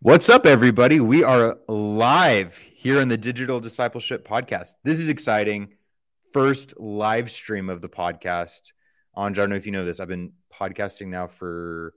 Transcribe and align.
What's 0.00 0.28
up, 0.28 0.46
everybody? 0.46 1.00
We 1.00 1.24
are 1.24 1.58
live 1.66 2.56
here 2.56 3.00
on 3.00 3.08
the 3.08 3.16
Digital 3.16 3.58
Discipleship 3.58 4.26
Podcast. 4.26 4.74
This 4.84 5.00
is 5.00 5.08
exciting. 5.08 5.74
First 6.32 6.78
live 6.78 7.28
stream 7.32 7.68
of 7.68 7.80
the 7.80 7.88
podcast. 7.88 8.70
Anj, 9.16 9.30
I 9.30 9.32
don't 9.32 9.50
know 9.50 9.56
if 9.56 9.66
you 9.66 9.72
know 9.72 9.84
this. 9.84 9.98
I've 9.98 10.06
been 10.06 10.32
podcasting 10.54 11.08
now 11.08 11.26
for 11.26 11.94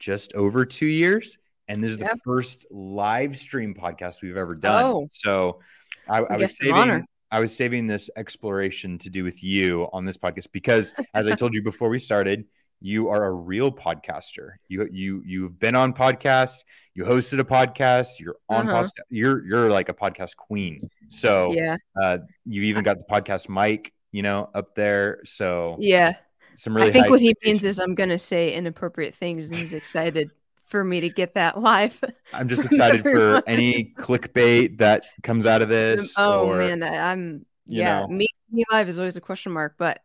just 0.00 0.32
over 0.34 0.64
two 0.64 0.86
years, 0.86 1.38
and 1.68 1.80
this 1.80 1.92
is 1.92 1.98
Yep. 1.98 2.10
the 2.14 2.18
first 2.24 2.66
live 2.72 3.36
stream 3.36 3.72
podcast 3.72 4.20
we've 4.20 4.36
ever 4.36 4.56
done. 4.56 4.84
Oh. 4.84 5.08
So 5.12 5.60
I, 6.08 6.22
I 6.22 6.36
was 6.36 6.58
saving. 6.58 7.06
I 7.30 7.38
was 7.38 7.56
saving 7.56 7.86
this 7.86 8.10
exploration 8.16 8.98
to 8.98 9.10
do 9.10 9.22
with 9.22 9.44
you 9.44 9.88
on 9.92 10.04
this 10.04 10.16
podcast 10.18 10.48
because, 10.50 10.92
as 11.14 11.28
I 11.28 11.36
told 11.36 11.54
you 11.54 11.62
before 11.62 11.88
we 11.88 12.00
started, 12.00 12.46
you 12.80 13.08
are 13.08 13.24
a 13.24 13.32
real 13.32 13.72
podcaster. 13.72 14.50
You 14.68 14.88
you 14.90 15.22
you've 15.24 15.58
been 15.58 15.74
on 15.74 15.92
podcast. 15.94 16.64
You 16.94 17.04
hosted 17.04 17.38
a 17.40 17.44
podcast. 17.44 18.20
You're 18.20 18.36
on 18.48 18.68
Uh-huh. 18.68 18.82
podcast. 18.84 18.90
You're 19.10 19.46
you're 19.46 19.70
like 19.70 19.88
a 19.88 19.94
podcast 19.94 20.36
queen. 20.36 20.88
So 21.08 21.52
Yeah. 21.52 21.76
uh, 22.00 22.18
you 22.44 22.62
even 22.62 22.84
got 22.84 22.98
the 22.98 23.04
podcast 23.04 23.48
mic, 23.48 23.92
you 24.12 24.22
know, 24.22 24.50
up 24.54 24.74
there. 24.74 25.20
So 25.24 25.76
Yeah. 25.80 26.14
some 26.56 26.76
really. 26.76 26.88
I 26.88 26.92
think 26.92 27.08
what 27.10 27.20
he 27.20 27.34
means 27.44 27.64
is 27.64 27.78
I'm 27.80 27.94
going 27.94 28.10
to 28.10 28.18
say 28.18 28.52
inappropriate 28.54 29.14
things 29.14 29.48
and 29.50 29.58
he's 29.58 29.72
excited 29.72 30.30
for 30.66 30.82
me 30.84 31.00
to 31.00 31.08
get 31.10 31.34
that 31.34 31.60
live. 31.60 32.00
I'm 32.32 32.48
just 32.48 32.64
excited 32.70 33.02
for 33.02 33.42
any 33.46 33.92
clickbait 33.98 34.78
that 34.78 35.04
comes 35.22 35.46
out 35.46 35.62
of 35.62 35.68
this. 35.68 36.14
oh, 36.16 36.46
or, 36.48 36.58
man. 36.58 36.82
I, 36.82 37.12
I'm, 37.12 37.44
yeah. 37.66 38.00
know. 38.00 38.08
Me, 38.08 38.26
me 38.50 38.64
live 38.70 38.88
is 38.88 38.98
always 38.98 39.16
a 39.16 39.20
question 39.20 39.52
mark, 39.52 39.74
but 39.78 40.00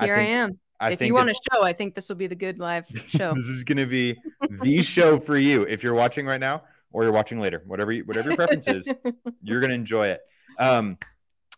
here 0.00 0.14
I, 0.16 0.18
think- 0.18 0.30
am. 0.30 0.58
I 0.82 0.90
if 0.90 1.00
you 1.00 1.14
want 1.14 1.30
a 1.30 1.34
show, 1.34 1.62
I 1.62 1.72
think 1.72 1.94
this 1.94 2.08
will 2.08 2.16
be 2.16 2.26
the 2.26 2.34
good 2.34 2.58
live 2.58 2.88
show. 3.06 3.34
this 3.34 3.44
is 3.44 3.62
going 3.62 3.78
to 3.78 3.86
be 3.86 4.18
the 4.50 4.82
show 4.82 5.20
for 5.20 5.38
you. 5.38 5.62
If 5.62 5.84
you're 5.84 5.94
watching 5.94 6.26
right 6.26 6.40
now 6.40 6.64
or 6.92 7.04
you're 7.04 7.12
watching 7.12 7.38
later 7.38 7.62
whatever 7.66 7.92
you, 7.92 8.02
whatever 8.04 8.30
your 8.30 8.36
preference 8.36 8.66
is 8.66 8.88
you're 9.42 9.60
going 9.60 9.70
to 9.70 9.76
enjoy 9.76 10.08
it. 10.08 10.20
Um 10.58 10.98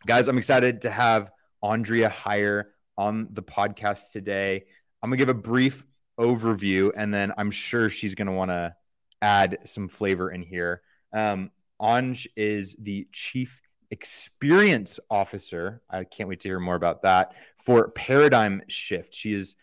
guys 0.06 0.28
i'm 0.28 0.36
excited 0.36 0.82
to 0.82 0.90
have 0.90 1.30
andrea 1.62 2.10
Heyer 2.10 2.64
on 2.98 3.28
the 3.30 3.42
podcast 3.42 4.12
today. 4.12 4.64
I'm 5.02 5.08
going 5.08 5.18
to 5.18 5.24
give 5.24 5.34
a 5.34 5.40
brief 5.40 5.86
overview 6.20 6.92
and 6.94 7.12
then 7.12 7.32
i'm 7.38 7.50
sure 7.50 7.88
she's 7.88 8.14
going 8.14 8.26
to 8.26 8.34
want 8.34 8.50
to 8.50 8.76
add 9.22 9.58
some 9.64 9.88
flavor 9.88 10.30
in 10.30 10.42
here. 10.42 10.82
Um 11.14 11.50
anj 11.80 12.26
is 12.36 12.76
the 12.78 13.08
chief 13.10 13.62
experience 13.94 14.98
officer 15.08 15.80
i 15.88 16.02
can't 16.02 16.28
wait 16.28 16.40
to 16.40 16.48
hear 16.48 16.58
more 16.58 16.74
about 16.74 17.02
that 17.02 17.32
for 17.56 17.88
paradigm 17.90 18.60
shift 18.68 19.14
she 19.14 19.32
is 19.32 19.54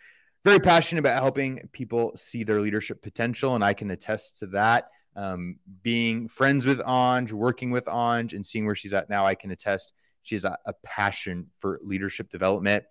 very 0.44 0.60
passionate 0.60 1.00
about 1.00 1.22
helping 1.22 1.70
people 1.72 2.12
see 2.16 2.44
their 2.44 2.62
leadership 2.62 3.02
potential, 3.02 3.56
and 3.56 3.64
I 3.64 3.74
can 3.74 3.92
attest 3.92 4.38
to 4.40 4.48
that. 4.48 4.90
Um, 5.16 5.58
being 5.84 6.28
friends 6.28 6.66
with 6.66 6.80
Anj, 6.80 7.32
working 7.32 7.70
with 7.70 7.86
Anj, 7.86 8.34
and 8.34 8.46
seeing 8.46 8.66
where 8.66 8.76
she's 8.76 8.94
at 8.94 9.10
now, 9.10 9.26
I 9.26 9.36
can 9.36 9.52
attest 9.52 9.94
she 10.24 10.36
has 10.36 10.46
a, 10.46 10.58
a 10.66 10.74
passion 10.84 11.48
for 11.60 11.80
leadership 11.84 12.32
development. 12.32 12.84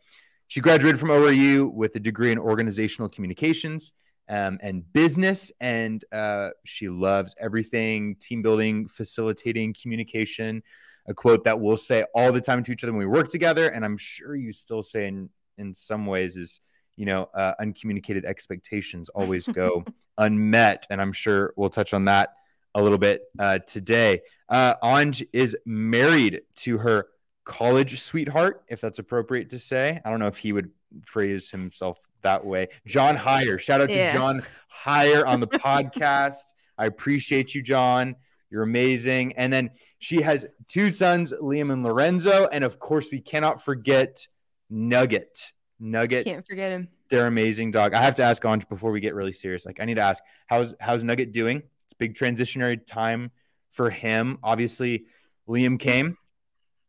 She 0.48 0.60
graduated 0.60 0.98
from 0.98 1.10
ORU 1.10 1.72
with 1.72 1.94
a 1.94 2.00
degree 2.00 2.32
in 2.32 2.38
organizational 2.38 3.08
communications 3.08 3.92
um, 4.28 4.58
and 4.62 4.92
business, 4.92 5.50
and 5.60 6.04
uh, 6.12 6.50
she 6.64 6.88
loves 6.88 7.34
everything 7.38 8.16
team 8.16 8.42
building, 8.42 8.88
facilitating, 8.88 9.74
communication. 9.80 10.62
A 11.10 11.14
quote 11.14 11.44
that 11.44 11.60
we'll 11.60 11.76
say 11.76 12.04
all 12.14 12.32
the 12.32 12.40
time 12.40 12.62
to 12.62 12.72
each 12.72 12.82
other 12.82 12.92
when 12.92 13.00
we 13.00 13.06
work 13.06 13.28
together, 13.28 13.68
and 13.68 13.84
I'm 13.84 13.98
sure 13.98 14.34
you 14.34 14.52
still 14.52 14.82
say 14.82 15.06
in, 15.06 15.28
in 15.58 15.74
some 15.74 16.06
ways 16.06 16.38
is 16.38 16.60
you 17.00 17.06
know, 17.06 17.30
uh, 17.34 17.54
uncommunicated 17.58 18.26
expectations 18.26 19.08
always 19.08 19.46
go 19.46 19.82
unmet. 20.18 20.86
And 20.90 21.00
I'm 21.00 21.14
sure 21.14 21.54
we'll 21.56 21.70
touch 21.70 21.94
on 21.94 22.04
that 22.04 22.34
a 22.74 22.82
little 22.82 22.98
bit 22.98 23.22
uh, 23.38 23.60
today. 23.60 24.20
Uh, 24.50 24.74
Anj 24.84 25.26
is 25.32 25.56
married 25.64 26.42
to 26.56 26.76
her 26.76 27.06
college 27.44 27.98
sweetheart, 28.00 28.64
if 28.68 28.82
that's 28.82 28.98
appropriate 28.98 29.48
to 29.48 29.58
say. 29.58 29.98
I 30.04 30.10
don't 30.10 30.20
know 30.20 30.26
if 30.26 30.36
he 30.36 30.52
would 30.52 30.72
phrase 31.06 31.50
himself 31.50 31.98
that 32.20 32.44
way. 32.44 32.68
John 32.86 33.16
Heyer. 33.16 33.58
Shout 33.58 33.80
out 33.80 33.88
to 33.88 33.94
Yeah. 33.94 34.12
John 34.12 34.42
Heyer 34.84 35.26
on 35.26 35.40
the 35.40 35.48
podcast. 35.48 36.52
I 36.76 36.84
appreciate 36.84 37.54
you, 37.54 37.62
John. 37.62 38.14
You're 38.50 38.62
amazing. 38.62 39.38
And 39.38 39.50
then 39.50 39.70
she 40.00 40.22
has 40.22 40.46
two 40.66 40.90
sons, 40.90 41.32
Liam 41.40 41.72
and 41.72 41.84
Lorenzo. 41.84 42.48
And 42.50 42.64
of 42.64 42.80
course, 42.80 43.10
we 43.12 43.20
cannot 43.20 43.62
forget 43.62 44.26
Nugget. 44.68 45.52
Nugget 45.78 46.26
Can't 46.26 46.46
forget 46.46 46.72
him. 46.72 46.88
they're 47.10 47.26
amazing 47.26 47.70
dog. 47.70 47.94
I 47.94 48.02
have 48.02 48.14
to 48.16 48.22
ask 48.22 48.42
Anj 48.42 48.68
before 48.68 48.90
we 48.90 49.00
get 49.00 49.14
really 49.14 49.32
serious. 49.32 49.64
Like 49.64 49.78
I 49.78 49.84
need 49.84 49.94
to 49.94 50.02
ask, 50.02 50.22
how's 50.46 50.74
how's 50.80 51.04
Nugget 51.04 51.32
doing? 51.32 51.62
It's 51.84 51.92
a 51.92 51.96
big 51.96 52.14
transitionary 52.14 52.84
time 52.84 53.30
for 53.70 53.90
him. 53.90 54.38
Obviously, 54.42 55.04
Liam 55.48 55.78
came. 55.78 56.16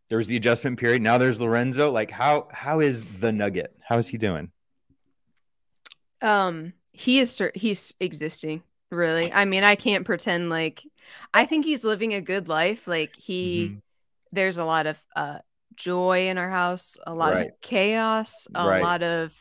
There 0.10 0.18
was 0.18 0.28
the 0.28 0.36
adjustment 0.36 0.80
period. 0.80 1.02
Now 1.02 1.18
there's 1.18 1.40
Lorenzo. 1.40 1.92
Like 1.92 2.12
how 2.12 2.48
how 2.52 2.80
is 2.80 3.20
the 3.20 3.32
Nugget? 3.32 3.76
How 3.82 3.98
is 3.98 4.08
he 4.08 4.18
doing? 4.18 4.52
Um, 6.22 6.74
he 6.94 7.20
is, 7.20 7.42
he's 7.56 7.94
existing. 8.00 8.64
Really. 8.92 9.32
I 9.32 9.46
mean, 9.46 9.64
I 9.64 9.76
can't 9.76 10.06
pretend 10.06 10.50
like, 10.50 10.86
I 11.34 11.46
think 11.46 11.66
he's 11.66 11.84
living 11.86 12.14
a 12.14 12.22
good 12.22 12.50
life. 12.50 12.88
Like 12.88 13.16
he, 13.16 13.70
Mhm. 13.70 13.82
there's 14.34 14.58
a 14.58 14.66
lot 14.66 14.86
of 14.88 15.04
uh 15.16 15.40
joy 15.76 16.28
in 16.28 16.38
our 16.38 16.50
house 16.50 16.98
a 17.08 17.14
lot 17.14 17.34
Right. 17.34 17.48
of 17.48 17.62
chaos 17.62 18.46
a 18.54 18.68
Right. 18.68 18.82
lot 18.84 19.02
of 19.04 19.34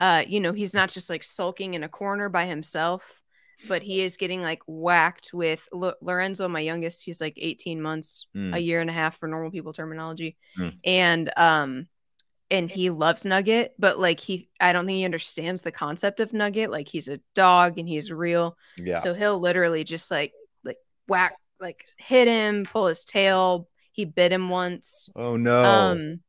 uh 0.00 0.24
you 0.26 0.40
know 0.40 0.52
he's 0.52 0.74
not 0.74 0.90
just 0.90 1.08
like 1.08 1.22
sulking 1.22 1.74
in 1.74 1.84
a 1.84 1.88
corner 1.88 2.28
by 2.28 2.46
himself 2.46 3.22
but 3.68 3.82
he 3.82 4.00
is 4.00 4.16
getting 4.16 4.42
like 4.42 4.60
whacked 4.66 5.30
with 5.32 5.68
Lo- 5.72 5.94
lorenzo 6.02 6.48
my 6.48 6.60
youngest 6.60 7.04
he's 7.04 7.20
like 7.20 7.34
18 7.36 7.80
months 7.80 8.26
Mm. 8.34 8.56
a 8.56 8.58
year 8.58 8.80
and 8.80 8.90
a 8.90 8.92
half 8.92 9.18
for 9.18 9.28
normal 9.28 9.52
people 9.52 9.72
terminology 9.72 10.36
Mm. 10.58 10.74
and 10.84 11.32
um 11.36 11.88
and 12.50 12.70
he 12.70 12.90
loves 12.90 13.24
nugget 13.26 13.74
but 13.78 13.98
like 13.98 14.20
he 14.20 14.48
i 14.60 14.72
don't 14.72 14.86
think 14.86 14.96
he 14.96 15.04
understands 15.04 15.62
the 15.62 15.70
concept 15.72 16.18
of 16.20 16.32
nugget 16.32 16.70
like 16.70 16.88
he's 16.88 17.08
a 17.08 17.20
dog 17.34 17.78
and 17.78 17.88
he's 17.88 18.10
real 18.10 18.56
Yeah. 18.82 18.98
so 19.00 19.12
he'll 19.14 19.38
literally 19.38 19.84
just 19.84 20.10
like 20.10 20.32
like 20.64 20.78
whack 21.06 21.34
like 21.60 21.86
hit 21.98 22.28
him, 22.28 22.64
pull 22.70 22.86
his 22.86 23.02
tail. 23.04 23.68
He 23.92 24.04
bit 24.04 24.32
him 24.32 24.48
once. 24.48 25.10
oh 25.16 25.36
no. 25.36 25.64
Um, 25.64 26.20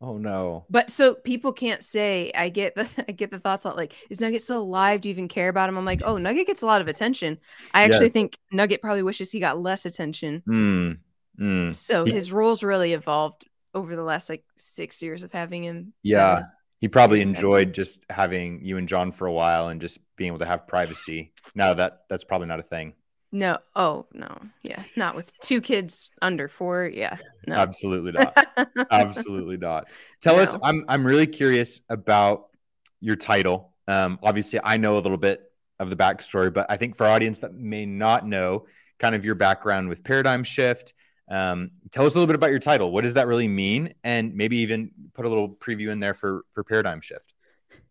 oh 0.00 0.16
no. 0.16 0.64
but 0.70 0.90
so 0.90 1.14
people 1.16 1.52
can't 1.52 1.82
say 1.82 2.30
I 2.32 2.50
get 2.50 2.76
the 2.76 2.88
I 3.08 3.10
get 3.12 3.32
the 3.32 3.40
thoughts 3.40 3.66
out 3.66 3.74
like 3.76 3.94
is 4.10 4.20
Nugget 4.20 4.42
still 4.42 4.62
alive? 4.62 5.00
Do 5.00 5.08
you 5.08 5.10
even 5.10 5.26
care 5.26 5.48
about 5.48 5.68
him? 5.68 5.76
I'm 5.76 5.84
like, 5.84 6.02
oh, 6.04 6.18
Nugget 6.18 6.46
gets 6.46 6.62
a 6.62 6.66
lot 6.66 6.80
of 6.80 6.86
attention. 6.86 7.38
I 7.74 7.82
actually 7.82 8.04
Yes. 8.06 8.12
think 8.12 8.38
Nugget 8.52 8.80
probably 8.80 9.02
wishes 9.02 9.32
he 9.32 9.40
got 9.40 9.60
less 9.60 9.86
attention. 9.86 10.42
Mm. 10.48 10.98
Mm. 11.40 11.74
So 11.74 12.04
his 12.04 12.30
roles 12.30 12.62
really 12.62 12.92
evolved 12.92 13.44
over 13.76 13.94
the 13.94 14.02
last 14.02 14.30
like 14.30 14.42
six 14.56 15.02
years 15.02 15.22
of 15.22 15.30
having 15.32 15.62
him. 15.62 15.92
Yeah. 16.02 16.34
seven. 16.34 16.46
He 16.78 16.88
probably 16.88 17.20
enjoyed 17.20 17.72
just 17.72 18.04
having 18.10 18.60
you 18.62 18.76
and 18.76 18.88
John 18.88 19.12
for 19.12 19.26
a 19.26 19.32
while 19.32 19.68
and 19.68 19.80
just 19.80 19.98
being 20.16 20.28
able 20.28 20.40
to 20.40 20.46
have 20.46 20.66
privacy. 20.66 21.32
Now 21.54 21.72
that 21.72 22.02
that's 22.10 22.24
probably 22.24 22.48
not 22.48 22.60
a 22.60 22.62
thing. 22.62 22.92
No. 23.32 23.56
Oh 23.74 24.06
no. 24.12 24.36
Yeah. 24.62 24.82
Not 24.94 25.16
with 25.16 25.32
two 25.40 25.62
kids 25.62 26.10
under 26.20 26.48
four. 26.48 26.90
Yeah. 26.92 27.16
No. 27.46 27.54
Absolutely 27.54 28.12
not. 28.12 28.46
Absolutely 28.90 29.56
not. 29.56 29.88
Tell 30.20 30.38
us, 30.38 30.54
I'm 30.62 30.84
I'm 30.88 31.06
really 31.06 31.26
curious 31.26 31.80
about 31.88 32.48
your 33.00 33.16
title. 33.16 33.72
Um, 33.88 34.18
obviously, 34.22 34.60
I 34.62 34.76
know 34.76 34.98
a 34.98 35.00
little 35.00 35.16
bit 35.16 35.40
of 35.78 35.88
the 35.88 35.96
backstory, 35.96 36.52
but 36.52 36.66
I 36.68 36.76
think 36.76 36.96
for 36.96 37.06
audience 37.06 37.38
that 37.38 37.54
may 37.54 37.86
not 37.86 38.26
know 38.26 38.66
kind 38.98 39.14
of 39.14 39.24
your 39.24 39.34
background 39.34 39.88
with 39.88 40.04
Paradigm 40.04 40.44
Shift, 40.44 40.92
um, 41.28 41.70
tell 41.90 42.06
us 42.06 42.14
a 42.14 42.18
little 42.18 42.26
bit 42.26 42.36
about 42.36 42.50
your 42.50 42.58
title. 42.58 42.92
What 42.92 43.02
does 43.02 43.14
that 43.14 43.26
really 43.26 43.48
mean? 43.48 43.94
And 44.04 44.34
maybe 44.34 44.58
even 44.58 44.90
put 45.14 45.24
a 45.24 45.28
little 45.28 45.48
preview 45.48 45.90
in 45.90 46.00
there 46.00 46.14
for 46.14 46.42
for 46.52 46.62
Paradigm 46.62 47.00
Shift. 47.00 47.32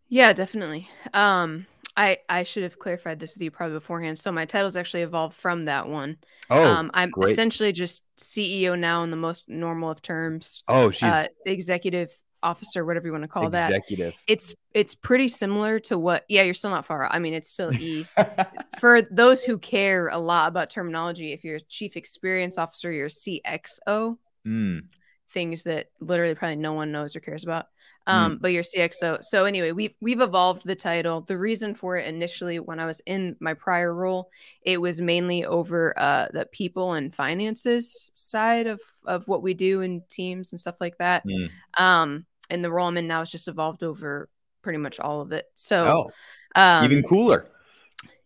Yeah, 0.07 0.33
definitely. 0.33 0.87
Um, 1.13 1.65
I 1.97 2.17
I 2.29 2.43
should 2.43 2.63
have 2.63 2.79
clarified 2.79 3.19
this 3.19 3.35
with 3.35 3.41
you 3.41 3.51
probably 3.51 3.75
beforehand. 3.75 4.19
So 4.19 4.31
my 4.31 4.45
title's 4.45 4.77
actually 4.77 5.03
evolved 5.03 5.35
from 5.35 5.63
that 5.63 5.87
one. 5.87 6.17
Oh, 6.49 6.63
um, 6.63 6.91
I'm 6.93 7.09
great. 7.09 7.31
essentially 7.31 7.71
just 7.71 8.03
CEO 8.17 8.77
now 8.77 9.03
in 9.03 9.11
the 9.11 9.17
most 9.17 9.49
normal 9.49 9.89
of 9.89 10.01
terms. 10.01 10.63
oh, 10.67 10.91
she's 10.91 11.11
uh, 11.11 11.25
executive 11.45 12.11
officer, 12.45 12.85
whatever 12.85 13.07
you 13.07 13.11
want 13.11 13.23
to 13.23 13.27
call 13.27 13.49
that. 13.49 13.69
executive. 13.69 14.15
It's 14.27 14.55
it's 14.73 14.95
pretty 14.95 15.27
similar 15.27 15.79
to 15.81 15.97
what. 15.97 16.23
Yeah, 16.29 16.43
you're 16.43 16.53
still 16.53 16.69
not 16.69 16.85
far. 16.85 17.11
I 17.11 17.19
mean, 17.19 17.33
it's 17.33 17.51
still 17.51 17.73
E. 17.73 18.05
For 18.79 19.01
those 19.01 19.43
who 19.43 19.57
care 19.57 20.07
a 20.09 20.17
lot 20.17 20.47
about 20.47 20.69
terminology, 20.69 21.33
if 21.33 21.43
you're 21.43 21.57
a 21.57 21.61
chief 21.61 21.97
experience 21.97 22.57
officer, 22.57 22.91
you're 22.91 23.07
a 23.07 23.09
CXO. 23.09 24.17
Mm, 24.45 24.81
Things 25.29 25.63
that 25.63 25.87
literally 25.99 26.35
probably 26.35 26.57
no 26.57 26.73
one 26.73 26.91
knows 26.91 27.15
or 27.15 27.19
cares 27.19 27.43
about. 27.43 27.65
Mm. 28.07 28.13
Um, 28.13 28.37
but 28.39 28.51
you're 28.51 28.63
CXO. 28.63 29.23
So 29.23 29.45
anyway, 29.45 29.71
we've 29.71 29.95
we've 29.99 30.21
evolved 30.21 30.65
the 30.65 30.75
title. 30.75 31.21
The 31.21 31.37
reason 31.37 31.73
for 31.73 31.97
it 31.97 32.07
initially, 32.07 32.59
when 32.59 32.79
I 32.79 32.85
was 32.85 33.01
in 33.05 33.35
my 33.39 33.55
prior 33.55 33.93
role, 33.93 34.29
it 34.61 34.79
was 34.79 35.01
mainly 35.01 35.45
over 35.45 35.97
uh, 35.97 36.27
the 36.31 36.45
people 36.45 36.93
and 36.93 37.13
finances 37.13 38.11
side 38.13 38.67
of 38.67 38.79
of 39.05 39.27
what 39.27 39.41
we 39.41 39.53
do 39.53 39.81
in 39.81 40.03
teams 40.09 40.53
and 40.53 40.59
stuff 40.59 40.79
like 40.79 40.97
that. 40.99 41.23
mm. 41.25 41.49
Um, 41.77 42.25
and 42.49 42.63
the 42.63 42.71
role 42.71 42.87
I'm 42.87 42.97
in 42.97 43.07
now 43.07 43.19
has 43.19 43.31
just 43.31 43.47
evolved 43.47 43.83
over 43.83 44.29
pretty 44.61 44.77
much 44.77 44.99
all 44.99 45.21
of 45.21 45.31
it. 45.31 45.45
So 45.55 46.09
Oh, 46.55 46.61
um, 46.61 46.85
even 46.85 47.03
cooler. 47.03 47.47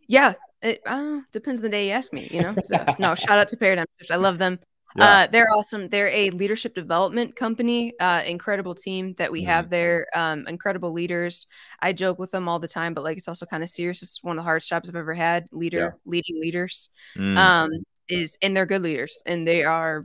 yeah, 0.08 0.34
It 0.62 0.82
uh, 0.86 1.20
depends 1.32 1.60
on 1.60 1.64
the 1.64 1.70
day 1.70 1.88
you 1.88 1.94
ask 1.94 2.14
me, 2.14 2.28
you 2.32 2.42
know. 2.42 2.56
So, 2.66 2.86
no, 3.00 3.16
shout 3.16 3.40
out 3.40 3.48
to 3.50 3.58
Paradigm 3.58 3.86
Shift. 4.00 4.12
I 4.12 4.18
love 4.18 4.38
them. 4.38 4.60
Yeah. 4.96 5.06
Uh, 5.06 5.28
they're 5.28 5.52
awesome. 5.54 5.88
They're 5.88 6.10
a 6.10 6.32
leadership 6.32 6.74
development 6.74 7.36
company. 7.36 7.94
Uh, 8.00 8.24
incredible 8.26 8.74
team 8.74 9.14
that 9.18 9.32
we 9.32 9.42
mm-hmm. 9.42 9.50
have 9.50 9.70
there. 9.70 10.08
Um, 10.16 10.48
incredible 10.48 10.92
leaders. 10.92 11.48
I 11.80 11.94
joke 11.94 12.18
with 12.18 12.32
them 12.32 12.48
all 12.48 12.60
the 12.60 12.68
time, 12.68 12.94
but 12.94 13.04
like 13.04 13.18
it's 13.18 13.28
also 13.28 13.46
kind 13.46 13.64
of 13.64 13.70
serious. 13.70 14.02
It's 14.02 14.24
one 14.24 14.38
of 14.38 14.42
the 14.42 14.46
hardest 14.46 14.70
jobs 14.70 14.90
I've 14.90 14.96
ever 14.96 15.14
had. 15.14 15.48
Leader, 15.52 15.78
yeah. 15.78 16.12
leading 16.12 16.42
leaders. 16.42 16.90
Mm. 17.16 17.38
Um, 17.38 17.70
is 18.08 18.38
and 18.42 18.58
they're 18.58 18.66
good 18.66 18.82
leaders, 18.82 19.22
and 19.26 19.48
they 19.48 19.64
are, 19.64 20.04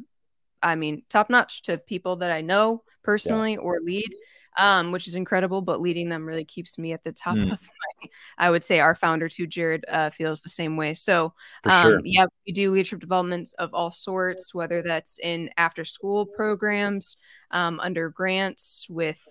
I 0.64 0.75
mean, 0.75 1.02
top 1.08 1.31
notch 1.31 1.62
to 1.62 1.78
people 1.78 2.16
that 2.16 2.31
I 2.31 2.40
know 2.40 2.82
personally 3.02 3.52
yeah. 3.52 3.58
or 3.58 3.81
lead 3.81 4.12
um, 4.56 4.93
which 4.93 5.06
is 5.06 5.14
incredible. 5.14 5.62
But 5.62 5.81
leading 5.81 6.08
them 6.08 6.26
really 6.26 6.44
keeps 6.44 6.78
me 6.78 6.93
at 6.93 7.05
the 7.05 7.12
top 7.12 7.37
mm. 7.37 7.43
of 7.52 7.61
my. 7.61 8.08
I 8.37 8.50
would 8.50 8.62
say 8.62 8.81
our 8.81 8.94
founder 8.94 9.28
too, 9.28 9.46
Jared, 9.46 9.84
uh, 9.88 10.11
feels 10.11 10.43
the 10.43 10.50
same 10.50 10.76
way. 10.76 10.94
So, 10.94 11.32
um, 11.64 11.82
sure. 11.82 12.00
yeah, 12.05 12.26
we 12.46 12.52
do 12.52 12.70
leadership 12.72 13.00
developments 13.00 13.55
of 13.55 13.72
all 13.72 13.90
sorts, 13.90 14.55
whether 14.55 14.82
that's 14.82 15.19
in 15.19 15.50
after 15.56 15.84
school 15.84 16.26
programs, 16.26 17.16
um, 17.50 17.81
under 17.81 18.11
grants 18.11 18.87
with 18.90 19.22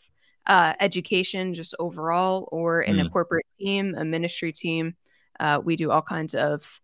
uh, 0.48 0.74
education, 0.80 1.54
just 1.54 1.76
overall, 1.78 2.50
or 2.52 2.82
in 2.82 2.98
mm. 2.98 3.06
a 3.06 3.10
corporate 3.10 3.46
team, 3.60 3.94
a 3.96 4.04
ministry 4.04 4.52
team. 4.52 4.96
Uh, 5.40 5.60
we 5.64 5.76
do 5.76 5.92
all 5.92 6.02
kinds 6.02 6.36
of 6.36 6.80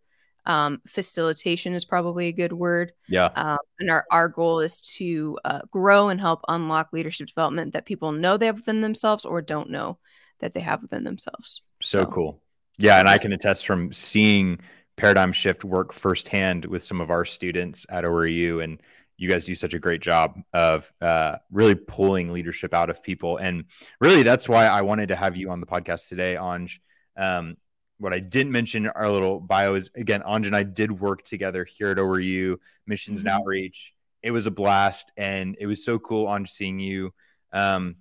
um, 0.49 0.81
facilitation 0.87 1.75
is 1.75 1.85
probably 1.85 2.27
a 2.27 2.31
good 2.31 2.51
word. 2.51 2.91
Yeah. 3.07 3.29
Um, 3.35 3.59
and 3.79 3.91
our, 3.91 4.03
our 4.09 4.27
goal 4.27 4.61
is 4.61 4.81
to 4.97 5.37
uh, 5.45 5.61
grow 5.69 6.09
and 6.09 6.19
help 6.19 6.41
unlock 6.47 6.91
leadership 6.91 7.27
development 7.27 7.73
that 7.73 7.85
people 7.85 8.11
know 8.11 8.35
they 8.35 8.47
have 8.47 8.55
within 8.55 8.81
themselves 8.81 9.25
or 9.25 9.43
don't 9.43 9.69
know 9.69 9.99
that 10.39 10.55
they 10.55 10.61
have 10.61 10.81
within 10.81 11.03
themselves. 11.03 11.61
So, 11.83 12.03
so 12.03 12.11
cool. 12.11 12.41
Yeah. 12.79 12.99
And 12.99 13.07
I 13.07 13.19
can 13.19 13.31
attest 13.31 13.67
from 13.67 13.93
seeing 13.93 14.59
paradigm 14.97 15.33
shift 15.33 15.63
work 15.63 15.93
firsthand 15.93 16.65
with 16.65 16.83
some 16.83 16.99
of 16.99 17.11
our 17.11 17.25
students 17.25 17.85
at 17.91 18.03
ORU. 18.03 18.63
And 18.63 18.81
you 19.17 19.29
guys 19.29 19.45
do 19.45 19.53
such 19.53 19.75
a 19.75 19.79
great 19.79 20.01
job 20.01 20.35
of 20.51 20.91
uh, 20.99 21.35
really 21.51 21.75
pulling 21.75 22.33
leadership 22.33 22.73
out 22.73 22.89
of 22.89 23.03
people. 23.03 23.37
And 23.37 23.65
really, 24.01 24.23
that's 24.23 24.49
why 24.49 24.65
I 24.65 24.81
wanted 24.81 25.09
to 25.09 25.15
have 25.15 25.37
you 25.37 25.51
on 25.51 25.59
the 25.59 25.67
podcast 25.67 26.09
today, 26.09 26.33
Anj. 26.33 26.79
Um, 27.15 27.57
what 27.99 28.13
I 28.13 28.19
didn't 28.19 28.51
mention 28.51 28.85
in 28.85 28.91
our 28.91 29.11
little 29.11 29.39
bio 29.39 29.75
is 29.75 29.89
again, 29.95 30.21
Anj 30.21 30.47
and 30.47 30.55
I 30.55 30.63
did 30.63 30.91
work 30.91 31.23
together 31.23 31.65
here 31.65 31.91
at 31.91 31.97
ORU 31.97 32.57
Missions 32.87 33.19
mm-hmm. 33.19 33.27
and 33.27 33.41
Outreach. 33.41 33.93
It 34.23 34.31
was 34.31 34.47
a 34.47 34.51
blast, 34.51 35.11
and 35.15 35.55
it 35.59 35.65
was 35.65 35.83
so 35.83 35.99
cool 35.99 36.27
on 36.27 36.45
seeing 36.45 36.79
you. 36.79 37.13
Um, 37.53 37.97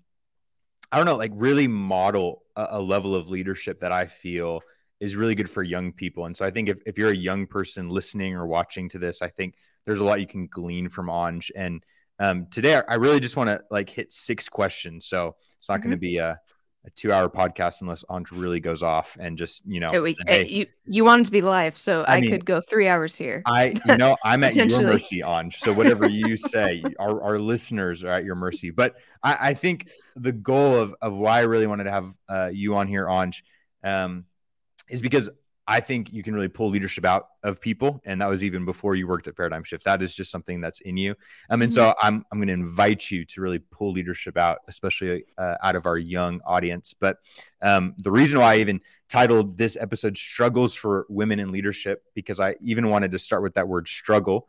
I 0.90 0.96
don't 0.96 1.06
know, 1.06 1.16
like 1.16 1.32
really 1.34 1.68
model 1.68 2.42
a, 2.56 2.66
a, 2.72 2.80
level 2.80 3.14
of 3.14 3.28
leadership 3.28 3.80
that 3.80 3.92
I 3.92 4.06
feel 4.06 4.62
is 5.00 5.16
really 5.16 5.34
good 5.34 5.50
for 5.50 5.62
young 5.62 5.92
people. 5.92 6.24
And 6.24 6.36
so 6.36 6.44
I 6.44 6.50
think 6.50 6.68
if, 6.68 6.80
if 6.86 6.98
you're 6.98 7.10
a 7.10 7.16
young 7.16 7.46
person 7.46 7.88
listening 7.88 8.34
or 8.34 8.46
watching 8.46 8.88
to 8.90 8.98
this, 8.98 9.22
I 9.22 9.28
think 9.28 9.54
there's 9.84 10.00
a 10.00 10.04
lot 10.04 10.20
you 10.20 10.26
can 10.26 10.46
glean 10.46 10.88
from 10.88 11.06
Anj. 11.06 11.50
And 11.54 11.84
um, 12.18 12.46
today 12.46 12.80
I 12.88 12.94
really 12.94 13.20
just 13.20 13.36
want 13.36 13.48
to 13.48 13.60
like 13.70 13.90
hit 13.90 14.12
six 14.12 14.48
questions. 14.48 15.06
So 15.06 15.36
it's 15.56 15.68
not 15.68 15.76
mm-hmm. 15.76 15.82
going 15.82 15.90
to 15.92 15.96
be 15.98 16.16
a 16.16 16.38
a 16.84 16.90
two 16.90 17.12
hour 17.12 17.28
podcast 17.28 17.80
unless 17.80 18.04
Andre 18.08 18.38
really 18.38 18.60
goes 18.60 18.82
off 18.82 19.16
and 19.20 19.36
just 19.36 19.62
you 19.66 19.80
know 19.80 20.02
we, 20.02 20.16
hey, 20.26 20.46
you 20.46 20.66
you 20.86 21.04
wanted 21.04 21.26
to 21.26 21.32
be 21.32 21.42
live 21.42 21.76
so 21.76 22.02
I, 22.02 22.16
I 22.16 22.20
mean, 22.20 22.30
could 22.30 22.44
go 22.44 22.60
three 22.60 22.88
hours 22.88 23.14
here. 23.14 23.42
I 23.46 23.74
you 23.86 23.96
know 23.96 24.16
I'm 24.24 24.44
at 24.44 24.54
your 24.54 24.66
mercy 24.82 25.20
Anj 25.20 25.54
so 25.54 25.72
whatever 25.72 26.08
you 26.08 26.36
say 26.36 26.82
our, 26.98 27.22
our 27.22 27.38
listeners 27.38 28.04
are 28.04 28.12
at 28.12 28.24
your 28.24 28.36
mercy. 28.36 28.70
But 28.70 28.96
I, 29.22 29.50
I 29.50 29.54
think 29.54 29.88
the 30.16 30.32
goal 30.32 30.76
of, 30.76 30.94
of 31.02 31.14
why 31.14 31.40
I 31.40 31.42
really 31.42 31.66
wanted 31.66 31.84
to 31.84 31.90
have 31.90 32.12
uh, 32.28 32.50
you 32.52 32.76
on 32.76 32.88
here 32.88 33.06
Anj 33.06 33.42
um, 33.82 34.24
is 34.88 35.02
because 35.02 35.30
I 35.70 35.80
think 35.80 36.14
you 36.14 36.22
can 36.22 36.34
really 36.34 36.48
pull 36.48 36.70
leadership 36.70 37.04
out 37.04 37.28
of 37.42 37.60
people. 37.60 38.00
And 38.06 38.22
that 38.22 38.30
was 38.30 38.42
even 38.42 38.64
before 38.64 38.94
you 38.94 39.06
worked 39.06 39.28
at 39.28 39.36
Paradigm 39.36 39.62
Shift. 39.64 39.84
That 39.84 40.00
is 40.00 40.14
just 40.14 40.30
something 40.30 40.62
that's 40.62 40.80
in 40.80 40.96
you. 40.96 41.14
Um, 41.50 41.60
and 41.60 41.70
so 41.70 41.82
mm-hmm. 41.90 42.06
I'm, 42.06 42.24
I'm 42.32 42.38
going 42.38 42.48
to 42.48 42.54
invite 42.54 43.10
you 43.10 43.26
to 43.26 43.42
really 43.42 43.58
pull 43.58 43.92
leadership 43.92 44.38
out, 44.38 44.60
especially 44.66 45.24
uh, 45.36 45.56
out 45.62 45.76
of 45.76 45.84
our 45.84 45.98
young 45.98 46.40
audience. 46.46 46.94
But 46.98 47.18
um, 47.60 47.94
the 47.98 48.10
reason 48.10 48.40
why 48.40 48.54
I 48.54 48.58
even 48.60 48.80
titled 49.10 49.58
this 49.58 49.76
episode 49.78 50.16
Struggles 50.16 50.74
for 50.74 51.04
Women 51.10 51.38
in 51.38 51.52
Leadership, 51.52 52.02
because 52.14 52.40
I 52.40 52.56
even 52.62 52.88
wanted 52.88 53.12
to 53.12 53.18
start 53.18 53.42
with 53.42 53.52
that 53.54 53.68
word 53.68 53.88
struggle. 53.88 54.48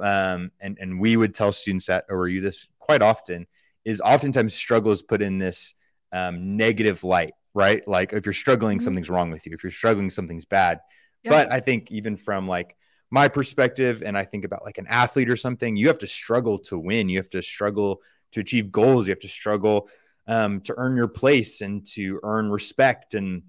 Um, 0.00 0.50
and, 0.60 0.78
and 0.80 1.00
we 1.00 1.16
would 1.16 1.32
tell 1.32 1.52
students 1.52 1.86
that, 1.86 2.06
or 2.08 2.26
you 2.26 2.40
this 2.40 2.66
quite 2.80 3.02
often, 3.02 3.46
is 3.84 4.00
oftentimes 4.00 4.52
struggle 4.52 4.90
is 4.90 5.02
put 5.02 5.22
in 5.22 5.38
this 5.38 5.74
um, 6.12 6.56
negative 6.56 7.04
light 7.04 7.34
right? 7.56 7.88
Like 7.88 8.12
if 8.12 8.26
you're 8.26 8.34
struggling, 8.34 8.76
mm-hmm. 8.76 8.84
something's 8.84 9.08
wrong 9.08 9.30
with 9.30 9.46
you. 9.46 9.52
If 9.54 9.64
you're 9.64 9.72
struggling, 9.72 10.10
something's 10.10 10.44
bad. 10.44 10.80
Yeah. 11.22 11.30
But 11.30 11.50
I 11.50 11.60
think 11.60 11.90
even 11.90 12.14
from 12.14 12.46
like 12.46 12.76
my 13.10 13.28
perspective, 13.28 14.02
and 14.04 14.16
I 14.16 14.24
think 14.24 14.44
about 14.44 14.62
like 14.62 14.76
an 14.76 14.86
athlete 14.88 15.30
or 15.30 15.36
something, 15.36 15.74
you 15.74 15.86
have 15.86 15.98
to 16.00 16.06
struggle 16.06 16.58
to 16.60 16.78
win. 16.78 17.08
You 17.08 17.16
have 17.16 17.30
to 17.30 17.42
struggle 17.42 18.02
to 18.32 18.40
achieve 18.40 18.70
goals. 18.70 19.06
You 19.06 19.12
have 19.12 19.20
to 19.20 19.28
struggle 19.28 19.88
um, 20.26 20.60
to 20.62 20.74
earn 20.76 20.96
your 20.96 21.08
place 21.08 21.62
and 21.62 21.86
to 21.94 22.20
earn 22.22 22.50
respect. 22.50 23.14
And 23.14 23.42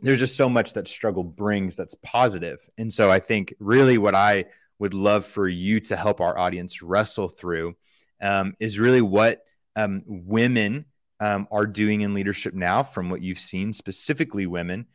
there's 0.00 0.18
just 0.18 0.36
so 0.36 0.48
much 0.48 0.72
that 0.72 0.88
struggle 0.88 1.22
brings 1.22 1.76
that's 1.76 1.94
positive. 2.02 2.68
And 2.76 2.92
so 2.92 3.12
I 3.12 3.20
think 3.20 3.54
really 3.60 3.96
what 3.96 4.16
I 4.16 4.46
would 4.80 4.92
love 4.92 5.24
for 5.24 5.46
you 5.46 5.78
to 5.78 5.96
help 5.96 6.20
our 6.20 6.36
audience 6.36 6.82
wrestle 6.82 7.28
through 7.28 7.76
um, 8.20 8.54
is 8.58 8.80
really 8.80 9.02
what 9.02 9.44
um, 9.76 10.02
women 10.06 10.86
um, 11.22 11.46
are 11.52 11.66
doing 11.66 12.00
in 12.00 12.14
leadership 12.14 12.52
now 12.52 12.82
from 12.82 13.08
what 13.08 13.22
you've 13.22 13.38
seen, 13.38 13.72
specifically 13.72 14.44
women, 14.44 14.86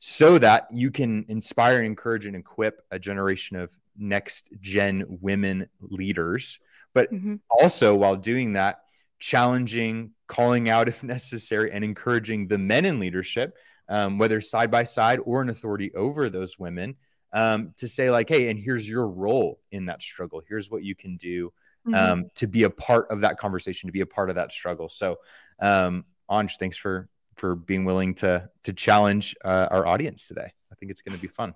so 0.00 0.36
that 0.36 0.66
you 0.72 0.90
can 0.90 1.24
inspire, 1.28 1.80
encourage, 1.84 2.26
and 2.26 2.34
equip 2.34 2.84
a 2.90 2.98
generation 2.98 3.56
of 3.56 3.70
next 3.96 4.50
gen 4.60 5.04
women 5.08 5.68
leaders. 5.80 6.58
But 6.94 7.12
mm-hmm. 7.12 7.36
also, 7.48 7.94
while 7.94 8.16
doing 8.16 8.54
that, 8.54 8.80
challenging, 9.20 10.10
calling 10.26 10.68
out 10.68 10.88
if 10.88 11.02
necessary, 11.04 11.70
and 11.70 11.84
encouraging 11.84 12.48
the 12.48 12.58
men 12.58 12.84
in 12.84 12.98
leadership, 12.98 13.56
um, 13.88 14.18
whether 14.18 14.40
side 14.40 14.72
by 14.72 14.82
side 14.82 15.20
or 15.24 15.42
an 15.42 15.48
authority 15.48 15.94
over 15.94 16.28
those 16.28 16.58
women, 16.58 16.96
um, 17.32 17.72
to 17.76 17.86
say, 17.86 18.10
like, 18.10 18.28
hey, 18.28 18.48
and 18.48 18.58
here's 18.58 18.88
your 18.88 19.06
role 19.06 19.60
in 19.70 19.86
that 19.86 20.02
struggle. 20.02 20.42
Here's 20.48 20.72
what 20.72 20.82
you 20.82 20.96
can 20.96 21.16
do 21.16 21.52
mm-hmm. 21.86 21.94
um, 21.94 22.24
to 22.36 22.46
be 22.46 22.64
a 22.64 22.70
part 22.70 23.10
of 23.10 23.20
that 23.20 23.38
conversation, 23.38 23.88
to 23.88 23.92
be 23.92 24.00
a 24.00 24.06
part 24.06 24.30
of 24.30 24.36
that 24.36 24.52
struggle. 24.52 24.88
So, 24.88 25.16
um, 25.60 26.04
Anj, 26.30 26.58
thanks 26.58 26.76
for 26.76 27.08
for 27.36 27.54
being 27.54 27.84
willing 27.84 28.14
to 28.16 28.48
to 28.64 28.72
challenge 28.72 29.34
uh, 29.44 29.68
our 29.70 29.86
audience 29.86 30.28
today. 30.28 30.52
I 30.70 30.74
think 30.76 30.90
it's 30.90 31.02
going 31.02 31.16
to 31.16 31.22
be 31.22 31.28
fun. 31.28 31.54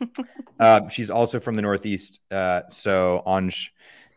uh, 0.60 0.88
she's 0.88 1.10
also 1.10 1.40
from 1.40 1.56
the 1.56 1.62
Northeast, 1.62 2.20
uh, 2.30 2.62
so 2.68 3.22
Anj, 3.26 3.68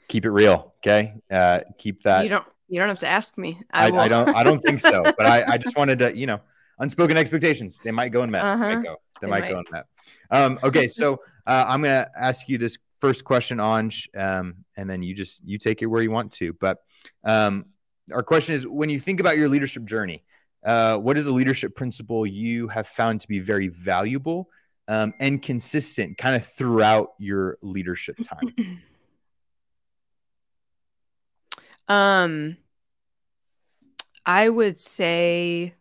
keep 0.08 0.26
it 0.26 0.32
real, 0.32 0.74
okay? 0.80 1.14
Uh, 1.30 1.60
keep 1.78 2.04
that. 2.04 2.24
You 2.24 2.30
don't. 2.30 2.46
You 2.68 2.80
don't 2.80 2.90
have 2.90 3.00
to 3.00 3.08
ask 3.08 3.38
me. 3.38 3.62
I, 3.72 3.92
I, 3.92 4.06
I 4.06 4.08
don't. 4.08 4.36
I 4.36 4.44
don't 4.44 4.60
think 4.60 4.80
so. 4.80 5.04
But 5.18 5.26
I, 5.28 5.44
I 5.54 5.58
just 5.58 5.78
wanted 5.78 6.00
to, 6.00 6.18
you 6.18 6.26
know, 6.26 6.42
unspoken 6.80 7.16
expectations. 7.16 7.80
They 7.84 7.92
might 7.92 8.10
go 8.10 8.24
and 8.24 8.32
met. 8.32 8.44
Uh-huh. 8.44 8.76
Might 8.76 8.84
go. 8.84 8.96
They, 9.22 9.28
they 9.28 9.32
might, 9.32 9.42
might, 9.42 9.52
go 9.52 9.58
and 9.60 9.68
met. 9.72 9.86
Um, 10.32 10.60
okay, 10.64 10.88
so 10.88 11.22
uh, 11.46 11.66
I'm 11.68 11.84
gonna 11.84 12.10
ask 12.18 12.50
you 12.50 12.58
this 12.58 12.78
first 13.06 13.24
question, 13.24 13.60
Anj, 13.60 14.08
um, 14.18 14.66
and 14.76 14.90
then 14.90 15.04
you 15.04 15.14
just 15.14 15.40
you 15.46 15.60
take 15.60 15.84
it 15.84 15.86
where 15.86 16.02
you 16.02 16.10
want 16.10 16.32
to. 16.34 16.54
But 16.54 16.80
um, 17.24 17.66
our 18.12 18.24
question 18.24 18.56
is 18.56 18.66
when 18.66 18.90
you 18.90 19.00
think 19.00 19.20
about 19.20 19.38
your 19.38 19.48
leadership 19.48 19.86
journey, 19.86 20.24
uh, 20.66 20.98
what 20.98 21.16
is 21.16 21.28
a 21.28 21.32
leadership 21.32 21.76
principle 21.76 22.26
you 22.26 22.68
have 22.68 22.88
found 22.88 23.22
to 23.22 23.28
be 23.28 23.38
very 23.38 23.68
valuable 23.68 24.50
um, 24.88 25.14
and 25.20 25.40
consistent 25.40 26.18
kind 26.18 26.36
of 26.36 26.44
throughout 26.44 27.10
your 27.20 27.60
leadership 27.62 28.18
time? 28.24 28.82
um, 31.88 32.58
I 34.26 34.50
would 34.50 34.80
say 34.80 35.76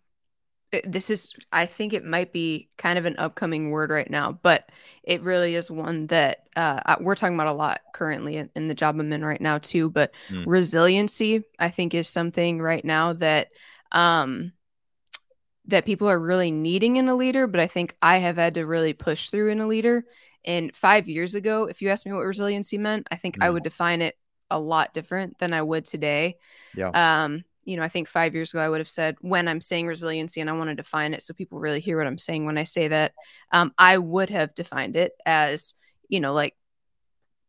this 0.84 1.10
is 1.10 1.34
i 1.52 1.66
think 1.66 1.92
it 1.92 2.04
might 2.04 2.32
be 2.32 2.68
kind 2.76 2.98
of 2.98 3.04
an 3.04 3.16
upcoming 3.18 3.70
word 3.70 3.90
right 3.90 4.10
now 4.10 4.38
but 4.42 4.68
it 5.02 5.22
really 5.22 5.54
is 5.54 5.70
one 5.70 6.06
that 6.06 6.44
uh, 6.56 6.96
we're 7.00 7.14
talking 7.14 7.34
about 7.34 7.48
a 7.48 7.52
lot 7.52 7.80
currently 7.92 8.36
in, 8.36 8.48
in, 8.54 8.68
the 8.68 8.74
job 8.74 8.98
i'm 8.98 9.12
in 9.12 9.24
right 9.24 9.40
now 9.40 9.58
too 9.58 9.90
but 9.90 10.12
mm. 10.28 10.44
resiliency 10.46 11.42
i 11.58 11.68
think 11.68 11.94
is 11.94 12.08
something 12.08 12.60
right 12.60 12.84
now 12.84 13.12
that 13.12 13.48
um 13.92 14.52
that 15.66 15.86
people 15.86 16.08
are 16.08 16.20
really 16.20 16.50
needing 16.50 16.96
in 16.96 17.08
a 17.08 17.16
leader 17.16 17.46
but 17.46 17.60
i 17.60 17.66
think 17.66 17.96
i 18.02 18.18
have 18.18 18.36
had 18.36 18.54
to 18.54 18.64
really 18.64 18.92
push 18.92 19.30
through 19.30 19.50
in 19.50 19.60
a 19.60 19.66
leader 19.66 20.04
and 20.44 20.74
five 20.74 21.08
years 21.08 21.34
ago 21.34 21.64
if 21.64 21.82
you 21.82 21.88
asked 21.88 22.06
me 22.06 22.12
what 22.12 22.24
resiliency 22.24 22.78
meant 22.78 23.06
i 23.10 23.16
think 23.16 23.38
mm. 23.38 23.44
i 23.44 23.50
would 23.50 23.62
define 23.62 24.02
it 24.02 24.16
a 24.50 24.58
lot 24.58 24.92
different 24.92 25.38
than 25.38 25.52
i 25.52 25.62
would 25.62 25.84
today 25.84 26.36
yeah 26.74 27.22
um 27.24 27.44
you 27.64 27.76
know, 27.76 27.82
I 27.82 27.88
think 27.88 28.08
five 28.08 28.34
years 28.34 28.52
ago 28.52 28.60
I 28.60 28.68
would 28.68 28.80
have 28.80 28.88
said 28.88 29.16
when 29.20 29.48
I'm 29.48 29.60
saying 29.60 29.86
resiliency 29.86 30.40
and 30.40 30.50
I 30.50 30.54
want 30.54 30.70
to 30.70 30.74
define 30.74 31.14
it 31.14 31.22
so 31.22 31.34
people 31.34 31.58
really 31.58 31.80
hear 31.80 31.96
what 31.96 32.06
I'm 32.06 32.18
saying 32.18 32.46
when 32.46 32.58
I 32.58 32.64
say 32.64 32.88
that, 32.88 33.12
um, 33.52 33.72
I 33.78 33.98
would 33.98 34.30
have 34.30 34.54
defined 34.54 34.96
it 34.96 35.12
as, 35.24 35.74
you 36.08 36.20
know, 36.20 36.32
like 36.32 36.54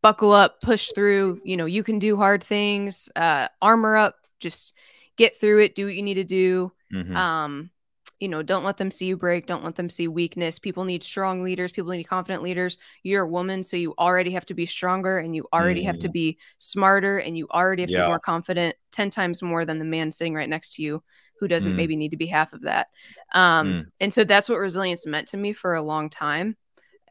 buckle 0.01 0.31
up, 0.31 0.61
push 0.61 0.91
through, 0.93 1.41
you 1.43 1.57
know, 1.57 1.65
you 1.65 1.83
can 1.83 1.99
do 1.99 2.15
hard 2.15 2.43
things, 2.43 3.09
uh, 3.15 3.47
armor 3.61 3.95
up, 3.95 4.15
just 4.39 4.73
get 5.17 5.39
through 5.39 5.63
it, 5.63 5.75
do 5.75 5.85
what 5.85 5.95
you 5.95 6.03
need 6.03 6.15
to 6.15 6.23
do. 6.23 6.71
Mm-hmm. 6.93 7.15
Um, 7.15 7.69
you 8.19 8.29
know, 8.29 8.41
don't 8.41 8.63
let 8.63 8.77
them 8.77 8.91
see 8.91 9.07
you 9.07 9.17
break. 9.17 9.45
Don't 9.45 9.63
let 9.63 9.75
them 9.75 9.89
see 9.89 10.07
weakness. 10.07 10.57
People 10.57 10.85
need 10.85 11.03
strong 11.03 11.43
leaders. 11.43 11.71
People 11.71 11.91
need 11.91 12.03
confident 12.03 12.43
leaders. 12.43 12.77
You're 13.03 13.23
a 13.23 13.27
woman, 13.27 13.61
so 13.61 13.77
you 13.77 13.93
already 13.97 14.31
have 14.31 14.45
to 14.45 14.53
be 14.53 14.65
stronger 14.65 15.17
and 15.17 15.35
you 15.35 15.47
already 15.51 15.83
mm. 15.83 15.87
have 15.87 15.99
to 15.99 16.09
mm. 16.09 16.13
be 16.13 16.37
smarter 16.59 17.17
and 17.17 17.37
you 17.37 17.47
already 17.51 17.83
have 17.83 17.89
to 17.89 17.97
be 17.97 18.07
more 18.07 18.19
confident 18.19 18.75
10 18.95 19.09
times 19.09 19.41
more 19.41 19.65
than 19.65 19.79
the 19.79 19.85
man 19.85 20.09
sitting 20.11 20.33
right 20.33 20.49
next 20.49 20.75
to 20.75 20.81
you 20.81 21.03
who 21.39 21.47
doesn't 21.47 21.73
mm. 21.73 21.75
maybe 21.75 21.95
need 21.95 22.11
to 22.11 22.17
be 22.17 22.27
half 22.27 22.53
of 22.53 22.61
that. 22.61 22.87
Um, 23.33 23.67
mm. 23.67 23.85
And 23.99 24.13
so 24.13 24.23
that's 24.23 24.47
what 24.47 24.59
resilience 24.59 25.05
meant 25.05 25.27
to 25.29 25.37
me 25.37 25.53
for 25.53 25.75
a 25.75 25.81
long 25.81 26.09
time. 26.09 26.55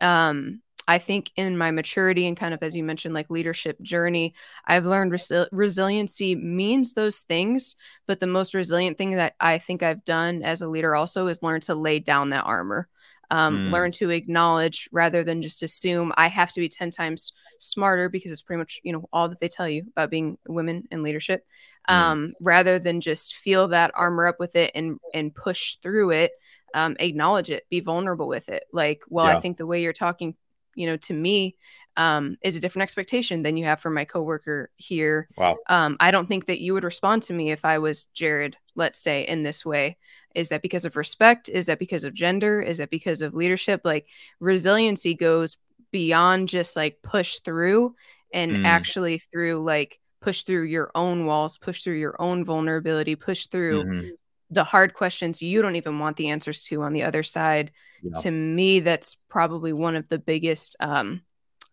Um, 0.00 0.62
I 0.86 0.98
think 0.98 1.30
in 1.36 1.56
my 1.56 1.70
maturity 1.70 2.26
and 2.26 2.36
kind 2.36 2.52
of 2.52 2.62
as 2.62 2.74
you 2.74 2.84
mentioned, 2.84 3.14
like 3.14 3.30
leadership 3.30 3.80
journey, 3.80 4.34
I've 4.66 4.86
learned 4.86 5.12
resi- 5.12 5.48
resiliency 5.50 6.34
means 6.34 6.92
those 6.92 7.20
things. 7.20 7.76
But 8.06 8.20
the 8.20 8.26
most 8.26 8.54
resilient 8.54 8.98
thing 8.98 9.10
that 9.16 9.34
I 9.40 9.58
think 9.58 9.82
I've 9.82 10.04
done 10.04 10.42
as 10.42 10.62
a 10.62 10.68
leader 10.68 10.94
also 10.94 11.26
is 11.26 11.42
learn 11.42 11.60
to 11.62 11.74
lay 11.74 12.00
down 12.00 12.30
that 12.30 12.44
armor. 12.44 12.88
Um, 13.30 13.68
mm. 13.68 13.72
Learn 13.72 13.90
to 13.92 14.10
acknowledge 14.10 14.88
rather 14.92 15.24
than 15.24 15.40
just 15.40 15.62
assume 15.62 16.12
I 16.16 16.28
have 16.28 16.52
to 16.52 16.60
be 16.60 16.68
10 16.68 16.90
times 16.90 17.32
smarter 17.58 18.10
because 18.10 18.30
it's 18.30 18.42
pretty 18.42 18.58
much, 18.58 18.80
you 18.82 18.92
know, 18.92 19.08
all 19.12 19.30
that 19.30 19.40
they 19.40 19.48
tell 19.48 19.68
you 19.68 19.84
about 19.88 20.10
being 20.10 20.36
women 20.46 20.84
in 20.90 21.02
leadership. 21.02 21.46
Mm. 21.88 21.94
Um, 21.94 22.32
rather 22.40 22.78
than 22.78 23.00
just 23.00 23.36
feel 23.36 23.68
that 23.68 23.90
armor 23.94 24.26
up 24.26 24.40
with 24.40 24.56
it 24.56 24.72
and 24.74 24.98
and 25.12 25.34
push 25.34 25.76
through 25.76 26.12
it 26.12 26.32
um, 26.72 26.96
acknowledge 26.98 27.50
it, 27.50 27.66
be 27.70 27.80
vulnerable 27.80 28.26
with 28.26 28.48
it. 28.48 28.64
Like, 28.72 29.02
well, 29.08 29.26
yeah. 29.26 29.36
I 29.36 29.40
think 29.40 29.58
the 29.58 29.66
way 29.66 29.80
you're 29.80 29.92
talking 29.92 30.34
you 30.74 30.86
know, 30.86 30.96
to 30.96 31.14
me, 31.14 31.56
um, 31.96 32.36
is 32.42 32.56
a 32.56 32.60
different 32.60 32.82
expectation 32.82 33.42
than 33.42 33.56
you 33.56 33.64
have 33.64 33.80
for 33.80 33.90
my 33.90 34.04
coworker 34.04 34.70
here. 34.76 35.28
Wow. 35.36 35.56
Um, 35.68 35.96
I 36.00 36.10
don't 36.10 36.26
think 36.26 36.46
that 36.46 36.60
you 36.60 36.74
would 36.74 36.84
respond 36.84 37.22
to 37.24 37.32
me 37.32 37.52
if 37.52 37.64
I 37.64 37.78
was 37.78 38.06
Jared, 38.06 38.56
let's 38.74 38.98
say, 38.98 39.22
in 39.22 39.42
this 39.42 39.64
way. 39.64 39.96
Is 40.34 40.48
that 40.48 40.62
because 40.62 40.84
of 40.84 40.96
respect? 40.96 41.48
Is 41.48 41.66
that 41.66 41.78
because 41.78 42.02
of 42.04 42.12
gender? 42.12 42.60
Is 42.60 42.78
that 42.78 42.90
because 42.90 43.22
of 43.22 43.34
leadership? 43.34 43.82
Like 43.84 44.08
resiliency 44.40 45.14
goes 45.14 45.56
beyond 45.92 46.48
just 46.48 46.74
like 46.74 47.02
push 47.02 47.38
through 47.38 47.94
and 48.32 48.50
mm. 48.50 48.64
actually 48.66 49.18
through 49.18 49.62
like 49.62 50.00
push 50.24 50.42
through 50.42 50.64
your 50.64 50.90
own 50.94 51.26
walls, 51.26 51.58
push 51.58 51.82
through 51.82 51.98
your 51.98 52.16
own 52.18 52.44
vulnerability, 52.44 53.14
push 53.16 53.46
through 53.46 53.84
mm-hmm 53.84 54.08
the 54.50 54.64
hard 54.64 54.94
questions 54.94 55.42
you 55.42 55.62
don't 55.62 55.76
even 55.76 55.98
want 55.98 56.16
the 56.16 56.28
answers 56.28 56.64
to 56.64 56.82
on 56.82 56.92
the 56.92 57.02
other 57.02 57.22
side. 57.22 57.72
Yeah. 58.02 58.20
To 58.22 58.30
me, 58.30 58.80
that's 58.80 59.16
probably 59.28 59.72
one 59.72 59.96
of 59.96 60.08
the 60.08 60.18
biggest 60.18 60.76
um, 60.80 61.22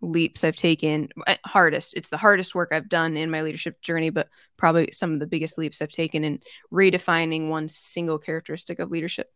leaps 0.01 0.43
I've 0.43 0.55
taken. 0.55 1.09
Eh, 1.27 1.37
hardest. 1.45 1.95
It's 1.95 2.09
the 2.09 2.17
hardest 2.17 2.55
work 2.55 2.69
I've 2.71 2.89
done 2.89 3.17
in 3.17 3.29
my 3.29 3.41
leadership 3.41 3.81
journey, 3.81 4.09
but 4.09 4.29
probably 4.57 4.89
some 4.91 5.13
of 5.13 5.19
the 5.19 5.27
biggest 5.27 5.57
leaps 5.57 5.81
I've 5.81 5.91
taken 5.91 6.23
in 6.23 6.39
redefining 6.71 7.49
one 7.49 7.67
single 7.67 8.17
characteristic 8.17 8.79
of 8.79 8.89
leadership. 8.89 9.31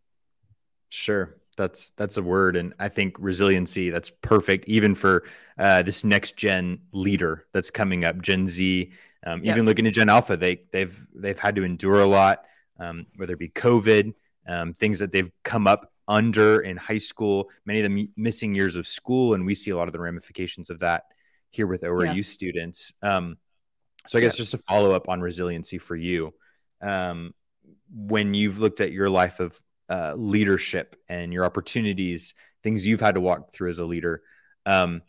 Sure. 0.89 1.36
That's 1.58 1.92
that's 1.92 2.18
a 2.18 2.22
word, 2.22 2.56
and 2.56 2.74
I 2.80 2.90
think 2.90 3.16
resiliency. 3.20 3.90
That's 3.90 4.10
perfect, 4.22 4.68
even 4.68 4.96
for 4.96 5.24
uh, 5.58 5.84
this 5.84 6.04
next 6.04 6.36
gen 6.36 6.80
leader 6.92 7.46
that's 7.54 7.72
coming 7.72 8.04
up, 8.04 8.22
Gen 8.22 8.48
Z. 8.48 8.92
Um, 9.26 9.44
yep. 9.44 9.56
Even 9.56 9.66
looking 9.66 9.88
at 9.88 9.94
Gen 9.94 10.10
Alpha, 10.10 10.36
they 10.36 10.62
they've 10.72 11.08
they've 11.16 11.40
had 11.40 11.56
to 11.56 11.64
endure 11.64 12.02
a 12.02 12.06
lot 12.06 12.46
um, 12.80 13.06
whether 13.16 13.34
it 13.34 13.40
be 13.40 13.50
COVID, 13.50 14.14
um, 14.48 14.74
things 14.74 15.00
that 15.00 15.12
they've 15.12 15.32
come 15.44 15.68
up 15.68 15.92
under 16.08 16.60
in 16.62 16.78
high 16.78 16.98
school, 16.98 17.50
many 17.66 17.80
of 17.80 17.84
them 17.84 18.08
missing 18.16 18.54
years 18.54 18.76
of 18.76 18.86
school, 18.86 19.34
and 19.34 19.46
we 19.46 19.56
see 19.56 19.72
a 19.72 19.78
lot 19.78 19.88
of 19.88 19.94
the 19.94 20.00
ramifications 20.00 20.70
of 20.70 20.80
that 20.80 21.04
here 21.52 21.68
with 21.68 21.82
ORU 21.82 22.16
yeah. 22.18 22.22
students. 22.22 22.92
Um, 23.02 23.38
so 24.08 24.20
I 24.20 24.22
guess 24.22 24.38
just 24.38 24.52
to 24.52 24.58
follow 24.60 24.92
up 24.92 25.10
on 25.10 25.22
resiliency 25.22 25.78
for 25.78 25.96
you, 25.96 26.34
um, 26.82 27.34
when 27.92 28.34
you've 28.34 28.60
looked 28.60 28.82
at 28.82 28.92
your 28.92 29.10
life 29.10 29.40
of 29.40 29.60
uh, 29.89 30.13
leadership 30.15 30.96
and 31.10 31.34
your 31.34 31.46
opportunities, 31.46 32.34
things 32.63 32.86
you've 32.86 33.01
had 33.01 33.15
to 33.15 33.22
walk 33.22 33.54
through 33.54 33.70
as 33.70 33.80
a 33.80 33.86
leader, 33.86 34.22
um, 34.65 35.01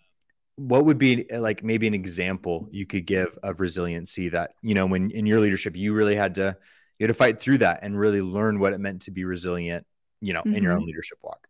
what 0.57 0.85
would 0.85 0.99
be 0.99 1.27
like 1.31 1.63
maybe 1.63 1.87
an 1.87 1.95
example 1.95 2.69
you 2.71 2.87
could 2.87 3.05
give 3.05 3.39
of 3.43 3.61
resiliency 3.61 4.31
that 4.31 4.53
you 4.63 4.75
know 4.75 4.87
when 4.87 5.11
in 5.11 5.27
your 5.27 5.39
leadership 5.39 5.77
you 5.77 5.93
really 5.93 6.17
had 6.17 6.35
to 6.37 6.57
you 6.99 7.05
had 7.05 7.09
to 7.09 7.15
fight 7.15 7.41
through 7.41 7.59
that 7.59 7.81
and 7.83 7.99
really 7.99 8.23
learn 8.23 8.59
what 8.59 8.73
it 8.73 8.79
meant 8.79 9.03
to 9.03 9.11
be 9.11 9.25
resilient, 9.25 9.87
you 10.21 10.33
know, 10.33 10.41
mm-hmm. 10.41 10.55
in 10.55 10.63
your 10.63 10.73
own 10.73 10.79
mm-hmm. 10.79 10.87
leadership 10.87 11.19
walk. 11.23 11.47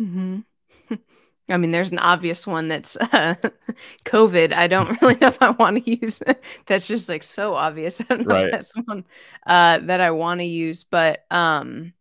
Mm-hmm. 0.00 0.94
I 1.48 1.56
mean, 1.56 1.70
there's 1.70 1.92
an 1.92 2.00
obvious 2.00 2.46
one 2.46 2.66
that's 2.66 2.96
uh, 2.96 3.36
COVID. 4.04 4.52
I 4.52 4.66
don't 4.66 5.00
really 5.00 5.16
know 5.16 5.28
if 5.28 5.40
I 5.40 5.50
want 5.50 5.84
to 5.84 5.90
use 6.00 6.20
it. 6.22 6.42
That's 6.66 6.88
just 6.88 7.08
like 7.08 7.22
so 7.22 7.54
obvious. 7.54 8.00
I 8.00 8.04
don't 8.04 8.26
know 8.26 8.34
right. 8.34 8.46
if 8.46 8.52
that's 8.52 8.72
one 8.76 9.04
uh, 9.46 9.78
that 9.80 10.00
I 10.00 10.10
want 10.10 10.40
to 10.40 10.46
use, 10.46 10.82
but 10.82 11.24
um, 11.30 11.92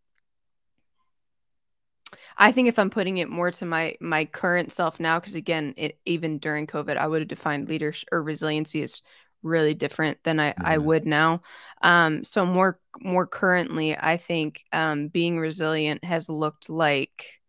I 2.37 2.51
think 2.51 2.67
if 2.67 2.77
I'm 2.77 2.89
putting 2.89 3.17
it 3.17 3.29
more 3.29 3.51
to 3.51 3.65
my 3.65 3.95
my 3.99 4.25
current 4.25 4.71
self 4.71 4.99
now, 4.99 5.19
because 5.19 5.35
again, 5.35 5.73
it, 5.77 5.99
even 6.05 6.37
during 6.37 6.67
COVID, 6.67 6.97
I 6.97 7.07
would 7.07 7.21
have 7.21 7.27
defined 7.27 7.69
leadership 7.69 8.09
or 8.11 8.21
resiliency 8.21 8.81
as 8.81 9.01
really 9.41 9.73
different 9.73 10.17
than 10.23 10.39
I, 10.39 10.53
I 10.57 10.77
would 10.77 11.05
now. 11.05 11.41
Um, 11.81 12.23
so 12.23 12.45
more 12.45 12.79
more 12.99 13.27
currently, 13.27 13.95
I 13.97 14.17
think 14.17 14.63
um, 14.73 15.07
being 15.07 15.39
resilient 15.39 16.03
has 16.03 16.29
looked 16.29 16.69
like 16.69 17.39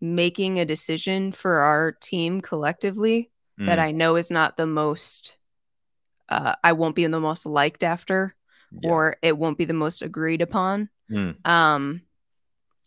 making 0.00 0.58
a 0.58 0.64
decision 0.64 1.32
for 1.32 1.58
our 1.60 1.92
team 1.92 2.40
collectively 2.40 3.30
mm. 3.58 3.66
that 3.66 3.78
I 3.78 3.92
know 3.92 4.16
is 4.16 4.30
not 4.30 4.56
the 4.56 4.66
most. 4.66 5.36
Uh, 6.28 6.54
I 6.62 6.72
won't 6.72 6.96
be 6.96 7.06
the 7.06 7.20
most 7.20 7.46
liked 7.46 7.82
after, 7.82 8.34
yeah. 8.72 8.90
or 8.90 9.16
it 9.22 9.36
won't 9.38 9.58
be 9.58 9.64
the 9.64 9.74
most 9.74 10.02
agreed 10.02 10.42
upon. 10.42 10.90
Mm. 11.10 11.46
Um, 11.46 12.02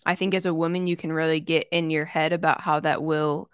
I 0.06 0.15
think 0.15 0.34
as 0.34 0.46
a 0.46 0.53
woman, 0.53 0.88
you 0.88 0.96
can 0.96 1.12
really 1.12 1.39
get 1.39 1.68
in 1.72 1.89
your 1.89 2.06
head 2.06 2.34
about 2.34 2.62
how 2.62 2.79
that 2.79 3.03
will 3.03 3.50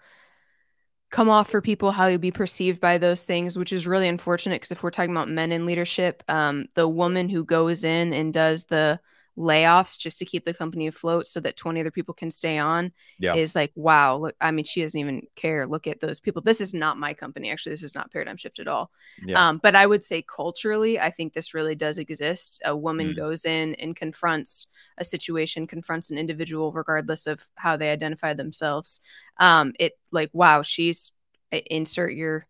come 1.10 1.30
off 1.30 1.48
for 1.48 1.60
people 1.62 1.92
how 1.92 2.06
you'll 2.06 2.18
be 2.18 2.32
perceived 2.32 2.80
by 2.80 2.98
those 2.98 3.24
things 3.24 3.56
which 3.56 3.72
is 3.72 3.86
really 3.86 4.08
unfortunate 4.08 4.56
because 4.56 4.72
if 4.72 4.82
we're 4.82 4.90
talking 4.90 5.12
about 5.12 5.28
men 5.28 5.52
in 5.52 5.64
leadership 5.64 6.22
um, 6.28 6.66
the 6.74 6.88
woman 6.88 7.28
who 7.28 7.44
goes 7.44 7.84
in 7.84 8.12
and 8.12 8.34
does 8.34 8.64
the 8.64 8.98
layoffs 9.38 9.98
just 9.98 10.18
to 10.18 10.24
keep 10.24 10.44
the 10.44 10.54
company 10.54 10.86
afloat 10.86 11.26
so 11.26 11.40
that 11.40 11.56
20 11.56 11.80
other 11.80 11.90
people 11.90 12.14
can 12.14 12.30
stay 12.30 12.56
on 12.56 12.90
yeah. 13.18 13.34
is 13.34 13.54
like 13.54 13.70
wow 13.74 14.16
look 14.16 14.34
i 14.40 14.50
mean 14.50 14.64
she 14.64 14.80
doesn't 14.80 14.98
even 14.98 15.26
care 15.36 15.66
look 15.66 15.86
at 15.86 16.00
those 16.00 16.18
people 16.18 16.40
this 16.40 16.60
is 16.60 16.72
not 16.72 16.96
my 16.96 17.12
company 17.12 17.50
actually 17.50 17.72
this 17.72 17.82
is 17.82 17.94
not 17.94 18.10
paradigm 18.10 18.36
shift 18.36 18.58
at 18.58 18.68
all 18.68 18.90
yeah. 19.26 19.48
um, 19.48 19.58
but 19.62 19.74
i 19.74 19.84
would 19.84 20.02
say 20.02 20.22
culturally 20.22 20.98
i 20.98 21.10
think 21.10 21.34
this 21.34 21.52
really 21.52 21.74
does 21.74 21.98
exist 21.98 22.62
a 22.64 22.74
woman 22.74 23.08
mm. 23.08 23.16
goes 23.16 23.44
in 23.44 23.74
and 23.74 23.94
confronts 23.94 24.68
a 24.98 25.04
situation 25.04 25.66
confronts 25.66 26.10
an 26.10 26.16
individual 26.16 26.72
regardless 26.72 27.26
of 27.26 27.46
how 27.56 27.76
they 27.76 27.90
identify 27.90 28.32
themselves 28.32 29.00
um, 29.38 29.74
it 29.78 29.98
like 30.12 30.30
wow 30.32 30.62
she's 30.62 31.12
insert 31.52 32.14
your 32.14 32.46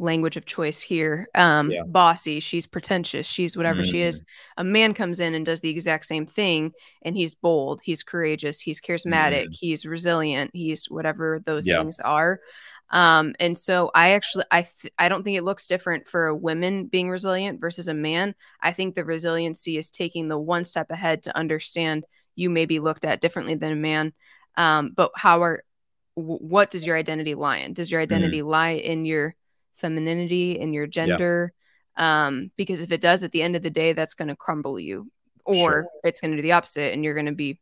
language 0.00 0.36
of 0.36 0.46
choice 0.46 0.80
here. 0.80 1.28
Um, 1.34 1.70
yeah. 1.70 1.82
bossy, 1.86 2.40
she's 2.40 2.66
pretentious, 2.66 3.26
she's 3.26 3.56
whatever 3.56 3.82
mm-hmm. 3.82 3.90
she 3.90 4.00
is. 4.00 4.22
Mm-hmm. 4.22 4.60
A 4.60 4.64
man 4.64 4.94
comes 4.94 5.20
in 5.20 5.34
and 5.34 5.46
does 5.46 5.60
the 5.60 5.70
exact 5.70 6.06
same 6.06 6.26
thing, 6.26 6.72
and 7.02 7.16
he's 7.16 7.34
bold, 7.34 7.80
he's 7.84 8.02
courageous, 8.02 8.60
he's 8.60 8.80
charismatic, 8.80 9.44
mm-hmm. 9.44 9.52
he's 9.52 9.86
resilient, 9.86 10.50
he's 10.54 10.86
whatever 10.86 11.40
those 11.44 11.68
yeah. 11.68 11.78
things 11.78 12.00
are. 12.00 12.40
Um, 12.92 13.34
and 13.38 13.56
so 13.56 13.90
I 13.94 14.12
actually 14.12 14.44
I 14.50 14.62
th- 14.62 14.92
I 14.98 15.08
don't 15.08 15.22
think 15.22 15.36
it 15.36 15.44
looks 15.44 15.68
different 15.68 16.08
for 16.08 16.26
a 16.26 16.34
woman 16.34 16.86
being 16.86 17.08
resilient 17.08 17.60
versus 17.60 17.86
a 17.86 17.94
man. 17.94 18.34
I 18.60 18.72
think 18.72 18.94
the 18.94 19.04
resiliency 19.04 19.76
is 19.76 19.90
taking 19.90 20.26
the 20.26 20.38
one 20.38 20.64
step 20.64 20.90
ahead 20.90 21.22
to 21.24 21.36
understand 21.36 22.04
you 22.34 22.50
may 22.50 22.66
be 22.66 22.80
looked 22.80 23.04
at 23.04 23.20
differently 23.20 23.54
than 23.54 23.72
a 23.72 23.76
man. 23.76 24.12
Um, 24.56 24.90
but 24.96 25.12
how 25.14 25.42
are 25.42 25.62
what 26.14 26.70
does 26.70 26.84
your 26.84 26.96
identity 26.96 27.34
lie 27.36 27.58
in? 27.58 27.74
Does 27.74 27.92
your 27.92 28.00
identity 28.00 28.42
mm. 28.42 28.46
lie 28.46 28.70
in 28.70 29.04
your 29.04 29.36
femininity 29.80 30.60
and 30.60 30.74
your 30.74 30.86
gender. 30.86 31.52
Yeah. 31.98 32.26
Um, 32.26 32.50
because 32.56 32.80
if 32.80 32.92
it 32.92 33.00
does 33.00 33.22
at 33.22 33.32
the 33.32 33.42
end 33.42 33.56
of 33.56 33.62
the 33.62 33.70
day, 33.70 33.92
that's 33.92 34.14
going 34.14 34.28
to 34.28 34.36
crumble 34.36 34.78
you, 34.78 35.10
or 35.44 35.54
sure. 35.54 35.86
it's 36.04 36.20
going 36.20 36.30
to 36.30 36.36
do 36.36 36.42
the 36.42 36.52
opposite, 36.52 36.92
and 36.92 37.04
you're 37.04 37.14
going 37.14 37.26
to 37.26 37.32
be 37.32 37.60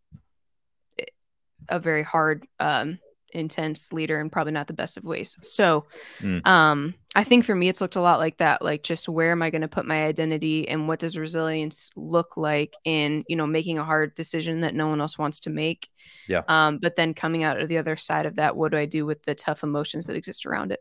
a 1.69 1.81
very 1.81 2.03
hard, 2.03 2.47
um, 2.61 2.99
intense 3.33 3.93
leader 3.93 4.21
and 4.21 4.33
probably 4.33 4.53
not 4.53 4.67
the 4.67 4.73
best 4.73 4.97
of 4.97 5.05
ways. 5.05 5.37
So, 5.43 5.87
mm. 6.21 6.47
um, 6.47 6.95
I 7.15 7.25
think 7.25 7.45
for 7.45 7.55
me, 7.55 7.69
it's 7.69 7.81
looked 7.81 7.97
a 7.97 8.01
lot 8.01 8.19
like 8.19 8.39
that. 8.39 8.63
Like, 8.63 8.83
just 8.83 9.09
where 9.09 9.33
am 9.33 9.43
I 9.43 9.51
going 9.51 9.63
to 9.63 9.69
put 9.69 9.87
my 9.87 10.05
identity, 10.05 10.69
and 10.69 10.89
what 10.89 10.99
does 10.99 11.17
resilience 11.17 11.91
look 11.97 12.37
like 12.37 12.75
in 12.85 13.23
you 13.29 13.37
know 13.37 13.47
making 13.47 13.79
a 13.79 13.85
hard 13.85 14.15
decision 14.15 14.61
that 14.61 14.75
no 14.75 14.89
one 14.89 15.01
else 15.01 15.19
wants 15.19 15.41
to 15.41 15.51
make. 15.51 15.89
Yeah. 16.29 16.43
Um, 16.49 16.79
but 16.79 16.97
then 16.97 17.15
coming 17.15 17.43
out 17.43 17.61
of 17.61 17.69
the 17.69 17.79
other 17.79 17.97
side 17.97 18.27
of 18.27 18.37
that, 18.37 18.57
what 18.57 18.73
do 18.73 18.79
I 18.79 18.87
do 18.87 19.05
with 19.07 19.23
the 19.25 19.35
tough 19.35 19.63
emotions 19.63 20.07
that 20.07 20.17
exist 20.17 20.47
around 20.47 20.73
it? 20.73 20.81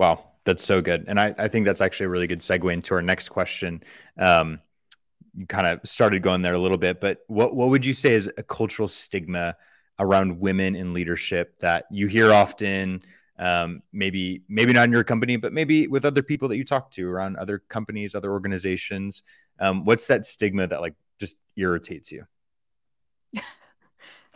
Wow, 0.00 0.30
that's 0.46 0.64
so 0.64 0.80
good. 0.80 1.04
And 1.08 1.20
I, 1.20 1.34
I 1.36 1.48
think 1.48 1.66
that's 1.66 1.82
actually 1.82 2.06
a 2.06 2.08
really 2.08 2.26
good 2.26 2.40
segue 2.40 2.72
into 2.72 2.94
our 2.94 3.02
next 3.02 3.28
question. 3.28 3.82
Um, 4.16 4.60
you 5.36 5.46
kind 5.46 5.66
of 5.66 5.86
started 5.86 6.22
going 6.22 6.40
there 6.40 6.54
a 6.54 6.58
little 6.58 6.78
bit, 6.78 7.02
but 7.02 7.18
what, 7.26 7.54
what 7.54 7.68
would 7.68 7.84
you 7.84 7.92
say 7.92 8.14
is 8.14 8.26
a 8.38 8.42
cultural 8.42 8.88
stigma 8.88 9.56
around 9.98 10.40
women 10.40 10.74
in 10.74 10.94
leadership 10.94 11.58
that 11.58 11.84
you 11.90 12.06
hear 12.06 12.32
often? 12.32 13.02
Um, 13.38 13.82
maybe 13.92 14.42
maybe 14.48 14.72
not 14.72 14.84
in 14.84 14.92
your 14.92 15.04
company, 15.04 15.36
but 15.36 15.52
maybe 15.52 15.86
with 15.86 16.06
other 16.06 16.22
people 16.22 16.48
that 16.48 16.56
you 16.56 16.64
talk 16.64 16.90
to 16.92 17.06
around 17.06 17.36
other 17.36 17.58
companies, 17.58 18.14
other 18.14 18.32
organizations. 18.32 19.22
Um, 19.58 19.84
what's 19.84 20.06
that 20.06 20.24
stigma 20.24 20.66
that 20.66 20.80
like 20.80 20.94
just 21.18 21.36
irritates 21.56 22.10
you? 22.10 22.24
I 23.34 23.42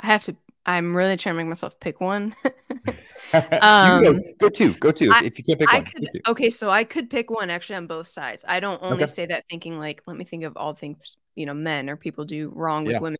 have 0.08 0.24
to. 0.24 0.36
I'm 0.66 0.96
really 0.96 1.16
trying 1.16 1.34
to 1.34 1.36
make 1.38 1.48
myself 1.48 1.78
pick 1.78 2.00
one. 2.00 2.34
um, 3.60 4.02
go, 4.02 4.20
go 4.38 4.48
two. 4.48 4.74
Go 4.74 4.90
two. 4.92 5.10
I, 5.12 5.24
if 5.24 5.38
you 5.38 5.44
can't 5.44 5.58
pick 5.58 5.72
I 5.72 5.76
one. 5.76 5.84
Could, 5.84 6.08
okay, 6.28 6.50
so 6.50 6.70
I 6.70 6.84
could 6.84 7.10
pick 7.10 7.30
one 7.30 7.50
actually 7.50 7.76
on 7.76 7.86
both 7.86 8.06
sides. 8.06 8.44
I 8.46 8.60
don't 8.60 8.82
only 8.82 9.04
okay. 9.04 9.06
say 9.06 9.26
that 9.26 9.44
thinking 9.50 9.78
like, 9.78 10.02
let 10.06 10.16
me 10.16 10.24
think 10.24 10.44
of 10.44 10.56
all 10.56 10.74
things 10.74 11.18
you 11.34 11.46
know, 11.46 11.54
men 11.54 11.90
or 11.90 11.96
people 11.96 12.24
do 12.24 12.52
wrong 12.54 12.84
with 12.84 12.94
yeah. 12.94 13.00
women. 13.00 13.18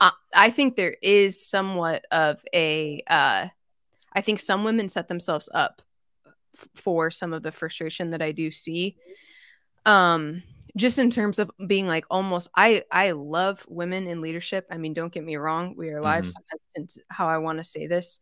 Uh, 0.00 0.10
I 0.34 0.50
think 0.50 0.76
there 0.76 0.94
is 1.02 1.44
somewhat 1.44 2.04
of 2.10 2.42
a. 2.54 3.02
Uh, 3.06 3.48
I 4.12 4.20
think 4.20 4.38
some 4.38 4.64
women 4.64 4.88
set 4.88 5.08
themselves 5.08 5.48
up 5.52 5.82
f- 6.54 6.68
for 6.74 7.10
some 7.10 7.32
of 7.32 7.42
the 7.42 7.52
frustration 7.52 8.10
that 8.10 8.22
I 8.22 8.32
do 8.32 8.50
see. 8.50 8.96
Um, 9.84 10.42
just 10.76 10.98
in 10.98 11.10
terms 11.10 11.38
of 11.38 11.50
being 11.66 11.86
like 11.86 12.04
almost 12.10 12.48
i 12.54 12.82
i 12.92 13.10
love 13.12 13.64
women 13.68 14.06
in 14.06 14.20
leadership 14.20 14.66
i 14.70 14.76
mean 14.76 14.92
don't 14.92 15.12
get 15.12 15.24
me 15.24 15.36
wrong 15.36 15.74
we 15.76 15.90
are 15.90 15.98
alive 15.98 16.24
mm-hmm. 16.24 16.84
how 17.08 17.26
i 17.26 17.38
want 17.38 17.58
to 17.58 17.64
say 17.64 17.86
this 17.86 18.20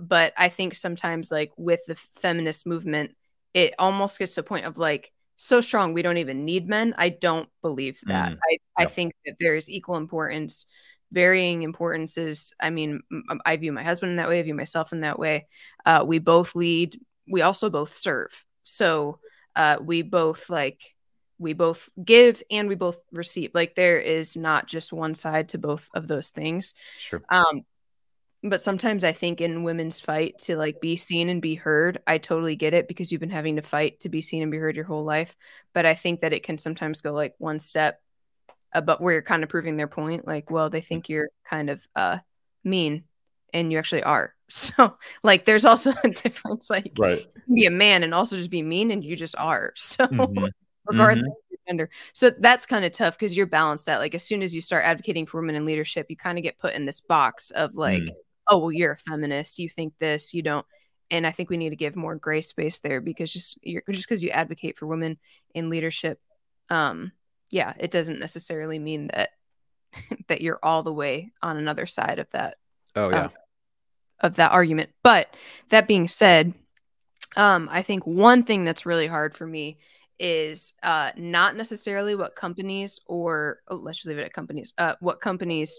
but 0.00 0.32
i 0.36 0.48
think 0.48 0.74
sometimes 0.74 1.32
like 1.32 1.50
with 1.56 1.80
the 1.86 1.94
feminist 1.94 2.66
movement 2.66 3.12
it 3.54 3.74
almost 3.78 4.18
gets 4.18 4.34
to 4.34 4.40
a 4.40 4.44
point 4.44 4.66
of 4.66 4.78
like 4.78 5.12
so 5.36 5.60
strong 5.60 5.92
we 5.92 6.02
don't 6.02 6.18
even 6.18 6.44
need 6.44 6.68
men 6.68 6.94
i 6.98 7.08
don't 7.08 7.48
believe 7.62 7.98
that 8.04 8.30
mm. 8.30 8.36
i 8.36 8.50
yep. 8.50 8.60
i 8.78 8.84
think 8.84 9.12
that 9.24 9.36
there 9.40 9.56
is 9.56 9.70
equal 9.70 9.96
importance 9.96 10.66
varying 11.10 11.62
importances 11.62 12.52
i 12.60 12.70
mean 12.70 13.00
i 13.44 13.56
view 13.56 13.72
my 13.72 13.82
husband 13.82 14.10
in 14.10 14.16
that 14.16 14.28
way 14.28 14.38
i 14.38 14.42
view 14.42 14.54
myself 14.54 14.92
in 14.92 15.00
that 15.00 15.18
way 15.18 15.46
uh, 15.86 16.04
we 16.06 16.18
both 16.18 16.54
lead 16.54 17.00
we 17.28 17.42
also 17.42 17.70
both 17.70 17.96
serve 17.96 18.44
so 18.62 19.18
uh, 19.56 19.76
we 19.80 20.02
both 20.02 20.50
like 20.50 20.93
we 21.44 21.52
both 21.52 21.90
give 22.02 22.42
and 22.50 22.68
we 22.68 22.74
both 22.74 22.98
receive. 23.12 23.52
Like 23.54 23.76
there 23.76 23.98
is 23.98 24.36
not 24.36 24.66
just 24.66 24.92
one 24.92 25.14
side 25.14 25.50
to 25.50 25.58
both 25.58 25.88
of 25.94 26.08
those 26.08 26.30
things. 26.30 26.74
Sure. 26.98 27.22
Um, 27.28 27.64
but 28.42 28.62
sometimes 28.62 29.04
I 29.04 29.12
think 29.12 29.40
in 29.40 29.62
women's 29.62 30.00
fight 30.00 30.38
to 30.40 30.56
like 30.56 30.80
be 30.80 30.96
seen 30.96 31.28
and 31.28 31.40
be 31.40 31.54
heard, 31.54 32.00
I 32.06 32.18
totally 32.18 32.56
get 32.56 32.74
it 32.74 32.88
because 32.88 33.12
you've 33.12 33.20
been 33.20 33.30
having 33.30 33.56
to 33.56 33.62
fight 33.62 34.00
to 34.00 34.08
be 34.08 34.20
seen 34.20 34.42
and 34.42 34.50
be 34.50 34.58
heard 34.58 34.74
your 34.74 34.84
whole 34.86 35.04
life. 35.04 35.36
But 35.72 35.86
I 35.86 35.94
think 35.94 36.22
that 36.22 36.32
it 36.32 36.42
can 36.42 36.58
sometimes 36.58 37.02
go 37.02 37.12
like 37.12 37.34
one 37.38 37.58
step 37.58 38.00
about 38.72 39.00
where 39.00 39.12
you're 39.12 39.22
kind 39.22 39.44
of 39.44 39.48
proving 39.50 39.76
their 39.76 39.86
point. 39.86 40.26
Like, 40.26 40.50
well, 40.50 40.68
they 40.68 40.80
think 40.80 41.08
you're 41.08 41.28
kind 41.48 41.70
of 41.70 41.86
uh 41.94 42.18
mean 42.64 43.04
and 43.52 43.70
you 43.70 43.78
actually 43.78 44.02
are. 44.02 44.34
So 44.46 44.98
like 45.22 45.46
there's 45.46 45.64
also 45.64 45.92
a 46.04 46.08
difference. 46.10 46.68
Like 46.70 46.92
right. 46.98 47.26
be 47.52 47.64
a 47.64 47.70
man 47.70 48.02
and 48.02 48.14
also 48.14 48.36
just 48.36 48.50
be 48.50 48.62
mean 48.62 48.90
and 48.90 49.02
you 49.02 49.14
just 49.14 49.36
are. 49.36 49.72
So 49.76 50.06
mm-hmm 50.06 50.46
regardless 50.86 51.26
mm-hmm. 51.26 51.32
of 51.32 51.50
your 51.50 51.58
gender. 51.66 51.90
So 52.12 52.30
that's 52.30 52.66
kind 52.66 52.84
of 52.84 52.92
tough 52.92 53.18
because 53.18 53.36
you're 53.36 53.46
balanced 53.46 53.86
that 53.86 53.98
like 53.98 54.14
as 54.14 54.22
soon 54.22 54.42
as 54.42 54.54
you 54.54 54.60
start 54.60 54.84
advocating 54.84 55.26
for 55.26 55.40
women 55.40 55.56
in 55.56 55.64
leadership, 55.64 56.06
you 56.08 56.16
kind 56.16 56.38
of 56.38 56.44
get 56.44 56.58
put 56.58 56.74
in 56.74 56.86
this 56.86 57.00
box 57.00 57.50
of 57.50 57.74
like, 57.74 58.02
mm. 58.02 58.12
oh, 58.48 58.58
well, 58.58 58.72
you're 58.72 58.92
a 58.92 58.96
feminist, 58.96 59.58
you 59.58 59.68
think 59.68 59.94
this, 59.98 60.34
you 60.34 60.42
don't. 60.42 60.66
And 61.10 61.26
I 61.26 61.32
think 61.32 61.50
we 61.50 61.56
need 61.56 61.70
to 61.70 61.76
give 61.76 61.96
more 61.96 62.16
gray 62.16 62.40
space 62.40 62.80
there 62.80 63.00
because 63.00 63.32
just 63.32 63.58
you're 63.62 63.82
just 63.90 64.08
because 64.08 64.22
you 64.22 64.30
advocate 64.30 64.78
for 64.78 64.86
women 64.86 65.18
in 65.54 65.70
leadership, 65.70 66.18
um, 66.70 67.12
yeah, 67.50 67.74
it 67.78 67.90
doesn't 67.90 68.18
necessarily 68.18 68.78
mean 68.78 69.08
that 69.08 69.30
that 70.28 70.40
you're 70.40 70.58
all 70.62 70.82
the 70.82 70.92
way 70.92 71.32
on 71.42 71.56
another 71.56 71.86
side 71.86 72.18
of 72.18 72.28
that. 72.30 72.56
Oh 72.96 73.10
yeah. 73.10 73.24
Um, 73.24 73.30
of 74.20 74.36
that 74.36 74.52
argument. 74.52 74.90
But 75.02 75.34
that 75.68 75.88
being 75.88 76.08
said, 76.08 76.54
um, 77.36 77.68
I 77.70 77.82
think 77.82 78.06
one 78.06 78.42
thing 78.42 78.64
that's 78.64 78.86
really 78.86 79.06
hard 79.06 79.34
for 79.34 79.46
me 79.46 79.78
is 80.18 80.74
uh, 80.82 81.10
not 81.16 81.56
necessarily 81.56 82.14
what 82.14 82.36
companies 82.36 83.00
or 83.06 83.60
oh, 83.68 83.76
let's 83.76 83.98
just 83.98 84.08
leave 84.08 84.18
it 84.18 84.24
at 84.24 84.32
companies 84.32 84.74
uh, 84.78 84.94
what 85.00 85.20
companies 85.20 85.78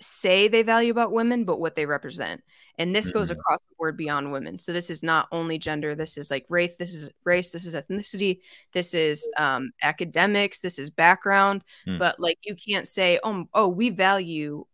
say 0.00 0.48
they 0.48 0.62
value 0.62 0.90
about 0.90 1.12
women 1.12 1.44
but 1.44 1.60
what 1.60 1.74
they 1.76 1.86
represent 1.86 2.42
and 2.78 2.94
this 2.94 3.08
mm-hmm. 3.08 3.18
goes 3.18 3.30
across 3.30 3.60
the 3.60 3.74
board 3.78 3.96
beyond 3.96 4.30
women 4.32 4.58
so 4.58 4.72
this 4.72 4.90
is 4.90 5.02
not 5.02 5.28
only 5.30 5.56
gender 5.56 5.94
this 5.94 6.18
is 6.18 6.30
like 6.30 6.44
race 6.48 6.76
this 6.76 6.92
is 6.92 7.08
race 7.24 7.52
this 7.52 7.64
is 7.64 7.74
ethnicity 7.74 8.40
this 8.72 8.92
is 8.92 9.28
um, 9.36 9.70
academics 9.82 10.58
this 10.58 10.78
is 10.78 10.90
background 10.90 11.62
mm. 11.86 11.98
but 11.98 12.18
like 12.18 12.38
you 12.42 12.56
can't 12.56 12.88
say 12.88 13.20
oh, 13.22 13.46
oh 13.54 13.68
we 13.68 13.88
value 13.88 14.64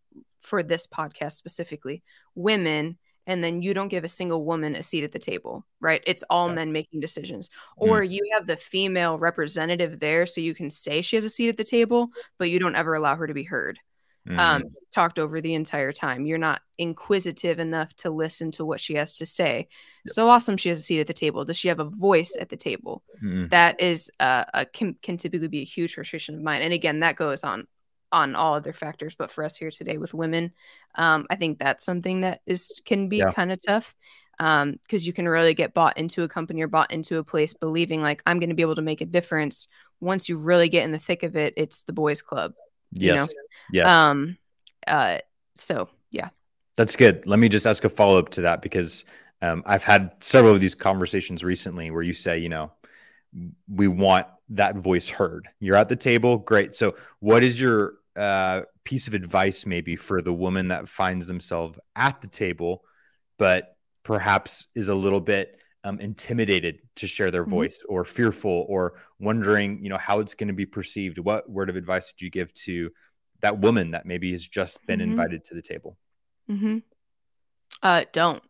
for 0.40 0.62
this 0.62 0.86
podcast 0.86 1.32
specifically 1.32 2.02
women 2.34 2.96
and 3.30 3.44
then 3.44 3.62
you 3.62 3.72
don't 3.72 3.88
give 3.88 4.02
a 4.02 4.08
single 4.08 4.44
woman 4.44 4.74
a 4.74 4.82
seat 4.82 5.04
at 5.04 5.12
the 5.12 5.18
table, 5.20 5.64
right? 5.80 6.02
It's 6.04 6.24
all 6.28 6.48
yeah. 6.48 6.56
men 6.56 6.72
making 6.72 6.98
decisions. 6.98 7.48
Mm. 7.48 7.88
Or 7.88 8.02
you 8.02 8.28
have 8.34 8.44
the 8.44 8.56
female 8.56 9.20
representative 9.20 10.00
there 10.00 10.26
so 10.26 10.40
you 10.40 10.52
can 10.52 10.68
say 10.68 11.00
she 11.00 11.14
has 11.14 11.24
a 11.24 11.30
seat 11.30 11.48
at 11.48 11.56
the 11.56 11.62
table, 11.62 12.08
but 12.38 12.50
you 12.50 12.58
don't 12.58 12.74
ever 12.74 12.94
allow 12.94 13.14
her 13.14 13.28
to 13.28 13.32
be 13.32 13.44
heard. 13.44 13.78
Mm. 14.28 14.38
Um, 14.38 14.64
talked 14.92 15.20
over 15.20 15.40
the 15.40 15.54
entire 15.54 15.92
time. 15.92 16.26
You're 16.26 16.38
not 16.38 16.60
inquisitive 16.76 17.60
enough 17.60 17.94
to 17.98 18.10
listen 18.10 18.50
to 18.52 18.64
what 18.64 18.80
she 18.80 18.94
has 18.94 19.16
to 19.18 19.26
say. 19.26 19.68
Yep. 20.06 20.12
So 20.12 20.28
awesome, 20.28 20.56
she 20.56 20.68
has 20.68 20.80
a 20.80 20.82
seat 20.82 20.98
at 20.98 21.06
the 21.06 21.12
table. 21.12 21.44
Does 21.44 21.56
she 21.56 21.68
have 21.68 21.78
a 21.78 21.84
voice 21.84 22.36
at 22.38 22.48
the 22.48 22.56
table? 22.56 23.04
Mm. 23.22 23.48
That 23.50 23.80
is 23.80 24.10
uh, 24.18 24.44
a 24.52 24.66
can, 24.66 24.96
can 25.02 25.16
typically 25.18 25.46
be 25.46 25.60
a 25.60 25.64
huge 25.64 25.94
frustration 25.94 26.34
of 26.34 26.42
mine. 26.42 26.62
And 26.62 26.72
again, 26.72 26.98
that 27.00 27.14
goes 27.14 27.44
on 27.44 27.68
on 28.12 28.34
all 28.34 28.54
other 28.54 28.72
factors 28.72 29.14
but 29.14 29.30
for 29.30 29.44
us 29.44 29.56
here 29.56 29.70
today 29.70 29.98
with 29.98 30.14
women 30.14 30.52
um, 30.96 31.26
i 31.30 31.36
think 31.36 31.58
that's 31.58 31.84
something 31.84 32.20
that 32.20 32.40
is 32.46 32.80
can 32.84 33.08
be 33.08 33.18
yeah. 33.18 33.30
kind 33.30 33.52
of 33.52 33.58
tough 33.64 33.94
because 34.38 34.62
um, 34.62 34.78
you 34.90 35.12
can 35.12 35.28
really 35.28 35.54
get 35.54 35.74
bought 35.74 35.98
into 35.98 36.22
a 36.22 36.28
company 36.28 36.62
or 36.62 36.68
bought 36.68 36.92
into 36.92 37.18
a 37.18 37.24
place 37.24 37.54
believing 37.54 38.02
like 38.02 38.22
i'm 38.26 38.38
going 38.38 38.48
to 38.48 38.54
be 38.54 38.62
able 38.62 38.74
to 38.74 38.82
make 38.82 39.00
a 39.00 39.06
difference 39.06 39.68
once 40.00 40.28
you 40.28 40.38
really 40.38 40.68
get 40.68 40.84
in 40.84 40.92
the 40.92 40.98
thick 40.98 41.22
of 41.22 41.36
it 41.36 41.54
it's 41.56 41.82
the 41.84 41.92
boys 41.92 42.22
club 42.22 42.54
yes 42.92 43.02
you 43.02 43.16
know? 43.16 43.26
yes 43.72 43.88
um 43.88 44.36
uh 44.86 45.18
so 45.54 45.88
yeah 46.10 46.30
that's 46.76 46.96
good 46.96 47.26
let 47.26 47.38
me 47.38 47.48
just 47.48 47.66
ask 47.66 47.84
a 47.84 47.88
follow-up 47.88 48.30
to 48.30 48.42
that 48.42 48.62
because 48.62 49.04
um, 49.42 49.62
i've 49.66 49.84
had 49.84 50.12
several 50.20 50.54
of 50.54 50.60
these 50.60 50.74
conversations 50.74 51.44
recently 51.44 51.90
where 51.90 52.02
you 52.02 52.12
say 52.12 52.38
you 52.38 52.48
know 52.48 52.72
we 53.68 53.88
want 53.88 54.26
that 54.50 54.76
voice 54.76 55.08
heard. 55.08 55.48
You're 55.60 55.76
at 55.76 55.88
the 55.88 55.96
table, 55.96 56.38
great. 56.38 56.74
So, 56.74 56.94
what 57.20 57.44
is 57.44 57.60
your 57.60 57.94
uh, 58.16 58.62
piece 58.84 59.06
of 59.06 59.14
advice 59.14 59.66
maybe 59.66 59.96
for 59.96 60.22
the 60.22 60.32
woman 60.32 60.68
that 60.68 60.88
finds 60.88 61.26
themselves 61.26 61.78
at 61.96 62.20
the 62.20 62.28
table, 62.28 62.82
but 63.38 63.76
perhaps 64.02 64.66
is 64.74 64.88
a 64.88 64.94
little 64.94 65.20
bit 65.20 65.60
um, 65.84 66.00
intimidated 66.00 66.80
to 66.96 67.06
share 67.06 67.30
their 67.30 67.42
mm-hmm. 67.42 67.50
voice 67.50 67.82
or 67.88 68.04
fearful 68.04 68.66
or 68.68 68.94
wondering, 69.18 69.82
you 69.82 69.88
know, 69.88 69.98
how 69.98 70.20
it's 70.20 70.34
going 70.34 70.48
to 70.48 70.54
be 70.54 70.66
perceived? 70.66 71.18
What 71.18 71.48
word 71.48 71.70
of 71.70 71.76
advice 71.76 72.12
did 72.12 72.22
you 72.22 72.30
give 72.30 72.52
to 72.54 72.90
that 73.40 73.58
woman 73.58 73.92
that 73.92 74.06
maybe 74.06 74.32
has 74.32 74.46
just 74.46 74.84
been 74.86 75.00
mm-hmm. 75.00 75.10
invited 75.10 75.44
to 75.44 75.54
the 75.54 75.62
table? 75.62 75.96
Mm-hmm. 76.50 76.78
Uh, 77.82 78.04
don't 78.12 78.42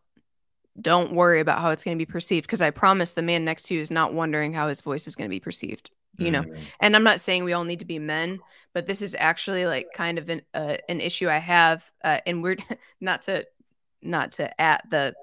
don't 0.79 1.13
worry 1.13 1.41
about 1.41 1.59
how 1.59 1.71
it's 1.71 1.83
going 1.83 1.97
to 1.97 2.05
be 2.05 2.09
perceived 2.09 2.47
because 2.47 2.61
I 2.61 2.69
promise 2.69 3.13
the 3.13 3.21
man 3.21 3.43
next 3.43 3.63
to 3.63 3.75
you 3.75 3.81
is 3.81 3.91
not 3.91 4.13
wondering 4.13 4.53
how 4.53 4.69
his 4.69 4.81
voice 4.81 5.05
is 5.05 5.15
going 5.15 5.29
to 5.29 5.33
be 5.33 5.39
perceived. 5.39 5.91
You 6.17 6.29
know, 6.29 6.43
mm. 6.43 6.57
and 6.79 6.95
I'm 6.95 7.03
not 7.03 7.19
saying 7.19 7.45
we 7.45 7.53
all 7.53 7.63
need 7.63 7.79
to 7.79 7.85
be 7.85 7.97
men, 7.97 8.39
but 8.73 8.85
this 8.85 9.01
is 9.01 9.15
actually 9.17 9.65
like 9.65 9.87
kind 9.95 10.17
of 10.17 10.29
an 10.29 10.41
uh, 10.53 10.77
an 10.87 10.99
issue 11.01 11.29
I 11.29 11.37
have, 11.37 11.89
uh, 12.03 12.19
and 12.27 12.43
we're 12.43 12.57
not 13.01 13.23
to 13.23 13.45
not 14.01 14.33
to 14.33 14.61
at 14.61 14.83
the 14.89 15.15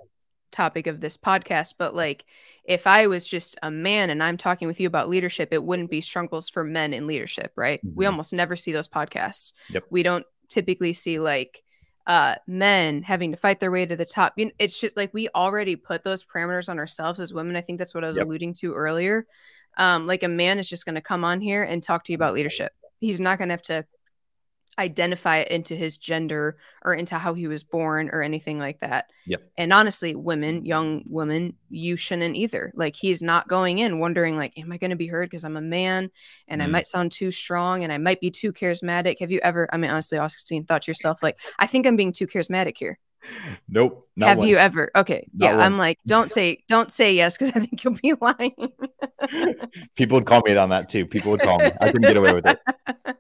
topic 0.51 0.87
of 0.87 1.01
this 1.01 1.17
podcast, 1.17 1.75
but 1.79 1.95
like 1.95 2.25
if 2.65 2.87
I 2.87 3.07
was 3.07 3.29
just 3.29 3.57
a 3.63 3.71
man 3.71 4.11
and 4.11 4.23
I'm 4.23 4.37
talking 4.37 4.69
with 4.69 4.81
you 4.81 4.87
about 4.87 5.09
leadership, 5.09 5.51
it 5.53 5.63
wouldn't 5.63 5.91
be 5.91 6.01
struggles 6.01 6.49
for 6.49 6.65
men 6.65 6.93
in 6.93 7.07
leadership, 7.07 7.53
right? 7.57 7.81
Mm-hmm. 7.85 7.97
We 7.97 8.07
almost 8.07 8.33
never 8.33 8.57
see 8.57 8.73
those 8.73 8.89
podcasts. 8.89 9.53
Yep. 9.71 9.85
We 9.91 10.03
don't 10.03 10.27
typically 10.49 10.93
see 10.93 11.19
like 11.19 11.63
uh, 12.07 12.37
men 12.47 13.03
having 13.03 13.33
to 13.33 13.37
fight 13.37 13.61
their 13.61 13.71
way 13.71 13.85
to 13.85 13.97
the 13.97 14.07
top. 14.07 14.35
You 14.37 14.47
know, 14.47 14.53
it's 14.59 14.81
just 14.81 14.97
like 14.97 15.13
we 15.13 15.29
already 15.35 15.77
put 15.77 16.05
those 16.05 16.25
parameters 16.25 16.69
on 16.69 16.79
ourselves 16.79 17.21
as 17.21 17.35
women. 17.35 17.57
I 17.57 17.61
think 17.61 17.79
that's 17.79 17.95
what 17.95 18.05
I 18.05 18.09
was 18.09 18.17
yep. 18.17 18.27
alluding 18.27 18.55
to 18.55 18.75
earlier. 18.75 19.27
Um, 19.79 20.07
like 20.07 20.23
a 20.23 20.29
man 20.29 20.59
is 20.59 20.69
just 20.69 20.85
going 20.85 20.97
to 20.97 21.01
come 21.01 21.25
on 21.25 21.41
here 21.41 21.63
and 21.63 21.83
talk 21.83 22.05
to 22.05 22.13
you 22.13 22.17
about 22.17 22.35
leadership. 22.35 22.73
He's 23.01 23.21
not 23.21 23.39
going 23.39 23.49
to 23.49 23.55
have 23.55 23.63
to 23.63 23.87
identify 24.79 25.39
it 25.39 25.49
into 25.49 25.75
his 25.75 25.97
gender 25.97 26.57
or 26.85 26.95
into 26.95 27.19
how 27.19 27.35
he 27.35 27.49
was 27.49 27.65
born 27.65 28.11
or 28.13 28.23
anything 28.23 28.59
like 28.59 28.79
that. 28.79 29.07
Yep. 29.27 29.43
And 29.59 29.73
honestly, 29.73 30.15
women, 30.15 30.65
young 30.65 31.03
women, 31.09 31.55
you 31.69 31.97
shouldn't 31.97 32.37
either. 32.37 32.73
Like 32.75 32.95
he's 32.95 33.21
not 33.21 33.49
going 33.49 33.79
in 33.81 33.99
wondering 33.99 34.37
like, 34.37 34.57
am 34.57 34.73
I 34.73 34.77
going 34.79 34.91
to 34.91 34.97
be 34.97 35.09
heard 35.09 35.29
because 35.29 35.45
I'm 35.45 35.57
a 35.57 35.63
man 35.63 36.11
and 36.47 36.61
mm. 36.61 36.65
I 36.65 36.69
might 36.69 36.87
sound 36.87 37.11
too 37.11 37.31
strong 37.31 37.83
and 37.83 37.93
I 37.93 37.99
might 37.99 38.21
be 38.21 38.31
too 38.31 38.53
charismatic. 38.53 39.19
Have 39.19 39.33
you 39.33 39.41
ever? 39.43 39.69
I 39.73 39.77
mean, 39.77 39.91
honestly, 39.91 40.19
Augustine, 40.19 40.65
thought 40.65 40.83
to 40.83 40.91
yourself 40.91 41.23
like, 41.23 41.39
I 41.59 41.67
think 41.67 41.87
I'm 41.87 41.97
being 41.97 42.13
too 42.13 42.29
charismatic 42.29 42.79
here. 42.79 42.99
Nope. 43.69 44.07
Have 44.21 44.39
one. 44.39 44.49
you 44.49 44.57
ever? 44.57 44.91
Okay. 44.97 45.29
Not 45.35 45.47
yeah. 45.47 45.57
One. 45.57 45.65
I'm 45.65 45.79
like, 45.79 45.99
don't 46.07 46.31
say, 46.31 46.63
don't 46.69 46.91
say 46.91 47.15
yes 47.15 47.37
because 47.37 47.55
I 47.55 47.61
think 47.61 47.85
you'll 47.85 47.95
be 47.95 48.15
lying. 48.21 48.73
People 49.97 50.17
would 50.17 50.27
call 50.27 50.43
me 50.45 50.57
on 50.57 50.71
that 50.71 50.89
too. 50.89 51.07
People 51.07 51.33
would 51.33 51.41
call 51.41 51.59
me. 51.59 51.71
I 51.81 51.87
couldn't 51.93 52.03
get 52.03 52.17
away 52.17 52.33
with 52.33 52.47
it. 52.47 52.59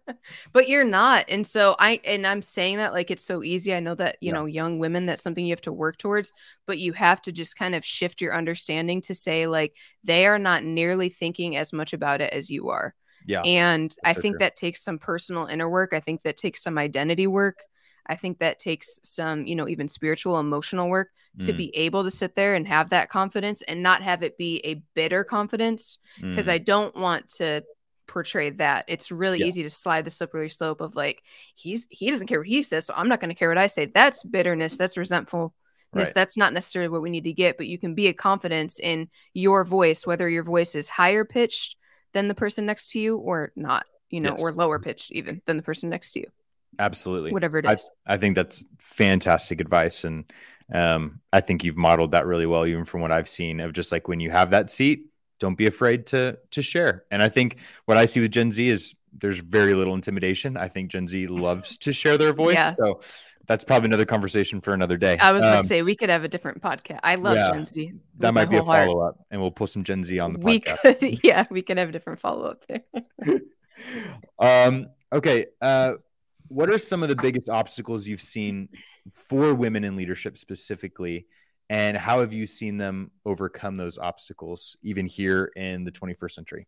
But 0.52 0.68
you're 0.68 0.84
not. 0.84 1.24
And 1.28 1.46
so 1.46 1.74
I, 1.78 2.00
and 2.04 2.26
I'm 2.26 2.42
saying 2.42 2.76
that 2.76 2.92
like 2.92 3.10
it's 3.10 3.24
so 3.24 3.42
easy. 3.42 3.74
I 3.74 3.80
know 3.80 3.94
that, 3.94 4.16
you 4.20 4.28
yeah. 4.28 4.34
know, 4.34 4.44
young 4.44 4.78
women, 4.78 5.06
that's 5.06 5.22
something 5.22 5.44
you 5.44 5.52
have 5.52 5.60
to 5.62 5.72
work 5.72 5.96
towards, 5.96 6.34
but 6.66 6.78
you 6.78 6.92
have 6.92 7.22
to 7.22 7.32
just 7.32 7.56
kind 7.56 7.74
of 7.74 7.82
shift 7.82 8.20
your 8.20 8.34
understanding 8.34 9.00
to 9.02 9.14
say 9.14 9.46
like 9.46 9.74
they 10.04 10.26
are 10.26 10.38
not 10.38 10.64
nearly 10.64 11.08
thinking 11.08 11.56
as 11.56 11.72
much 11.72 11.94
about 11.94 12.20
it 12.20 12.32
as 12.32 12.50
you 12.50 12.68
are. 12.68 12.94
Yeah. 13.26 13.42
And 13.42 13.94
I 14.04 14.12
think 14.12 14.34
true. 14.34 14.38
that 14.40 14.56
takes 14.56 14.82
some 14.82 14.98
personal 14.98 15.46
inner 15.46 15.68
work. 15.68 15.92
I 15.92 16.00
think 16.00 16.22
that 16.22 16.36
takes 16.36 16.62
some 16.62 16.78
identity 16.78 17.26
work. 17.26 17.62
I 18.08 18.14
think 18.16 18.38
that 18.38 18.58
takes 18.58 18.98
some, 19.02 19.46
you 19.46 19.54
know, 19.56 19.68
even 19.68 19.88
spiritual, 19.88 20.38
emotional 20.38 20.88
work 20.88 21.10
to 21.40 21.52
Mm. 21.52 21.56
be 21.56 21.76
able 21.76 22.04
to 22.04 22.10
sit 22.10 22.34
there 22.34 22.54
and 22.54 22.66
have 22.66 22.90
that 22.90 23.10
confidence 23.10 23.62
and 23.62 23.82
not 23.82 24.02
have 24.02 24.22
it 24.22 24.38
be 24.38 24.60
a 24.64 24.82
bitter 24.94 25.24
confidence 25.24 25.98
because 26.20 26.48
Mm. 26.48 26.52
I 26.52 26.58
don't 26.58 26.96
want 26.96 27.28
to 27.36 27.62
portray 28.06 28.50
that. 28.50 28.86
It's 28.88 29.12
really 29.12 29.40
Yeah. 29.40 29.46
easy 29.46 29.62
to 29.62 29.70
slide 29.70 30.04
the 30.06 30.10
slippery 30.10 30.48
slope 30.48 30.80
of 30.80 30.96
like 30.96 31.22
he's 31.54 31.86
he 31.90 32.10
doesn't 32.10 32.26
care 32.26 32.40
what 32.40 32.48
he 32.48 32.62
says, 32.62 32.86
so 32.86 32.94
I'm 32.96 33.08
not 33.08 33.20
going 33.20 33.28
to 33.28 33.34
care 33.34 33.50
what 33.50 33.58
I 33.58 33.66
say. 33.66 33.84
That's 33.84 34.24
bitterness, 34.24 34.78
that's 34.78 34.96
resentfulness. 34.96 35.52
Right. 35.92 36.14
That's 36.14 36.36
not 36.36 36.52
necessarily 36.52 36.88
what 36.88 37.02
we 37.02 37.10
need 37.10 37.24
to 37.24 37.32
get, 37.32 37.56
but 37.56 37.66
you 37.66 37.78
can 37.78 37.94
be 37.94 38.08
a 38.08 38.12
confidence 38.14 38.78
in 38.78 39.08
your 39.34 39.64
voice, 39.64 40.06
whether 40.06 40.28
your 40.28 40.42
voice 40.44 40.74
is 40.74 40.88
higher 40.88 41.24
pitched 41.24 41.76
than 42.12 42.28
the 42.28 42.34
person 42.34 42.64
next 42.66 42.90
to 42.92 42.98
you 43.00 43.16
or 43.18 43.52
not, 43.56 43.86
you 44.10 44.20
know, 44.20 44.32
Yes. 44.32 44.40
or 44.42 44.52
lower 44.52 44.78
pitched 44.78 45.12
even 45.12 45.40
than 45.46 45.56
the 45.58 45.62
person 45.62 45.88
next 45.90 46.12
to 46.12 46.20
you, 46.20 46.26
Absolutely. 46.78 47.32
whatever 47.32 47.58
it 47.58 47.66
is. 47.70 47.90
I. 48.06 48.14
I 48.14 48.16
think 48.18 48.36
that's 48.36 48.64
fantastic 48.78 49.60
advice. 49.60 50.04
And 50.04 50.30
um, 50.72 51.20
I 51.32 51.40
think 51.40 51.64
you've 51.64 51.76
modeled 51.76 52.12
that 52.12 52.26
really 52.26 52.46
well, 52.46 52.66
even 52.66 52.84
from 52.84 53.00
what 53.00 53.12
I've 53.12 53.28
seen 53.28 53.60
of 53.60 53.72
just 53.72 53.90
like 53.92 54.08
when 54.08 54.20
you 54.20 54.30
have 54.30 54.50
that 54.50 54.70
seat, 54.70 55.06
don't 55.40 55.56
be 55.56 55.66
afraid 55.66 56.06
to 56.08 56.38
to 56.52 56.62
share. 56.62 57.04
And 57.10 57.22
I 57.22 57.28
think 57.28 57.56
what 57.86 57.96
I 57.96 58.06
see 58.06 58.20
with 58.20 58.32
Gen 58.32 58.50
Z 58.52 58.68
is 58.68 58.94
there's 59.12 59.38
very 59.38 59.74
little 59.74 59.94
intimidation. 59.94 60.56
I 60.56 60.68
think 60.68 60.90
Gen 60.90 61.06
Z 61.08 61.26
loves 61.28 61.76
to 61.78 61.92
share 61.92 62.18
their 62.18 62.32
voice. 62.32 62.54
Yeah. 62.56 62.74
So 62.76 63.00
that's 63.46 63.64
probably 63.64 63.86
another 63.86 64.04
conversation 64.04 64.60
for 64.60 64.74
another 64.74 64.98
day. 64.98 65.16
I 65.16 65.32
was 65.32 65.42
going 65.42 65.54
Um, 65.54 65.62
to 65.62 65.66
say 65.66 65.80
we 65.82 65.96
could 65.96 66.10
have 66.10 66.22
a 66.22 66.28
different 66.28 66.60
podcast. 66.60 67.00
I 67.02 67.14
love 67.14 67.36
yeah, 67.36 67.50
Gen 67.52 67.64
Z. 67.64 67.92
that 68.18 68.34
might 68.34 68.50
be 68.50 68.56
a 68.58 68.62
follow 68.62 69.00
up, 69.00 69.24
and 69.30 69.40
we'll 69.40 69.50
pull 69.50 69.66
some 69.66 69.84
Gen 69.84 70.04
Z 70.04 70.18
on 70.18 70.34
the 70.34 70.38
We 70.40 70.60
podcast. 70.60 70.98
could, 71.00 71.20
yeah, 71.24 71.46
we 71.50 71.62
can 71.62 71.78
have 71.78 71.88
a 71.88 71.92
different 71.92 72.20
follow 72.20 72.44
up 72.44 72.64
there. 72.66 72.82
um, 74.38 74.88
okay. 75.12 75.46
Uh, 75.60 75.94
what 76.48 76.70
are 76.70 76.78
some 76.78 77.02
of 77.02 77.08
the 77.08 77.16
biggest 77.16 77.48
obstacles 77.48 78.06
you've 78.06 78.20
seen 78.20 78.68
for 79.12 79.54
women 79.54 79.84
in 79.84 79.96
leadership 79.96 80.36
specifically? 80.38 81.26
And 81.70 81.96
how 81.96 82.20
have 82.20 82.32
you 82.32 82.46
seen 82.46 82.78
them 82.78 83.10
overcome 83.26 83.76
those 83.76 83.98
obstacles, 83.98 84.76
even 84.82 85.06
here 85.06 85.52
in 85.54 85.84
the 85.84 85.92
21st 85.92 86.30
century? 86.30 86.66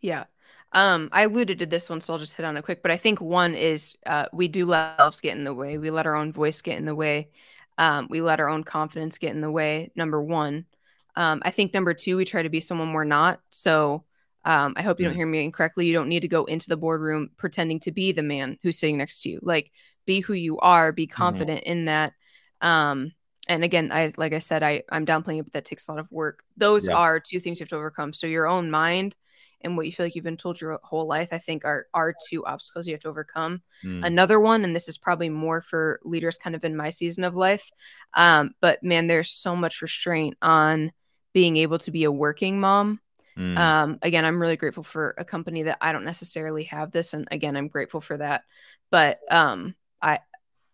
Yeah. 0.00 0.24
Um, 0.72 1.08
I 1.12 1.22
alluded 1.22 1.60
to 1.60 1.66
this 1.66 1.88
one, 1.88 2.00
so 2.00 2.12
I'll 2.12 2.18
just 2.18 2.36
hit 2.36 2.44
on 2.44 2.56
it 2.56 2.62
quick. 2.62 2.82
But 2.82 2.90
I 2.90 2.96
think 2.96 3.20
one 3.20 3.54
is 3.54 3.96
uh, 4.04 4.26
we 4.32 4.48
do 4.48 4.66
let 4.66 4.98
ourselves 4.98 5.20
get 5.20 5.36
in 5.36 5.44
the 5.44 5.54
way. 5.54 5.78
We 5.78 5.90
let 5.90 6.06
our 6.06 6.14
own 6.14 6.32
voice 6.32 6.60
get 6.60 6.76
in 6.76 6.84
the 6.84 6.94
way. 6.94 7.30
Um, 7.78 8.08
we 8.10 8.20
let 8.20 8.40
our 8.40 8.48
own 8.48 8.64
confidence 8.64 9.18
get 9.18 9.34
in 9.34 9.40
the 9.40 9.50
way. 9.50 9.90
Number 9.94 10.20
one. 10.20 10.66
Um, 11.14 11.40
I 11.44 11.50
think 11.50 11.72
number 11.72 11.94
two, 11.94 12.18
we 12.18 12.26
try 12.26 12.42
to 12.42 12.50
be 12.50 12.60
someone 12.60 12.92
we're 12.92 13.04
not. 13.04 13.40
So 13.48 14.04
um, 14.46 14.74
I 14.76 14.82
hope 14.82 15.00
you 15.00 15.06
don't 15.06 15.16
hear 15.16 15.26
me 15.26 15.44
incorrectly. 15.44 15.86
You 15.86 15.92
don't 15.92 16.08
need 16.08 16.20
to 16.20 16.28
go 16.28 16.46
into 16.46 16.68
the 16.70 16.78
boardroom 16.78 17.30
pretending 17.36 17.80
to 17.80 17.92
be 17.92 18.12
the 18.12 18.22
man 18.22 18.58
who's 18.62 18.78
sitting 18.78 18.96
next 18.98 19.22
to 19.24 19.30
you. 19.30 19.40
Like, 19.42 19.72
be 20.06 20.20
who 20.20 20.34
you 20.34 20.58
are. 20.60 20.92
Be 20.92 21.06
confident 21.08 21.64
in 21.64 21.86
that. 21.86 22.14
Um, 22.62 23.12
and 23.48 23.64
again, 23.64 23.90
I 23.92 24.12
like 24.16 24.32
I 24.32 24.38
said, 24.38 24.62
I 24.62 24.84
I'm 24.90 25.04
downplaying 25.06 25.40
it, 25.40 25.44
but 25.44 25.52
that 25.54 25.64
takes 25.66 25.88
a 25.88 25.92
lot 25.92 26.00
of 26.00 26.10
work. 26.10 26.44
Those 26.56 26.88
Yeah. 26.88 26.94
are 26.96 27.20
two 27.20 27.40
things 27.40 27.60
you 27.60 27.64
have 27.64 27.70
to 27.70 27.76
overcome. 27.76 28.12
So 28.12 28.26
your 28.26 28.48
own 28.48 28.70
mind 28.70 29.16
and 29.62 29.76
what 29.76 29.86
you 29.86 29.92
feel 29.92 30.06
like 30.06 30.14
you've 30.14 30.24
been 30.24 30.36
told 30.36 30.60
your 30.60 30.78
whole 30.82 31.06
life, 31.06 31.30
I 31.32 31.38
think 31.38 31.64
are 31.64 31.86
are 31.94 32.14
two 32.28 32.44
obstacles 32.44 32.86
you 32.86 32.94
have 32.94 33.02
to 33.02 33.08
overcome. 33.08 33.62
Mm, 33.84 34.06
Another 34.06 34.40
one, 34.40 34.64
and 34.64 34.74
this 34.74 34.88
is 34.88 34.98
probably 34.98 35.28
more 35.28 35.60
for 35.62 36.00
leaders 36.04 36.38
kind 36.38 36.54
of 36.54 36.64
in 36.64 36.76
my 36.76 36.90
season 36.90 37.24
of 37.24 37.34
life. 37.34 37.70
Um, 38.14 38.54
but 38.60 38.82
man, 38.82 39.06
there's 39.06 39.30
so 39.30 39.56
much 39.56 39.82
restraint 39.82 40.36
on 40.42 40.92
being 41.32 41.56
able 41.56 41.78
to 41.80 41.90
be 41.90 42.04
a 42.04 42.12
working 42.12 42.60
mom. 42.60 43.00
Mm, 43.36 43.56
Um, 43.56 43.98
again, 44.02 44.24
I'm 44.24 44.40
really 44.40 44.56
grateful 44.56 44.82
for 44.82 45.14
a 45.18 45.24
company 45.24 45.64
that 45.64 45.78
I 45.80 45.92
don't 45.92 46.04
necessarily 46.04 46.64
have 46.64 46.92
this, 46.92 47.14
and 47.14 47.26
again, 47.30 47.56
I'm 47.56 47.68
grateful 47.68 48.00
for 48.00 48.16
that. 48.18 48.44
But 48.90 49.20
um, 49.30 49.74
I 50.02 50.20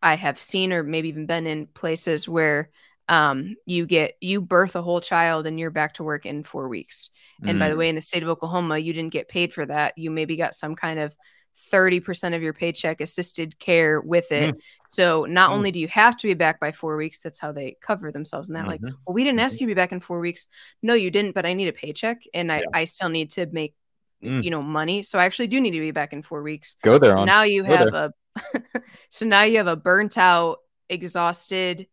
I 0.02 0.16
have 0.16 0.40
seen 0.40 0.72
or 0.72 0.82
maybe 0.82 1.08
even 1.08 1.26
been 1.26 1.46
in 1.46 1.66
places 1.68 2.28
where 2.28 2.70
um, 3.08 3.56
you 3.66 3.86
get 3.86 4.14
you 4.20 4.40
birth 4.40 4.76
a 4.76 4.82
whole 4.82 5.00
child 5.00 5.46
and 5.46 5.58
you're 5.60 5.70
back 5.70 5.94
to 5.94 6.04
work 6.04 6.26
in 6.26 6.44
four 6.44 6.68
weeks. 6.68 7.10
And 7.46 7.58
by 7.58 7.68
the 7.68 7.76
mm, 7.76 7.78
way, 7.78 7.88
in 7.88 7.96
the 7.96 8.00
state 8.02 8.22
of 8.22 8.28
Oklahoma, 8.28 8.78
you 8.78 8.92
didn't 8.92 9.12
get 9.12 9.28
paid 9.28 9.52
for 9.52 9.66
that. 9.66 9.98
You 9.98 10.10
maybe 10.10 10.36
got 10.36 10.54
some 10.54 10.74
kind 10.76 10.98
of 10.98 11.16
30% 11.54 12.34
of 12.34 12.42
your 12.42 12.52
paycheck 12.52 13.00
assisted 13.00 13.58
care 13.58 14.00
with 14.00 14.32
it. 14.32 14.56
So 14.88 15.24
not 15.24 15.50
Mm. 15.50 15.54
only 15.54 15.70
do 15.70 15.80
you 15.80 15.88
have 15.88 16.16
to 16.18 16.26
be 16.26 16.34
back 16.34 16.60
by 16.60 16.72
four 16.72 16.96
weeks, 16.96 17.20
that's 17.20 17.38
how 17.38 17.52
they 17.52 17.76
cover 17.80 18.10
themselves. 18.12 18.48
And 18.48 18.56
that, 18.56 18.66
like, 18.66 18.80
mhm. 18.80 18.92
well, 19.06 19.14
we 19.14 19.24
didn't 19.24 19.40
ask 19.40 19.60
you 19.60 19.66
to 19.66 19.70
be 19.70 19.74
back 19.74 19.92
in 19.92 20.00
four 20.00 20.20
weeks. 20.20 20.48
No, 20.82 20.94
you 20.94 21.10
didn't, 21.10 21.34
but 21.34 21.46
I 21.46 21.54
need 21.54 21.68
a 21.68 21.72
paycheck 21.72 22.22
and 22.34 22.50
I, 22.52 22.58
Yeah. 22.58 22.64
I 22.74 22.84
still 22.86 23.08
need 23.08 23.30
to 23.30 23.46
make, 23.52 23.74
Mm. 24.22 24.42
you 24.44 24.50
know, 24.50 24.62
money. 24.62 25.02
So 25.02 25.18
I 25.18 25.24
actually 25.24 25.48
do 25.48 25.60
need 25.60 25.72
to 25.72 25.80
be 25.80 25.90
back 25.90 26.12
in 26.12 26.22
four 26.22 26.42
weeks. 26.42 26.76
Go 26.82 26.98
there 26.98 27.12
So 27.12 27.20
on. 27.20 27.26
now 27.26 27.42
you 27.42 27.64
Go 27.64 27.76
have 27.76 27.94
a, 27.94 28.12
so 29.10 29.26
now 29.26 29.42
you 29.42 29.56
have 29.58 29.66
a 29.66 29.76
burnt 29.76 30.16
out, 30.16 30.58
exhausted, 30.88 31.86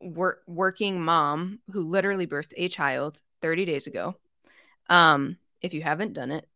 work, 0.00 0.42
working 0.46 1.00
mom 1.00 1.60
who 1.72 1.82
literally 1.82 2.26
birthed 2.26 2.52
a 2.56 2.68
child 2.68 3.20
30 3.42 3.64
days 3.64 3.86
ago. 3.86 4.16
Um, 4.88 5.38
if 5.62 5.74
you 5.74 5.82
haven't 5.82 6.12
done 6.14 6.30
it, 6.30 6.46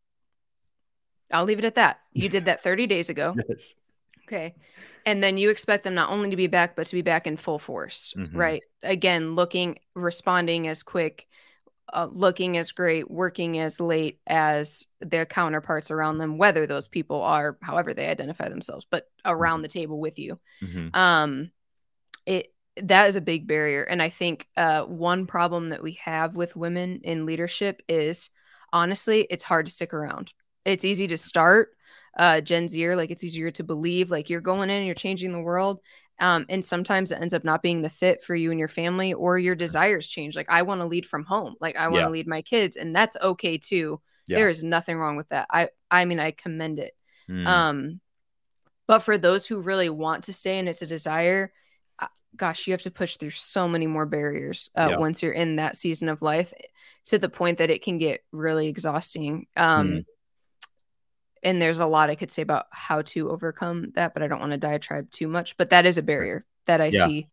I'll 1.35 1.45
leave 1.45 1.59
it 1.59 1.65
at 1.65 1.75
that. 1.75 2.01
You 2.13 2.29
did 2.29 2.47
that 2.47 2.63
30 2.63 2.87
days 2.87 3.11
ago. 3.11 3.35
Yes. 3.49 3.75
Okay. 4.27 4.55
And 5.05 5.23
then 5.23 5.37
you 5.37 5.51
expect 5.51 5.85
them 5.85 5.95
not 5.95 6.09
only 6.09 6.31
to 6.31 6.37
be 6.37 6.47
back, 6.47 6.77
but 6.77 6.87
to 6.87 6.95
be 6.95 7.03
back 7.03 7.27
in 7.27 7.37
full 7.37 7.59
force, 7.59 8.15
Mhm. 8.17 8.31
right? 8.33 8.63
Again, 8.83 9.35
looking, 9.35 9.79
responding 9.95 10.67
as 10.67 10.83
quick, 10.83 11.27
uh, 11.93 12.09
looking 12.11 12.57
as 12.57 12.73
great, 12.73 13.11
working 13.11 13.59
as 13.59 13.79
late 13.81 14.19
as 14.27 14.87
their 15.01 15.27
counterparts 15.27 15.91
around 15.91 16.17
them, 16.17 16.39
whether 16.39 16.67
those 16.67 16.89
people 16.89 17.21
are, 17.23 17.59
however 17.61 17.93
they 17.93 18.09
identify 18.09 18.49
themselves, 18.49 18.87
but 18.91 19.07
around 19.27 19.61
the 19.61 19.69
table 19.69 20.01
with 20.01 20.19
you. 20.19 20.41
Mhm. 20.63 20.97
Um, 20.97 21.51
it 22.25 22.51
that 22.77 23.07
is 23.09 23.15
a 23.15 23.21
big 23.21 23.47
barrier, 23.47 23.85
and 23.85 24.03
I 24.03 24.09
think 24.09 24.49
uh, 24.57 24.85
one 24.85 25.27
problem 25.27 25.69
that 25.69 25.83
we 25.83 25.93
have 26.03 26.35
with 26.35 26.57
women 26.57 27.03
in 27.05 27.25
leadership 27.27 27.83
is 27.89 28.31
honestly, 28.73 29.27
it's 29.31 29.45
hard 29.45 29.67
to 29.67 29.73
stick 29.73 29.95
around. 29.95 30.33
It's 30.65 30.85
easy 30.85 31.07
to 31.09 31.19
start 31.19 31.71
uh, 32.17 32.41
Gen 32.41 32.69
Zer, 32.69 32.97
like 32.97 33.11
it's 33.11 33.25
easier 33.25 33.51
to 33.53 33.65
believe, 33.65 34.11
like 34.11 34.31
you're 34.31 34.41
going 34.41 34.71
in, 34.71 34.85
you're 34.85 34.95
changing 34.95 35.33
the 35.33 35.41
world. 35.41 35.81
Um, 36.21 36.47
and 36.49 36.65
sometimes 36.65 37.11
it 37.11 37.21
ends 37.21 37.35
up 37.35 37.43
not 37.43 37.61
being 37.61 37.83
the 37.83 37.91
fit 37.91 38.23
for 38.23 38.37
you 38.37 38.51
and 38.53 38.59
your 38.59 38.69
family, 38.69 39.13
or 39.13 39.37
your 39.37 39.57
desires 39.57 40.09
change. 40.09 40.37
Like 40.37 40.49
I 40.49 40.63
want 40.63 40.81
to 40.81 40.87
lead 40.87 41.07
from 41.07 41.25
home, 41.25 41.57
like 41.61 41.77
I 41.77 41.89
want 41.89 42.03
to 42.03 42.07
Yeah. 42.07 42.11
lead 42.11 42.29
my 42.29 42.43
kids, 42.43 42.77
and 42.77 42.95
that's 42.95 43.17
okay 43.21 43.59
too. 43.59 44.01
Yeah. 44.29 44.37
There 44.39 44.49
is 44.49 44.63
nothing 44.63 44.97
wrong 44.97 45.17
with 45.17 45.29
that. 45.31 45.49
I, 45.51 45.71
I 45.91 46.05
mean, 46.05 46.21
I 46.21 46.31
commend 46.31 46.79
it. 46.79 46.95
Mm. 47.29 47.47
Um, 47.47 48.01
but 48.87 49.01
for 49.01 49.19
those 49.19 49.47
who 49.47 49.61
really 49.61 49.89
want 49.91 50.25
to 50.25 50.33
stay 50.33 50.59
and 50.59 50.69
it's 50.69 50.83
a 50.83 50.87
desire, 50.87 51.53
uh, 51.99 52.07
gosh, 52.37 52.67
you 52.67 52.73
have 52.75 52.83
to 52.83 52.91
push 52.91 53.17
through 53.17 53.31
so 53.31 53.67
many 53.67 53.87
more 53.89 54.07
barriers 54.07 54.71
uh, 54.77 54.89
Yeah. 54.91 54.99
once 54.99 55.23
you're 55.23 55.33
in 55.33 55.57
that 55.57 55.75
season 55.77 56.09
of 56.09 56.23
life 56.23 56.53
to 57.07 57.19
the 57.19 57.29
point 57.29 57.59
that 57.59 57.71
it 57.71 57.83
can 57.83 57.99
get 57.99 58.25
really 58.31 58.69
exhausting. 58.69 59.47
Um, 59.57 59.89
Mhm. 59.89 60.05
And 61.45 61.61
there's 61.61 61.81
a 61.81 61.87
lot 61.87 62.11
I 62.11 62.15
could 62.17 62.31
say 62.31 62.43
about 62.43 62.67
how 62.73 63.03
to 63.03 63.31
overcome 63.31 63.93
that, 63.95 64.15
but 64.15 64.23
I 64.23 64.29
don't 64.29 64.41
want 64.41 64.53
to 64.53 64.59
diatribe 64.59 65.11
too 65.11 65.29
much. 65.29 65.57
But 65.57 65.71
that 65.71 65.87
is 65.87 65.99
a 65.99 66.03
barrier 66.03 66.47
that 66.67 66.81
I 66.81 66.91
Yeah. 66.91 67.07
see. 67.07 67.29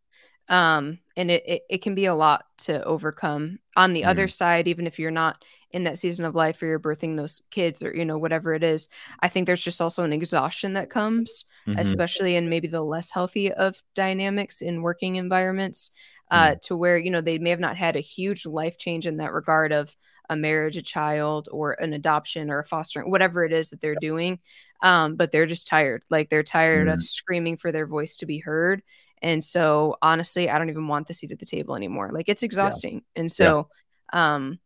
Um, 0.50 1.00
and 1.16 1.32
it, 1.32 1.44
it, 1.48 1.62
it 1.70 1.78
can 1.82 1.96
be 1.96 2.06
a 2.06 2.16
lot 2.16 2.44
to 2.60 2.84
overcome. 2.84 3.60
On 3.78 3.94
the 3.94 4.04
other 4.06 4.28
side, 4.28 4.68
even 4.68 4.86
if 4.86 5.00
you're 5.00 5.12
not 5.12 5.44
in 5.72 5.86
that 5.86 5.98
season 5.98 6.26
of 6.26 6.36
life 6.36 6.62
or 6.62 6.66
you're 6.66 6.80
birthing 6.80 7.16
those 7.16 7.42
kids 7.52 7.82
or, 7.82 7.96
you 7.96 8.04
know, 8.04 8.18
whatever 8.18 8.54
it 8.54 8.64
is, 8.64 8.90
I 9.22 9.30
think 9.30 9.46
there's 9.48 9.64
just 9.64 9.82
also 9.82 10.04
an 10.04 10.14
exhaustion 10.14 10.74
that 10.74 10.90
comes 10.90 11.46
Mhm. 11.68 11.78
especially 11.80 12.36
in 12.36 12.50
maybe 12.50 12.68
the 12.68 12.82
less 12.84 13.12
healthy 13.12 13.52
of 13.54 13.82
dynamics 13.96 14.62
in 14.62 14.82
working 14.82 15.16
environments, 15.16 15.92
uh, 16.30 16.56
to 16.64 16.76
where 16.76 16.98
you 16.98 17.10
know 17.12 17.22
they 17.22 17.38
may 17.38 17.50
have 17.50 17.60
not 17.62 17.78
had 17.78 17.96
a 17.96 18.00
huge 18.02 18.46
life 18.46 18.78
change 18.78 19.08
in 19.08 19.18
that 19.18 19.32
regard 19.32 19.72
of 19.72 19.96
a 20.32 20.38
marriage, 20.38 20.78
a 20.78 20.84
child, 20.84 21.50
or 21.52 21.74
an 21.74 21.94
adoption 21.94 22.50
or 22.52 22.60
a 22.60 22.66
fostering, 22.66 23.12
whatever 23.12 23.46
it 23.46 23.54
is 23.54 23.72
that 23.72 23.82
they're 23.82 23.96
doing, 23.98 24.40
um, 24.82 25.18
but 25.18 25.32
they're 25.32 25.48
just 25.48 25.68
tired. 25.68 26.04
Like 26.10 26.30
they're 26.30 26.44
tired 26.44 26.90
of 26.90 27.00
Mhm. 27.00 27.04
screaming 27.04 27.58
for 27.58 27.72
their 27.72 27.88
voice 27.88 28.18
to 28.18 28.28
be 28.28 28.40
heard. 28.40 28.84
And 29.22 29.44
so, 29.44 29.98
honestly, 30.02 30.50
I 30.50 30.60
don't 30.60 30.70
even 30.72 30.88
want 30.88 31.08
the 31.08 31.14
seat 31.16 31.34
at 31.34 31.40
the 31.40 31.46
table 31.46 31.76
anymore. 31.76 32.10
Like 32.12 32.30
it's 32.30 32.44
exhausting. 32.44 33.04
And 33.16 33.32
so, 33.32 33.70
um, 34.14 34.60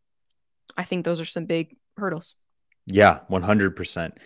I 0.78 0.84
think 0.84 1.06
those 1.06 1.22
are 1.22 1.26
some 1.26 1.46
big 1.46 1.78
hurdles. 1.98 2.36
Yeah, 2.86 3.20
100%. 3.28 4.18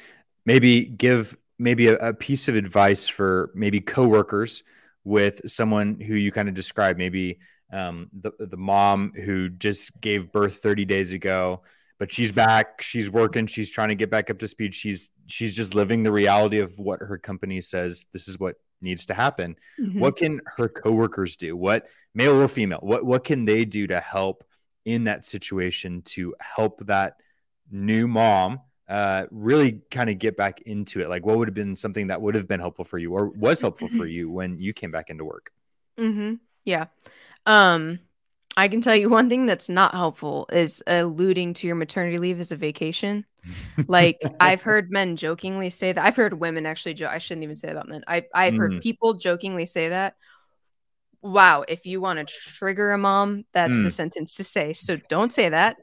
Maybe 0.46 0.86
give 0.86 1.38
maybe 1.58 1.88
a, 1.88 1.96
a 1.98 2.14
piece 2.14 2.48
of 2.48 2.56
advice 2.56 3.08
for 3.08 3.52
maybe 3.56 3.82
coworkers 3.82 4.64
with 5.04 5.42
someone 5.50 6.00
who 6.00 6.16
you 6.16 6.32
kind 6.32 6.50
of 6.50 6.56
describe 6.56 6.98
maybe 6.98 7.40
um, 7.72 8.10
the, 8.14 8.32
the 8.40 8.58
mom 8.58 9.14
who 9.14 9.50
just 9.50 10.00
gave 10.02 10.32
birth 10.32 10.58
30 10.58 10.86
days 10.86 11.12
ago, 11.12 11.62
but 12.00 12.12
she's 12.12 12.32
back, 12.32 12.82
she's 12.82 13.10
working, 13.12 13.46
she's 13.48 13.70
trying 13.70 13.90
to 13.90 13.96
get 13.96 14.10
back 14.10 14.30
up 14.30 14.40
to 14.40 14.48
speed. 14.48 14.74
She's 14.74 15.10
she's 15.28 15.54
just 15.54 15.76
living 15.76 16.04
the 16.04 16.12
reality 16.12 16.60
of 16.60 16.78
what 16.80 17.02
her 17.02 17.18
company 17.18 17.62
says 17.62 18.06
this 18.14 18.28
is 18.28 18.40
what 18.40 18.56
needs 18.82 19.06
to 19.08 19.14
happen. 19.14 19.56
Mhm. 19.80 20.00
What 20.00 20.16
can 20.18 20.42
her 20.58 20.70
coworkers 20.70 21.36
do? 21.36 21.56
What 21.56 21.88
male 22.16 22.42
or 22.42 22.48
female? 22.48 22.80
What 22.82 23.06
what 23.06 23.24
can 23.24 23.46
they 23.46 23.66
do 23.66 23.88
to 23.88 24.00
help 24.00 24.44
in 24.86 25.04
that 25.04 25.26
situation 25.26 26.02
to 26.02 26.34
help 26.40 26.86
that 26.88 27.18
new 27.70 28.08
mom 28.08 28.62
uh, 28.88 29.26
really 29.30 29.82
kind 29.92 30.10
of 30.10 30.18
get 30.18 30.36
back 30.38 30.62
into 30.62 31.02
it? 31.02 31.10
Like, 31.10 31.26
what 31.26 31.38
would 31.38 31.48
have 31.48 31.56
been 31.56 31.76
something 31.76 32.08
that 32.08 32.22
would 32.22 32.34
have 32.36 32.48
been 32.48 32.60
helpful 32.60 32.86
for 32.86 32.98
you, 32.98 33.14
or 33.14 33.28
was 33.28 33.62
helpful 33.62 33.88
for 33.88 34.06
you 34.16 34.32
when 34.32 34.58
you 34.60 34.74
came 34.74 34.90
back 34.90 35.10
into 35.10 35.26
work? 35.26 35.52
Mm-hmm. 35.98 36.36
Yeah. 36.66 36.86
Um, 37.50 38.00
I 38.56 38.68
can 38.68 38.82
tell 38.82 38.96
you 38.96 39.10
one 39.10 39.30
thing 39.30 39.46
that's 39.46 39.70
not 39.70 39.94
helpful 39.94 40.48
is 40.52 40.84
alluding 40.86 41.54
to 41.56 41.68
your 41.68 41.76
maternity 41.76 42.18
leave 42.20 42.40
as 42.40 42.52
a 42.52 42.56
vacation. 42.56 43.26
Like 43.88 44.20
I've 44.40 44.62
heard 44.62 44.92
men 44.92 45.16
jokingly 45.16 45.70
say 45.70 45.92
that. 45.92 46.04
I've 46.04 46.16
heard 46.16 46.34
women 46.34 46.66
actually 46.66 46.94
joke. 46.94 47.10
I 47.10 47.18
shouldn't 47.18 47.44
even 47.44 47.56
say 47.56 47.70
about 47.70 47.90
men. 47.90 48.04
I 48.08 48.24
I've 48.34 48.56
heard 48.56 48.74
Mm. 48.74 48.82
people 48.82 49.14
jokingly 49.16 49.66
say 49.66 49.90
that. 49.90 50.16
Wow, 51.22 51.66
if 51.68 51.86
you 51.86 52.00
want 52.00 52.20
to 52.20 52.34
trigger 52.34 52.92
a 52.92 52.98
mom, 52.98 53.46
that's 53.52 53.78
the 53.80 53.90
Mm. 53.90 53.92
sentence 53.92 54.36
to 54.38 54.44
say. 54.44 54.74
So 54.74 54.98
don't 55.10 55.32
say 55.32 55.50
that. 55.50 55.78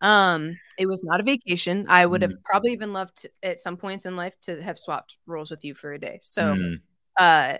Um, 0.00 0.58
it 0.76 0.86
was 0.86 1.02
not 1.04 1.20
a 1.20 1.22
vacation. 1.22 1.86
I 1.88 2.04
would 2.04 2.22
have 2.22 2.32
Mm. 2.32 2.44
probably 2.44 2.72
even 2.72 2.92
loved 2.92 3.22
to, 3.22 3.30
at 3.42 3.60
some 3.60 3.76
points 3.76 4.04
in 4.04 4.16
life 4.16 4.34
to 4.42 4.60
have 4.62 4.78
swapped 4.78 5.16
roles 5.26 5.50
with 5.50 5.64
you 5.64 5.74
for 5.74 5.92
a 5.92 5.98
day. 5.98 6.18
So 6.22 6.54
Mm. 6.56 6.80
uh 7.18 7.58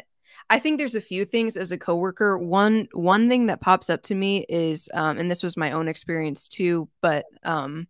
I 0.51 0.59
think 0.59 0.79
there's 0.79 0.95
a 0.95 1.01
few 1.01 1.25
things 1.25 1.57
as 1.57 1.73
a 1.73 1.79
coworker. 1.79 2.39
One 2.39 2.89
one 2.93 3.29
thing 3.29 3.47
that 3.47 3.61
pops 3.61 3.89
up 3.91 4.03
to 4.05 4.15
me 4.15 4.45
is 4.49 4.89
um 4.95 5.19
and 5.19 5.31
this 5.31 5.43
was 5.43 5.57
my 5.57 5.73
own 5.73 5.89
experience 5.89 6.49
too, 6.49 6.89
but 7.01 7.25
um 7.43 7.89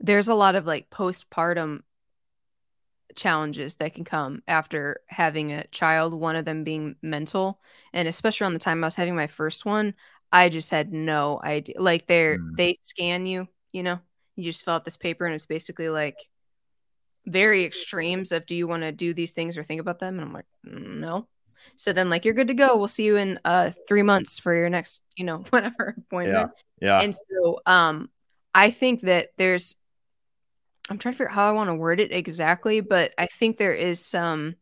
there's 0.00 0.28
a 0.28 0.34
lot 0.34 0.56
of 0.56 0.66
like 0.66 0.90
postpartum 0.90 1.80
challenges 3.14 3.74
that 3.76 3.94
can 3.94 4.04
come 4.04 4.42
after 4.48 5.00
having 5.06 5.52
a 5.52 5.66
child, 5.68 6.14
one 6.18 6.34
of 6.36 6.44
them 6.44 6.64
being 6.64 6.96
mental, 7.02 7.60
and 7.92 8.08
especially 8.08 8.44
around 8.44 8.54
the 8.54 8.58
time 8.58 8.82
I 8.82 8.86
was 8.86 8.96
having 8.96 9.14
my 9.14 9.26
first 9.26 9.64
one, 9.64 9.94
I 10.32 10.48
just 10.48 10.70
had 10.70 10.92
no 10.92 11.40
idea. 11.42 11.80
Like 11.80 12.06
they're 12.06 12.38
Mm. 12.38 12.56
they 12.56 12.74
scan 12.82 13.26
you, 13.26 13.48
you 13.72 13.82
know. 13.82 14.00
You 14.34 14.44
just 14.50 14.64
fill 14.64 14.74
out 14.74 14.84
this 14.84 14.96
paper 14.96 15.26
and 15.26 15.34
it's 15.34 15.46
basically 15.46 15.90
like 15.90 16.16
very 17.26 17.64
extremes 17.64 18.32
of 18.32 18.46
do 18.46 18.56
you 18.56 18.66
want 18.66 18.82
to 18.82 18.92
do 18.92 19.14
these 19.14 19.32
things 19.32 19.56
or 19.56 19.62
think 19.62 19.80
about 19.80 20.00
them 20.00 20.18
and 20.18 20.26
i'm 20.26 20.32
like 20.32 20.46
"Mm, 20.66 20.98
no 20.98 21.28
so 21.76 21.92
then 21.92 22.10
like 22.10 22.24
you're 22.24 22.34
good 22.34 22.48
to 22.48 22.54
go 22.54 22.76
we'll 22.76 22.88
see 22.88 23.04
you 23.04 23.16
in 23.16 23.38
uh 23.44 23.70
three 23.88 24.02
months 24.02 24.38
for 24.38 24.54
your 24.54 24.68
next 24.68 25.02
you 25.16 25.24
know 25.24 25.38
whatever 25.50 25.94
appointment 25.98 26.50
Yeah. 26.80 26.98
yeah. 26.98 27.00
and 27.04 27.14
so 27.14 27.60
um 27.66 28.10
i 28.54 28.70
think 28.70 29.02
that 29.02 29.28
there's 29.36 29.76
i'm 30.90 30.98
trying 30.98 31.12
to 31.14 31.18
figure 31.18 31.30
out 31.30 31.34
how 31.34 31.48
i 31.48 31.52
want 31.52 31.68
to 31.68 31.74
word 31.74 32.00
it 32.00 32.12
exactly 32.12 32.80
but 32.80 33.12
i 33.18 33.26
think 33.26 33.56
there 33.56 33.74
is 33.74 34.04
some 34.04 34.54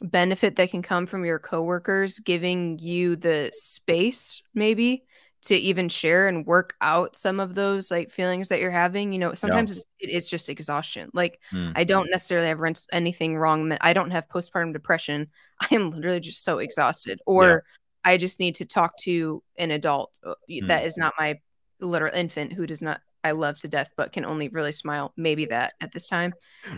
benefit 0.00 0.56
that 0.56 0.70
can 0.70 0.80
come 0.82 1.06
from 1.06 1.24
your 1.24 1.40
coworkers 1.40 2.20
giving 2.20 2.78
you 2.78 3.16
the 3.16 3.50
space 3.52 4.40
maybe 4.54 5.04
to 5.42 5.54
even 5.54 5.88
share 5.88 6.26
and 6.28 6.46
work 6.46 6.74
out 6.80 7.14
some 7.14 7.38
of 7.40 7.54
those 7.54 7.90
like 7.90 8.10
feelings 8.10 8.48
that 8.48 8.60
you're 8.60 8.70
having 8.70 9.12
you 9.12 9.18
know 9.18 9.34
sometimes 9.34 9.72
it's, 9.72 9.84
it 10.00 10.10
is 10.10 10.28
just 10.28 10.48
exhaustion 10.48 11.10
like 11.14 11.38
Mm. 11.52 11.72
i 11.76 11.84
don't 11.84 12.10
necessarily 12.10 12.48
have 12.48 12.60
anything 12.92 13.36
wrong 13.36 13.76
i 13.80 13.92
don't 13.92 14.10
have 14.10 14.28
postpartum 14.28 14.72
depression 14.72 15.28
i 15.60 15.68
am 15.74 15.90
literally 15.90 16.20
just 16.20 16.42
so 16.42 16.58
exhausted 16.58 17.20
or 17.26 17.62
i 18.04 18.16
just 18.16 18.40
need 18.40 18.54
to 18.56 18.64
talk 18.64 18.96
to 18.98 19.42
an 19.58 19.70
adult 19.70 20.18
uh, 20.26 20.34
that 20.66 20.84
is 20.84 20.98
not 20.98 21.14
my 21.18 21.38
literal 21.80 22.14
infant 22.14 22.52
who 22.52 22.66
does 22.66 22.82
not 22.82 23.00
i 23.22 23.30
love 23.30 23.56
to 23.58 23.68
death 23.68 23.90
but 23.96 24.12
can 24.12 24.24
only 24.24 24.48
really 24.48 24.72
smile 24.72 25.12
maybe 25.16 25.46
that 25.46 25.74
at 25.80 25.92
this 25.92 26.08
time 26.08 26.32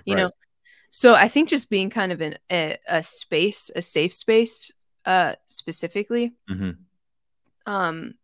you 0.05 0.14
Right. 0.14 0.23
know 0.23 0.31
so 0.90 1.14
i 1.14 1.29
think 1.29 1.49
just 1.49 1.70
being 1.70 1.88
kind 1.88 2.12
of 2.12 2.20
in 2.20 2.37
a, 2.53 2.77
a 2.87 3.03
space 3.03 3.70
a 3.75 3.81
safe 3.81 4.12
space 4.12 4.70
uh 5.07 5.35
specifically 5.46 6.33
Mhm. 6.51 6.77
um 7.66 8.14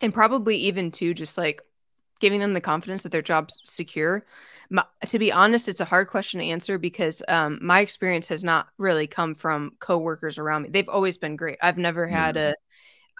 and 0.00 0.14
probably 0.14 0.56
even 0.56 0.90
too 0.90 1.14
just 1.14 1.36
like 1.38 1.62
giving 2.20 2.40
them 2.40 2.52
the 2.52 2.60
confidence 2.60 3.02
that 3.02 3.12
their 3.12 3.22
job's 3.22 3.60
secure. 3.64 4.24
My, 4.70 4.84
to 5.06 5.18
be 5.18 5.32
honest 5.32 5.68
it's 5.68 5.80
a 5.80 5.84
hard 5.84 6.08
question 6.08 6.40
to 6.40 6.46
answer 6.46 6.78
because 6.78 7.22
um 7.28 7.58
my 7.60 7.80
experience 7.80 8.28
has 8.28 8.44
not 8.44 8.68
really 8.78 9.06
come 9.06 9.34
from 9.34 9.72
coworkers 9.80 10.38
around 10.38 10.62
me. 10.62 10.68
They've 10.70 10.88
always 10.88 11.16
been 11.18 11.36
great. 11.36 11.58
I've 11.62 11.78
never 11.78 12.06
had 12.06 12.36
a 12.36 12.54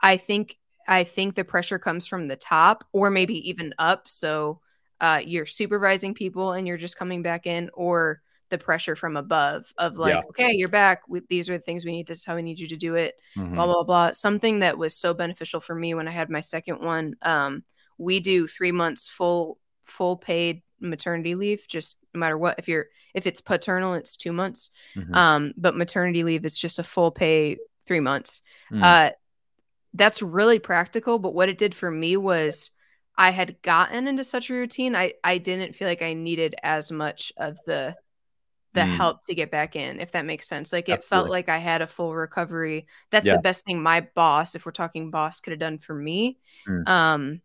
i 0.02 0.16
think 0.16 0.56
i 0.88 1.04
think 1.04 1.34
the 1.34 1.44
pressure 1.44 1.78
comes 1.78 2.06
from 2.06 2.28
the 2.28 2.36
top 2.36 2.84
or 2.92 3.10
maybe 3.10 3.48
even 3.50 3.74
up. 3.78 4.08
So 4.08 4.60
uh 5.00 5.20
you're 5.24 5.46
supervising 5.46 6.14
people 6.14 6.52
and 6.52 6.66
you're 6.68 6.76
just 6.76 6.96
coming 6.98 7.22
back 7.22 7.46
in 7.46 7.70
or 7.74 8.22
the 8.50 8.58
pressure 8.58 8.94
from 8.96 9.16
above 9.16 9.72
of 9.78 9.96
like 9.96 10.14
Yeah. 10.14 10.22
okay 10.28 10.52
you're 10.52 10.68
back 10.68 11.02
we, 11.08 11.20
these 11.28 11.48
are 11.48 11.56
the 11.56 11.62
things 11.64 11.84
we 11.84 11.92
need 11.92 12.06
this 12.06 12.18
is 12.18 12.24
how 12.26 12.34
we 12.36 12.42
need 12.42 12.58
you 12.60 12.68
to 12.68 12.76
do 12.76 12.94
it 12.96 13.14
Mhm. 13.36 13.54
blah 13.54 13.66
blah 13.66 13.82
blah 13.84 14.10
something 14.12 14.58
that 14.60 14.76
was 14.78 14.94
so 14.96 15.14
beneficial 15.14 15.60
for 15.60 15.74
me 15.74 15.94
when 15.94 16.08
i 16.08 16.10
had 16.10 16.28
my 16.30 16.40
second 16.40 16.80
one 16.80 17.14
um 17.22 17.62
we 17.98 18.20
do 18.20 18.46
three 18.46 18.72
months 18.72 19.08
full 19.08 19.58
full 19.82 20.16
paid 20.16 20.62
maternity 20.80 21.34
leave 21.34 21.66
just 21.68 21.96
no 22.14 22.20
matter 22.20 22.36
what 22.38 22.58
if 22.58 22.66
you're 22.68 22.86
if 23.14 23.26
it's 23.26 23.40
paternal 23.40 23.94
it's 23.94 24.16
two 24.16 24.32
months 24.32 24.70
Mhm. 24.96 25.14
um 25.14 25.52
but 25.56 25.76
maternity 25.76 26.24
leave 26.24 26.44
is 26.44 26.58
just 26.58 26.78
a 26.78 26.82
full 26.82 27.10
pay 27.10 27.56
three 27.86 28.00
months 28.00 28.42
Mm. 28.70 28.82
uh 28.82 29.10
that's 29.94 30.22
really 30.22 30.58
practical 30.58 31.18
but 31.18 31.34
what 31.34 31.48
it 31.48 31.58
did 31.58 31.74
for 31.74 31.90
me 31.90 32.16
was 32.16 32.70
i 33.18 33.30
had 33.30 33.60
gotten 33.62 34.06
into 34.06 34.22
such 34.24 34.48
a 34.48 34.54
routine 34.54 34.94
i 34.94 35.12
i 35.24 35.36
didn't 35.36 35.74
feel 35.74 35.88
like 35.88 36.00
i 36.00 36.14
needed 36.14 36.54
as 36.62 36.90
much 36.92 37.32
of 37.36 37.58
the 37.66 37.96
the 38.72 38.82
Mm. 38.82 38.96
help 38.96 39.24
to 39.26 39.34
get 39.34 39.50
back 39.50 39.74
in 39.74 39.98
if 39.98 40.12
that 40.12 40.24
makes 40.24 40.46
sense 40.48 40.72
like 40.72 40.88
it 40.88 41.02
felt 41.02 41.28
like 41.28 41.48
i 41.48 41.58
had 41.58 41.82
a 41.82 41.86
full 41.86 42.14
recovery 42.14 42.86
that's 43.10 43.26
Yeah. 43.26 43.36
the 43.36 43.42
best 43.42 43.64
thing 43.64 43.82
my 43.82 44.06
boss 44.14 44.54
if 44.54 44.64
we're 44.64 44.72
talking 44.72 45.10
boss 45.10 45.40
could 45.40 45.50
have 45.50 45.58
done 45.60 45.78
for 45.78 45.94
me 45.94 46.38
Mm. 46.68 46.88
um 46.88 47.40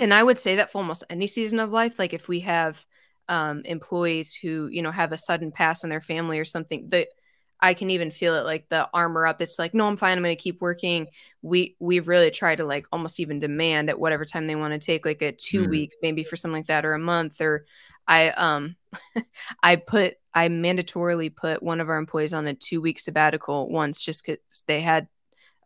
and 0.00 0.14
i 0.14 0.22
would 0.22 0.38
say 0.38 0.56
that 0.56 0.70
for 0.70 0.78
almost 0.78 1.04
any 1.10 1.26
season 1.26 1.58
of 1.58 1.70
life 1.70 1.98
like 1.98 2.12
if 2.14 2.28
we 2.28 2.40
have 2.40 2.84
um 3.28 3.62
employees 3.64 4.34
who 4.34 4.68
you 4.70 4.82
know 4.82 4.90
have 4.92 5.12
a 5.12 5.18
sudden 5.18 5.50
pass 5.52 5.84
in 5.84 5.90
their 5.90 6.00
family 6.00 6.38
or 6.38 6.44
something 6.44 6.88
that 6.90 7.08
i 7.60 7.74
can 7.74 7.90
even 7.90 8.10
feel 8.10 8.34
it 8.36 8.44
like 8.44 8.68
the 8.68 8.88
armor 8.94 9.26
up 9.26 9.40
it's 9.42 9.58
like 9.58 9.74
no 9.74 9.86
i'm 9.86 9.96
fine 9.96 10.16
i'm 10.16 10.24
going 10.24 10.36
to 10.36 10.42
keep 10.42 10.60
working 10.60 11.06
we 11.42 11.76
we've 11.80 12.08
really 12.08 12.30
try 12.30 12.54
to 12.54 12.64
like 12.64 12.86
almost 12.92 13.20
even 13.20 13.38
demand 13.38 13.90
at 13.90 13.98
whatever 13.98 14.24
time 14.24 14.46
they 14.46 14.56
want 14.56 14.72
to 14.72 14.84
take 14.84 15.04
like 15.04 15.22
a 15.22 15.32
two 15.32 15.66
Mm. 15.66 15.70
week 15.70 15.90
maybe 16.02 16.24
for 16.24 16.36
something 16.36 16.56
like 16.58 16.66
that 16.66 16.84
or 16.84 16.94
a 16.94 16.98
month 16.98 17.40
or 17.40 17.64
i 18.08 18.28
um 18.30 18.76
i 19.62 19.76
put 19.76 20.14
i 20.34 20.48
mandatorily 20.48 21.34
put 21.34 21.62
one 21.62 21.80
of 21.80 21.88
our 21.88 21.98
employees 21.98 22.34
on 22.34 22.46
a 22.46 22.54
two 22.54 22.80
week 22.80 22.98
sabbatical 22.98 23.68
once 23.68 24.02
just 24.02 24.24
because 24.24 24.38
they 24.66 24.80
had 24.80 25.08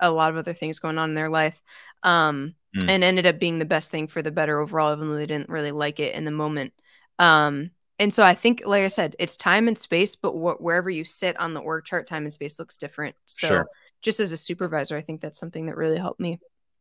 a 0.01 0.11
lot 0.11 0.31
of 0.31 0.37
other 0.37 0.53
things 0.53 0.79
going 0.79 0.99
on 0.99 1.11
in 1.11 1.15
their 1.15 1.29
life 1.31 1.63
um 2.03 2.55
Mm. 2.77 2.91
and 2.91 3.05
ended 3.05 3.27
up 3.27 3.39
being 3.39 3.59
the 3.59 3.65
best 3.65 3.91
thing 3.91 4.07
for 4.07 4.21
the 4.21 4.31
better 4.31 4.61
overall 4.61 4.93
even 4.93 5.09
though 5.09 5.17
they 5.17 5.25
didn't 5.25 5.49
really 5.49 5.73
like 5.73 5.99
it 5.99 6.15
in 6.15 6.27
the 6.27 6.31
moment 6.31 6.75
um 7.19 7.71
and 7.99 8.13
so 8.13 8.23
i 8.23 8.35
think 8.35 8.63
like 8.67 8.83
i 8.83 8.89
said 8.89 9.17
it's 9.19 9.39
time 9.39 9.67
and 9.67 9.79
space 9.79 10.15
but 10.15 10.33
wh- 10.33 10.61
wherever 10.61 10.91
you 10.91 11.03
sit 11.03 11.41
on 11.41 11.55
the 11.55 11.61
org 11.61 11.85
chart 11.85 12.07
time 12.07 12.25
and 12.25 12.33
space 12.35 12.59
looks 12.59 12.77
different 12.77 13.17
so 13.25 13.49
Sure. 13.49 13.67
just 14.03 14.21
as 14.21 14.31
a 14.33 14.37
supervisor 14.37 14.95
i 14.95 15.01
think 15.01 15.23
that's 15.23 15.39
something 15.39 15.65
that 15.67 15.77
really 15.77 15.97
helped 15.97 16.21
me 16.21 16.39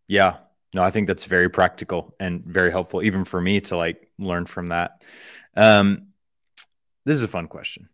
Yeah. 0.10 0.36
No, 0.76 0.84
I 0.84 0.92
think 0.92 1.08
that's 1.08 1.24
very 1.24 1.48
practical 1.48 2.14
and 2.20 2.44
very 2.44 2.70
helpful, 2.70 3.02
even 3.02 3.24
for 3.24 3.40
me 3.40 3.62
to 3.62 3.78
like 3.78 4.12
learn 4.20 4.46
from 4.46 4.68
that. 4.68 5.02
Um, 5.56 6.08
this 7.06 7.16
is 7.16 7.24
a 7.24 7.30
fun 7.30 7.48
question. 7.48 7.88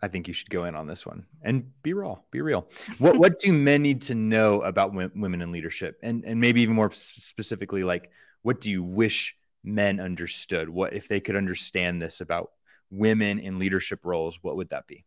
I 0.00 0.08
think 0.08 0.26
you 0.26 0.32
should 0.32 0.48
go 0.48 0.64
in 0.64 0.74
on 0.74 0.86
this 0.86 1.04
one 1.04 1.26
and 1.42 1.70
be 1.82 1.92
raw, 1.92 2.16
be 2.30 2.40
real. 2.40 2.66
What 2.96 3.18
what 3.18 3.40
do 3.40 3.52
men 3.52 3.82
need 3.82 4.00
to 4.02 4.14
know 4.14 4.62
about 4.62 4.92
w- 4.92 5.10
women 5.14 5.42
in 5.42 5.52
leadership, 5.52 5.98
and 6.02 6.24
and 6.24 6.40
maybe 6.40 6.62
even 6.62 6.74
more 6.74 6.90
specifically, 6.92 7.84
like 7.84 8.10
what 8.40 8.58
do 8.58 8.70
you 8.70 8.82
wish 8.82 9.36
men 9.62 10.00
understood? 10.00 10.70
What 10.70 10.94
if 10.94 11.08
they 11.08 11.20
could 11.20 11.36
understand 11.36 12.00
this 12.00 12.22
about 12.22 12.52
women 12.90 13.38
in 13.38 13.58
leadership 13.58 14.00
roles? 14.02 14.38
What 14.40 14.56
would 14.56 14.70
that 14.70 14.86
be? 14.86 15.04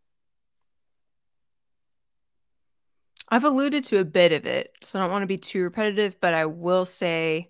I've 3.30 3.44
alluded 3.44 3.84
to 3.86 4.00
a 4.00 4.06
bit 4.06 4.32
of 4.32 4.46
it, 4.46 4.72
so 4.82 5.00
I 5.00 5.04
don't 5.04 5.12
want 5.12 5.24
to 5.24 5.28
be 5.28 5.38
too 5.38 5.64
repetitive, 5.64 6.20
but 6.22 6.34
I 6.34 6.46
will 6.46 6.86
say, 6.86 7.50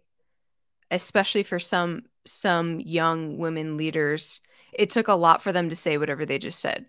especially 0.90 1.44
for 1.44 1.60
some 1.60 2.04
some 2.26 2.80
young 2.80 3.38
women 3.38 3.78
leaders, 3.78 4.42
it 4.74 4.90
took 4.90 5.08
a 5.08 5.14
lot 5.14 5.42
for 5.42 5.52
them 5.52 5.70
to 5.70 5.76
say 5.76 5.98
whatever 5.98 6.26
they 6.26 6.40
just 6.40 6.60
said. 6.60 6.86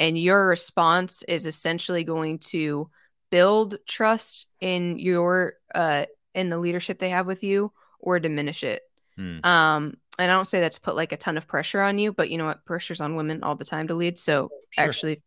And 0.00 0.18
your 0.18 0.48
response 0.48 1.22
is 1.24 1.46
essentially 1.46 2.04
going 2.04 2.38
to 2.50 2.90
build 3.30 3.76
trust 3.86 4.48
in 4.60 4.98
your 4.98 5.54
uh 5.74 6.06
in 6.34 6.48
the 6.48 6.58
leadership 6.58 6.98
they 6.98 7.10
have 7.10 7.26
with 7.26 7.42
you 7.42 7.72
or 7.98 8.18
diminish 8.18 8.62
it. 8.64 8.82
Hmm. 9.16 9.44
Um 9.44 9.94
and 10.18 10.30
I 10.30 10.34
don't 10.34 10.46
say 10.46 10.60
that 10.60 10.72
to 10.72 10.80
put 10.80 10.96
like 10.96 11.12
a 11.12 11.16
ton 11.16 11.36
of 11.38 11.46
pressure 11.46 11.80
on 11.80 11.98
you, 11.98 12.12
but 12.12 12.30
you 12.30 12.38
know 12.38 12.46
what? 12.46 12.64
Pressure's 12.66 13.00
on 13.00 13.16
women 13.16 13.42
all 13.42 13.54
the 13.54 13.64
time 13.64 13.88
to 13.88 13.94
lead. 13.94 14.18
So 14.18 14.50
Sure. 14.70 14.84
actually 14.84 15.22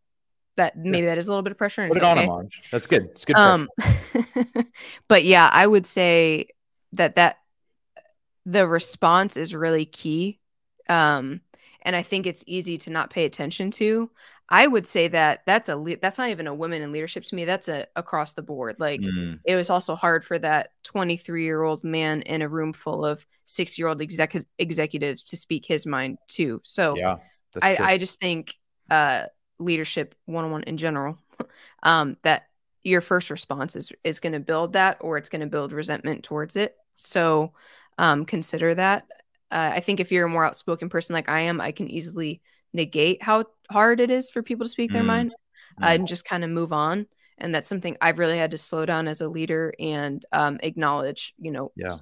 that 0.56 0.76
maybe 0.76 1.06
that 1.06 1.18
is 1.18 1.28
a 1.28 1.30
little 1.30 1.42
bit 1.42 1.52
of 1.52 1.58
pressure 1.58 1.82
and 1.82 1.92
Put 1.92 1.98
it 1.98 2.04
on 2.04 2.18
okay. 2.18 2.26
them, 2.26 2.48
That's 2.70 2.86
good. 2.86 3.04
It's 3.12 3.24
good. 3.24 3.36
Um, 3.36 3.68
but 5.08 5.24
yeah, 5.24 5.48
I 5.52 5.66
would 5.66 5.86
say 5.86 6.48
that 6.92 7.16
that 7.16 7.38
the 8.44 8.66
response 8.66 9.36
is 9.36 9.54
really 9.54 9.84
key. 9.84 10.40
Um, 10.88 11.40
and 11.82 11.94
I 11.94 12.02
think 12.02 12.26
it's 12.26 12.44
easy 12.46 12.78
to 12.78 12.90
not 12.90 13.10
pay 13.10 13.24
attention 13.24 13.70
to. 13.72 14.10
I 14.48 14.66
would 14.66 14.86
say 14.86 15.08
that 15.08 15.40
that's 15.44 15.68
a 15.68 15.76
le- 15.76 15.96
that's 15.96 16.18
not 16.18 16.30
even 16.30 16.46
a 16.46 16.54
women 16.54 16.80
in 16.82 16.92
leadership 16.92 17.24
to 17.24 17.34
me. 17.34 17.44
That's 17.44 17.68
a 17.68 17.86
across 17.96 18.34
the 18.34 18.42
board. 18.42 18.76
Like 18.78 19.00
Mm, 19.00 19.40
it 19.44 19.56
was 19.56 19.70
also 19.70 19.96
hard 19.96 20.24
for 20.24 20.38
that 20.38 20.70
23 20.84 21.42
year 21.42 21.62
old 21.62 21.82
man 21.82 22.22
in 22.22 22.42
a 22.42 22.48
room 22.48 22.72
full 22.72 23.04
of 23.04 23.26
six 23.44 23.78
year 23.78 23.88
old 23.88 24.00
execu- 24.00 24.44
executives 24.58 25.24
to 25.24 25.36
speak 25.36 25.66
his 25.66 25.84
mind 25.86 26.18
too. 26.28 26.60
So 26.64 26.96
yeah. 26.96 27.16
I. 27.60 27.76
I 27.76 27.98
just 27.98 28.20
think 28.20 28.54
uh, 28.90 29.24
leadership 29.58 30.14
101 30.26 30.64
in 30.64 30.76
general, 30.76 31.18
um, 31.82 32.16
that 32.22 32.44
your 32.82 33.00
first 33.00 33.30
response 33.30 33.74
is 33.76 33.92
is 34.04 34.20
going 34.20 34.32
to 34.32 34.40
build 34.40 34.74
that 34.74 34.98
or 35.00 35.18
it's 35.18 35.28
going 35.28 35.40
to 35.40 35.46
build 35.46 35.72
resentment 35.72 36.22
towards 36.22 36.56
it. 36.56 36.74
So 36.94 37.52
um, 37.98 38.24
consider 38.24 38.74
that. 38.74 39.04
Uh, 39.50 39.72
I 39.74 39.80
think 39.80 40.00
if 40.00 40.12
you're 40.12 40.26
a 40.26 40.30
more 40.30 40.44
outspoken 40.44 40.88
person 40.88 41.14
like 41.14 41.28
I 41.28 41.40
am, 41.42 41.60
I 41.60 41.72
can 41.72 41.88
easily 41.88 42.40
negate 42.72 43.22
how 43.22 43.44
hard 43.70 44.00
it 44.00 44.10
is 44.10 44.30
for 44.30 44.42
people 44.42 44.64
to 44.64 44.70
speak 44.70 44.92
their 44.92 45.02
Mm, 45.02 45.06
mind 45.06 45.32
uh, 45.82 45.86
mm. 45.86 45.94
and 45.94 46.06
just 46.06 46.24
kind 46.24 46.44
of 46.44 46.50
move 46.50 46.72
on. 46.72 47.06
And 47.38 47.54
that's 47.54 47.68
something 47.68 47.96
I've 48.00 48.18
really 48.18 48.38
had 48.38 48.52
to 48.52 48.58
slow 48.58 48.86
down 48.86 49.08
as 49.08 49.20
a 49.20 49.28
leader 49.28 49.72
and 49.78 50.24
um, 50.32 50.58
acknowledge, 50.62 51.34
you 51.38 51.50
know, 51.50 51.72
Yeah. 51.76 51.96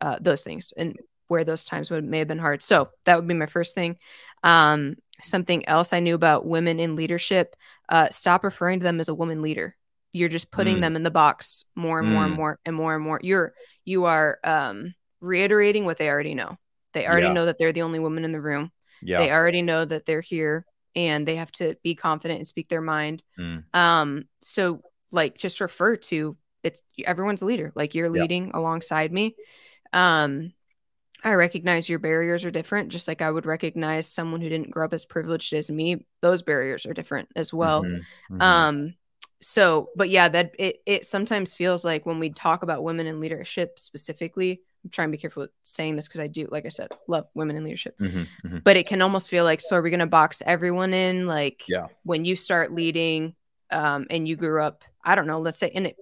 uh, 0.00 0.18
those 0.20 0.42
things 0.42 0.72
and 0.76 0.98
where 1.28 1.44
those 1.44 1.64
times 1.64 1.90
would 1.90 2.04
may 2.04 2.18
have 2.18 2.28
been 2.28 2.38
hard. 2.38 2.62
So 2.62 2.90
that 3.04 3.16
would 3.16 3.26
be 3.26 3.34
my 3.34 3.46
first 3.46 3.74
thing. 3.74 3.98
Um, 4.42 4.96
something 5.22 5.66
else 5.68 5.92
I 5.92 6.00
knew 6.00 6.14
about 6.14 6.46
women 6.46 6.78
in 6.80 6.96
leadership: 6.96 7.56
uh, 7.88 8.08
stop 8.10 8.44
referring 8.44 8.80
to 8.80 8.84
them 8.84 9.00
as 9.00 9.08
a 9.08 9.14
woman 9.14 9.42
leader. 9.42 9.76
You're 10.12 10.28
just 10.28 10.50
putting 10.50 10.78
Mm. 10.78 10.80
them 10.80 10.96
in 10.96 11.02
the 11.02 11.10
box 11.10 11.64
more 11.74 12.00
and 12.00 12.08
more 12.08 12.24
and 12.24 12.32
Mm. 12.32 12.36
more 12.36 12.58
and 12.64 12.76
more 12.76 12.94
and 12.94 13.04
more. 13.04 13.20
You're 13.22 13.54
you 13.84 14.04
are 14.04 14.38
um, 14.44 14.94
reiterating 15.20 15.84
what 15.84 15.98
they 15.98 16.08
already 16.08 16.34
know. 16.34 16.56
They 16.92 17.06
already 17.06 17.26
Yeah. 17.26 17.32
know 17.34 17.46
that 17.46 17.58
they're 17.58 17.72
the 17.72 17.82
only 17.82 17.98
woman 17.98 18.24
in 18.24 18.32
the 18.32 18.40
room. 18.40 18.72
Yeah. 19.02 19.18
They 19.18 19.30
already 19.30 19.62
know 19.62 19.84
that 19.84 20.06
they're 20.06 20.20
here 20.22 20.64
and 20.94 21.26
they 21.28 21.36
have 21.36 21.52
to 21.52 21.76
be 21.82 21.94
confident 21.94 22.38
and 22.38 22.48
speak 22.48 22.68
their 22.68 22.80
mind. 22.80 23.22
Mm. 23.38 23.64
Um, 23.74 24.24
so 24.40 24.82
like 25.12 25.36
just 25.36 25.60
refer 25.60 25.96
to 25.96 26.36
it's 26.62 26.82
everyone's 27.04 27.42
a 27.42 27.46
leader. 27.46 27.70
Like 27.76 27.94
you're 27.94 28.12
Yeah. 28.14 28.22
leading 28.22 28.50
alongside 28.54 29.12
me. 29.12 29.36
Um, 29.92 30.52
I 31.26 31.34
recognize 31.34 31.88
your 31.88 31.98
barriers 31.98 32.44
are 32.44 32.52
different, 32.52 32.88
just 32.90 33.08
like 33.08 33.20
I 33.20 33.30
would 33.32 33.46
recognize 33.46 34.06
someone 34.06 34.40
who 34.40 34.48
didn't 34.48 34.70
grow 34.70 34.84
up 34.84 34.92
as 34.92 35.04
privileged 35.04 35.52
as 35.54 35.68
me. 35.72 36.06
Those 36.22 36.42
barriers 36.42 36.86
are 36.86 36.94
different 36.94 37.28
as 37.34 37.52
well. 37.52 37.82
Mhm, 37.82 38.00
mhm. 38.30 38.42
Um, 38.42 38.94
so, 39.40 39.90
but 39.96 40.08
yeah, 40.08 40.28
that 40.28 40.52
it 40.56 40.82
it 40.86 41.04
sometimes 41.04 41.52
feels 41.52 41.84
like 41.84 42.06
when 42.06 42.20
we 42.20 42.30
talk 42.30 42.62
about 42.62 42.84
women 42.84 43.08
in 43.08 43.18
leadership 43.18 43.78
specifically, 43.80 44.60
I'm 44.84 44.90
trying 44.90 45.08
to 45.08 45.12
be 45.12 45.18
careful 45.18 45.42
with 45.42 45.50
saying 45.64 45.96
this 45.96 46.06
because 46.06 46.20
I 46.20 46.28
do, 46.28 46.46
like 46.50 46.64
I 46.64 46.68
said, 46.68 46.92
love 47.08 47.26
women 47.34 47.56
in 47.56 47.64
leadership 47.64 47.98
Mhm, 47.98 48.26
mhm. 48.44 48.62
but 48.64 48.76
it 48.76 48.86
can 48.86 49.02
almost 49.02 49.28
feel 49.28 49.42
like 49.42 49.60
so 49.60 49.74
are 49.76 49.82
we 49.82 49.90
going 49.90 49.98
to 49.98 50.06
box 50.06 50.42
everyone 50.46 50.94
in 50.94 51.26
like 51.26 51.64
Yeah. 51.68 51.88
when 52.04 52.24
you 52.24 52.36
start 52.36 52.72
leading 52.72 53.34
um 53.72 54.06
and 54.10 54.28
you 54.28 54.36
grew 54.36 54.62
up 54.62 54.84
i 55.04 55.16
don't 55.16 55.26
know 55.26 55.40
let's 55.40 55.58
say 55.58 55.66
in 55.68 55.86
a 55.86 55.94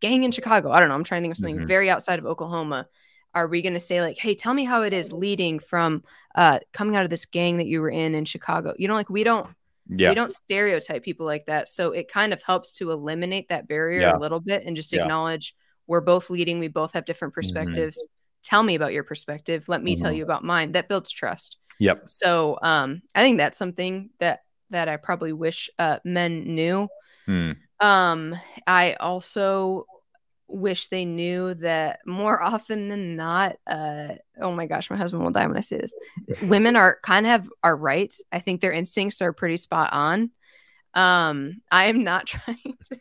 gang 0.00 0.24
in 0.24 0.30
chicago 0.30 0.70
i 0.70 0.80
don't 0.80 0.88
know 0.88 0.94
i'm 0.94 1.04
trying 1.04 1.20
to 1.20 1.24
think 1.24 1.32
of 1.34 1.38
something 1.38 1.60
Mhm. 1.60 1.68
very 1.68 1.90
outside 1.90 2.18
of 2.18 2.24
oklahoma 2.24 2.88
are 3.36 3.46
we 3.46 3.60
going 3.62 3.74
to 3.74 3.78
say 3.80 4.00
like 4.00 4.18
hey 4.18 4.34
tell 4.34 4.54
me 4.54 4.64
how 4.64 4.82
it 4.82 4.92
is 4.92 5.12
leading 5.12 5.58
from 5.60 6.02
uh 6.34 6.58
coming 6.72 6.96
out 6.96 7.04
of 7.04 7.10
this 7.10 7.26
gang 7.26 7.58
that 7.58 7.66
you 7.66 7.80
were 7.80 7.90
in 7.90 8.14
in 8.14 8.24
chicago 8.24 8.72
you 8.78 8.88
know 8.88 8.94
like 8.94 9.10
we 9.10 9.22
don't 9.24 9.48
Yeah. 9.88 10.08
we 10.08 10.14
don't 10.16 10.32
stereotype 10.32 11.04
people 11.04 11.26
like 11.26 11.46
that 11.46 11.68
so 11.68 11.92
it 11.92 12.08
kind 12.08 12.32
of 12.32 12.42
helps 12.42 12.72
to 12.78 12.90
eliminate 12.90 13.48
that 13.50 13.68
barrier 13.68 14.00
Yeah. 14.00 14.16
a 14.16 14.18
little 14.18 14.40
bit 14.40 14.64
and 14.64 14.74
just 14.74 14.90
Yeah. 14.92 15.00
Mm-hmm. 15.00 15.04
acknowledge 15.06 15.54
we're 15.86 16.00
both 16.00 16.30
leading 16.30 16.58
we 16.58 16.68
both 16.68 16.92
have 16.94 17.04
different 17.04 17.34
perspectives 17.34 18.04
tell 18.42 18.62
me 18.62 18.74
about 18.74 18.92
your 18.92 19.04
perspective 19.04 19.68
let 19.68 19.82
me 19.82 19.94
tell 19.96 20.12
Mhm. 20.12 20.16
you 20.16 20.22
about 20.24 20.42
mine 20.42 20.72
that 20.72 20.88
builds 20.88 21.10
trust 21.10 21.58
Yep. 21.78 22.08
so 22.08 22.58
um, 22.62 23.02
I 23.14 23.20
think 23.22 23.36
that's 23.38 23.58
something 23.58 24.10
that 24.18 24.40
that 24.70 24.88
I 24.88 24.96
probably 24.96 25.32
wish 25.32 25.70
uh, 25.78 25.98
men 26.04 26.54
knew. 26.56 26.88
Mm. 27.28 27.56
Um, 27.80 28.34
I 28.66 28.94
also 28.98 29.86
wish 30.48 30.88
they 30.88 31.04
knew 31.04 31.54
that 31.54 32.00
more 32.06 32.42
often 32.42 32.88
than 32.88 33.16
not. 33.16 33.56
Uh, 33.66 34.14
oh 34.40 34.52
my 34.52 34.66
gosh, 34.66 34.90
my 34.90 34.96
husband 34.96 35.22
will 35.22 35.30
die 35.30 35.46
when 35.46 35.56
I 35.56 35.60
say 35.60 35.78
this. 35.78 35.94
Women 36.42 36.76
are 36.76 36.98
kind 37.02 37.26
of 37.26 37.50
are 37.62 37.76
right. 37.76 38.14
I 38.32 38.38
think 38.38 38.60
their 38.60 38.72
instincts 38.72 39.22
are 39.22 39.32
pretty 39.32 39.56
spot 39.56 39.92
on. 39.92 40.30
Um, 40.94 41.60
I 41.70 41.86
am 41.86 42.04
not 42.04 42.26
trying 42.26 42.78
to 42.90 42.98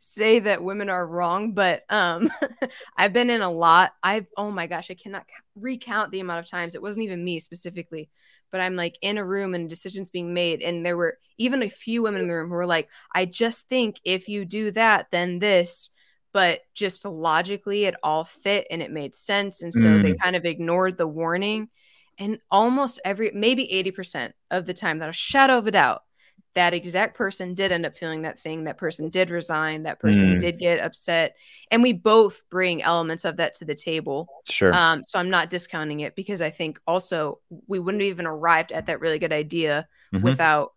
say 0.00 0.38
that 0.38 0.62
women 0.62 0.88
are 0.88 1.06
wrong, 1.06 1.52
but 1.52 1.84
um, 1.90 2.30
I've 2.96 3.12
been 3.12 3.30
in 3.30 3.42
a 3.42 3.50
lot. 3.50 3.92
I've 4.02 4.26
oh 4.36 4.50
my 4.50 4.66
gosh, 4.66 4.90
I 4.90 4.94
cannot 4.94 5.26
recount 5.54 6.12
the 6.12 6.20
amount 6.20 6.40
of 6.40 6.50
times 6.50 6.74
it 6.74 6.82
wasn't 6.82 7.04
even 7.04 7.24
me 7.24 7.40
specifically, 7.40 8.08
but 8.50 8.60
I'm 8.60 8.76
like 8.76 8.96
in 9.02 9.18
a 9.18 9.24
room 9.24 9.54
and 9.54 9.68
decisions 9.68 10.10
being 10.10 10.32
made, 10.34 10.62
and 10.62 10.84
there 10.84 10.96
were 10.96 11.18
even 11.38 11.62
a 11.62 11.68
few 11.68 12.02
women 12.02 12.22
in 12.22 12.28
the 12.28 12.34
room 12.34 12.48
who 12.48 12.54
were 12.54 12.66
like, 12.66 12.88
"I 13.14 13.24
just 13.24 13.68
think 13.68 14.00
if 14.04 14.28
you 14.28 14.44
do 14.44 14.70
that, 14.72 15.08
then 15.10 15.38
this." 15.38 15.90
But 16.36 16.60
just 16.74 17.06
logically, 17.06 17.84
it 17.86 17.94
all 18.02 18.22
fit 18.24 18.66
and 18.70 18.82
it 18.82 18.90
made 18.90 19.14
sense, 19.14 19.62
and 19.62 19.72
so 19.72 19.88
they 20.02 20.12
kind 20.12 20.36
of 20.36 20.44
ignored 20.44 20.98
the 20.98 21.06
warning. 21.06 21.70
And 22.18 22.38
almost 22.50 23.00
every, 23.06 23.30
maybe 23.32 23.66
80% 23.72 24.32
of 24.50 24.66
the 24.66 24.74
time, 24.74 24.98
that 24.98 25.08
a 25.08 25.14
shadow 25.14 25.56
of 25.56 25.66
a 25.66 25.70
doubt, 25.70 26.02
that 26.54 26.74
exact 26.74 27.16
person 27.16 27.54
did 27.54 27.72
end 27.72 27.86
up 27.86 27.96
feeling 27.96 28.22
that 28.22 28.38
thing. 28.38 28.64
That 28.64 28.76
person 28.76 29.08
did 29.08 29.30
resign. 29.30 29.84
That 29.84 29.98
person 29.98 30.28
Mm. 30.28 30.40
did 30.40 30.58
get 30.58 30.78
upset. 30.78 31.36
And 31.70 31.82
we 31.82 31.94
both 31.94 32.42
bring 32.50 32.82
elements 32.82 33.24
of 33.24 33.38
that 33.38 33.54
to 33.54 33.64
the 33.64 33.74
table. 33.74 34.28
Sure. 34.44 34.74
Um, 34.74 35.04
so 35.06 35.18
I'm 35.18 35.30
not 35.30 35.48
discounting 35.48 36.00
it 36.00 36.14
because 36.14 36.42
I 36.42 36.50
think 36.50 36.78
also 36.86 37.40
we 37.66 37.78
wouldn't 37.78 38.02
have 38.02 38.10
even 38.10 38.26
arrived 38.26 38.72
at 38.72 38.86
that 38.86 39.00
really 39.00 39.18
good 39.18 39.32
idea 39.32 39.88
Mhm. 40.12 40.20
without 40.22 40.72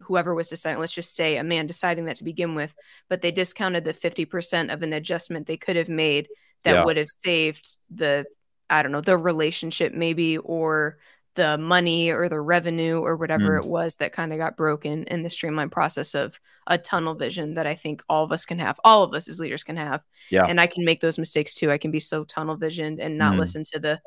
whoever 0.00 0.34
was 0.34 0.48
deciding. 0.48 0.80
Let's 0.80 0.94
just 0.94 1.14
say 1.14 1.36
a 1.36 1.44
man 1.44 1.66
deciding 1.66 2.04
that 2.06 2.16
to 2.16 2.24
begin 2.24 2.54
with, 2.54 2.74
but 3.08 3.22
they 3.22 3.30
discounted 3.30 3.84
the 3.84 3.92
50% 3.92 4.72
of 4.72 4.82
an 4.82 4.92
adjustment 4.92 5.46
they 5.46 5.56
could 5.56 5.76
have 5.76 5.88
made 5.88 6.28
that 6.64 6.74
Yeah. 6.74 6.84
would 6.84 6.96
have 6.96 7.08
saved 7.08 7.76
the, 7.90 8.24
I 8.70 8.82
don't 8.82 8.92
know, 8.92 9.00
the 9.00 9.16
relationship 9.16 9.92
maybe 9.92 10.38
or 10.38 10.98
the 11.34 11.56
money 11.58 12.10
or 12.10 12.28
the 12.28 12.40
revenue 12.40 12.98
or 13.00 13.14
whatever 13.16 13.60
Mm. 13.60 13.64
it 13.64 13.68
was 13.68 13.96
that 13.96 14.12
kind 14.12 14.32
of 14.32 14.38
got 14.38 14.56
broken 14.56 15.04
in 15.04 15.22
the 15.22 15.30
streamlined 15.30 15.70
process 15.70 16.14
of 16.14 16.40
a 16.66 16.76
tunnel 16.76 17.14
vision 17.14 17.54
that 17.54 17.66
I 17.66 17.74
think 17.76 18.02
all 18.08 18.24
of 18.24 18.32
us 18.32 18.44
can 18.44 18.58
have. 18.58 18.80
All 18.82 19.04
of 19.04 19.14
us 19.14 19.28
as 19.28 19.38
leaders 19.38 19.62
can 19.62 19.76
have. 19.76 20.04
Yeah. 20.30 20.46
And 20.46 20.60
I 20.60 20.66
can 20.66 20.84
make 20.84 21.00
those 21.00 21.18
mistakes 21.18 21.54
too. 21.54 21.70
I 21.70 21.78
can 21.78 21.92
be 21.92 22.00
so 22.00 22.24
tunnel 22.24 22.56
visioned 22.56 22.98
and 22.98 23.16
not 23.18 23.34
Mm. 23.34 23.38
listen 23.38 23.62
to 23.72 23.78
the 23.78 24.00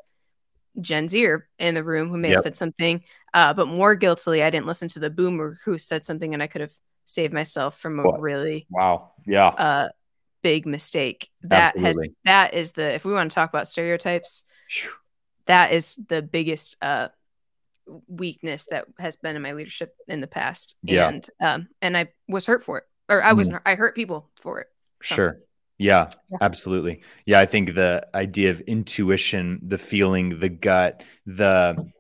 Gen 0.80 1.08
Zer 1.08 1.48
in 1.60 1.76
the 1.76 1.84
room 1.84 2.10
who 2.10 2.18
may 2.18 2.30
Yep. 2.30 2.36
have 2.38 2.44
said 2.44 2.58
something, 2.58 3.04
uh, 3.34 3.54
but 3.54 3.68
more 3.68 3.96
guiltily, 3.96 4.42
I 4.44 4.50
didn't 4.50 4.68
listen 4.68 4.88
to 4.90 5.00
the 5.00 5.10
boomer 5.10 5.58
who 5.66 5.78
said 5.78 6.06
something 6.06 6.34
and 6.34 6.42
I 6.42 6.48
could 6.48 6.62
have 6.62 6.74
saved 7.06 7.34
myself 7.34 7.78
from 7.80 8.00
a 8.00 8.04
Well, 8.04 8.18
really 8.20 8.68
wow. 8.70 9.12
Yeah. 9.26 9.48
uh, 9.48 9.90
big 10.42 10.66
mistake. 10.66 11.30
That 11.44 11.76
Absolutely. 11.76 12.08
has 12.08 12.14
that 12.26 12.54
is 12.54 12.72
the 12.72 12.94
if 12.94 13.04
we 13.06 13.14
want 13.14 13.30
to 13.32 13.36
talk 13.36 13.50
about 13.50 13.68
stereotypes, 13.68 14.44
Phew. 14.70 14.92
that 15.46 15.74
is 15.74 16.00
the 16.08 16.22
biggest 16.22 16.78
uh, 16.82 17.10
weakness 18.08 18.68
that 18.72 18.86
has 18.98 19.16
been 19.18 19.36
in 19.36 19.42
my 19.42 19.54
leadership 19.54 19.94
in 20.08 20.22
the 20.22 20.28
past. 20.28 20.78
Yeah. 20.84 21.10
And 21.10 21.30
um, 21.42 21.68
and 21.82 21.98
I 21.98 22.10
was 22.28 22.46
hurt 22.46 22.64
for 22.64 22.78
it, 22.78 22.84
or 23.10 23.22
I 23.22 23.34
wasn't. 23.34 23.62
I 23.66 23.76
hurt 23.76 23.96
people 23.96 24.30
for 24.40 24.62
it. 24.62 24.68
So, 25.04 25.16
Sure. 25.16 25.40
Yeah, 25.82 26.10
Yeah. 26.32 26.38
absolutely. 26.42 27.02
Yeah, 27.26 27.40
I 27.40 27.46
think 27.48 27.74
the 27.74 28.08
idea 28.14 28.52
of 28.52 28.62
intuition, 28.62 29.60
the 29.64 29.78
feeling, 29.80 30.40
the 30.40 30.50
gut, 30.50 31.04
the 31.26 31.92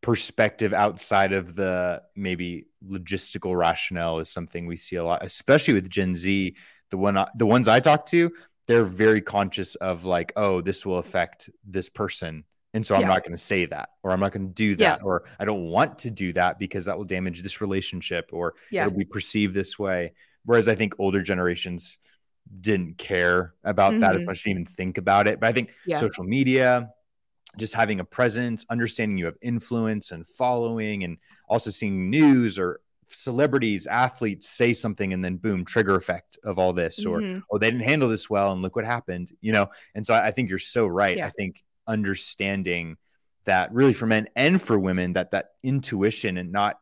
perspective 0.00 0.72
outside 0.72 1.32
of 1.32 1.54
the 1.54 2.02
maybe 2.16 2.66
logistical 2.84 3.56
rationale 3.56 4.18
is 4.18 4.28
something 4.28 4.66
we 4.66 4.76
see 4.76 4.96
a 4.96 5.04
lot, 5.04 5.24
especially 5.24 5.74
with 5.74 5.88
Gen 5.88 6.16
Z. 6.16 6.56
The 6.90 6.96
one, 6.96 7.24
the 7.36 7.46
ones 7.46 7.68
I 7.68 7.80
talk 7.80 8.06
to, 8.06 8.32
they're 8.66 8.84
very 8.84 9.20
conscious 9.20 9.74
of 9.76 10.04
like, 10.04 10.32
oh, 10.36 10.60
this 10.60 10.84
will 10.84 10.98
affect 10.98 11.50
this 11.64 11.88
person, 11.88 12.44
and 12.74 12.84
so 12.84 12.94
I'm 12.94 13.02
Yeah. 13.02 13.08
not 13.08 13.22
going 13.22 13.36
to 13.36 13.42
say 13.52 13.66
that, 13.66 13.90
or 14.02 14.10
I'm 14.10 14.20
not 14.20 14.32
going 14.32 14.48
to 14.48 14.54
do 14.54 14.70
Yeah. 14.70 14.96
that, 14.96 15.02
or 15.04 15.24
I 15.38 15.44
don't 15.44 15.66
want 15.66 15.98
to 16.00 16.10
do 16.10 16.32
that 16.32 16.58
because 16.58 16.86
that 16.86 16.96
will 16.98 17.04
damage 17.04 17.42
this 17.42 17.60
relationship, 17.60 18.30
or 18.32 18.54
Yeah. 18.70 18.86
it'll 18.86 18.98
be 18.98 19.04
perceived 19.04 19.54
this 19.54 19.78
way. 19.78 20.14
Whereas 20.44 20.66
I 20.68 20.74
think 20.74 20.94
older 20.98 21.22
generations 21.22 21.98
didn't 22.60 22.98
care 22.98 23.54
about 23.64 24.00
that 24.00 24.14
as 24.14 24.22
Mhm. 24.22 24.26
much, 24.26 24.42
didn't 24.44 24.60
even 24.60 24.66
think 24.66 24.98
about 24.98 25.26
it. 25.28 25.40
But 25.40 25.48
I 25.48 25.52
think 25.52 25.70
Yeah. 25.84 25.96
social 25.98 26.24
media, 26.24 26.90
just 27.56 27.74
having 27.74 28.00
a 28.00 28.04
presence, 28.04 28.64
understanding 28.70 29.18
you 29.18 29.26
have 29.26 29.36
influence 29.42 30.10
and 30.12 30.26
following, 30.26 31.04
and 31.04 31.18
also 31.48 31.70
seeing 31.70 32.10
news 32.10 32.58
or 32.58 32.80
celebrities, 33.06 33.86
athletes 33.86 34.48
say 34.48 34.72
something, 34.72 35.12
and 35.14 35.24
then 35.24 35.36
boom, 35.36 35.64
trigger 35.64 35.96
effect 35.96 36.38
of 36.44 36.58
all 36.58 36.72
this, 36.72 37.06
or 37.06 37.22
Mhm. 37.22 37.42
oh, 37.50 37.58
they 37.58 37.70
didn't 37.70 37.84
handle 37.84 38.08
this 38.08 38.28
well, 38.28 38.52
and 38.52 38.60
look 38.62 38.76
what 38.76 38.84
happened, 38.84 39.32
you 39.40 39.52
know. 39.52 39.70
And 39.94 40.04
so 40.06 40.14
I 40.14 40.30
think 40.30 40.50
you're 40.50 40.58
so 40.58 40.86
right. 40.86 41.16
Yeah. 41.16 41.26
I 41.26 41.30
think 41.30 41.64
understanding 41.86 42.96
that 43.44 43.72
really 43.72 43.94
for 43.94 44.06
men 44.06 44.28
and 44.36 44.60
for 44.60 44.78
women 44.78 45.14
that 45.14 45.30
that 45.30 45.52
intuition 45.62 46.36
and 46.38 46.52
not 46.52 46.80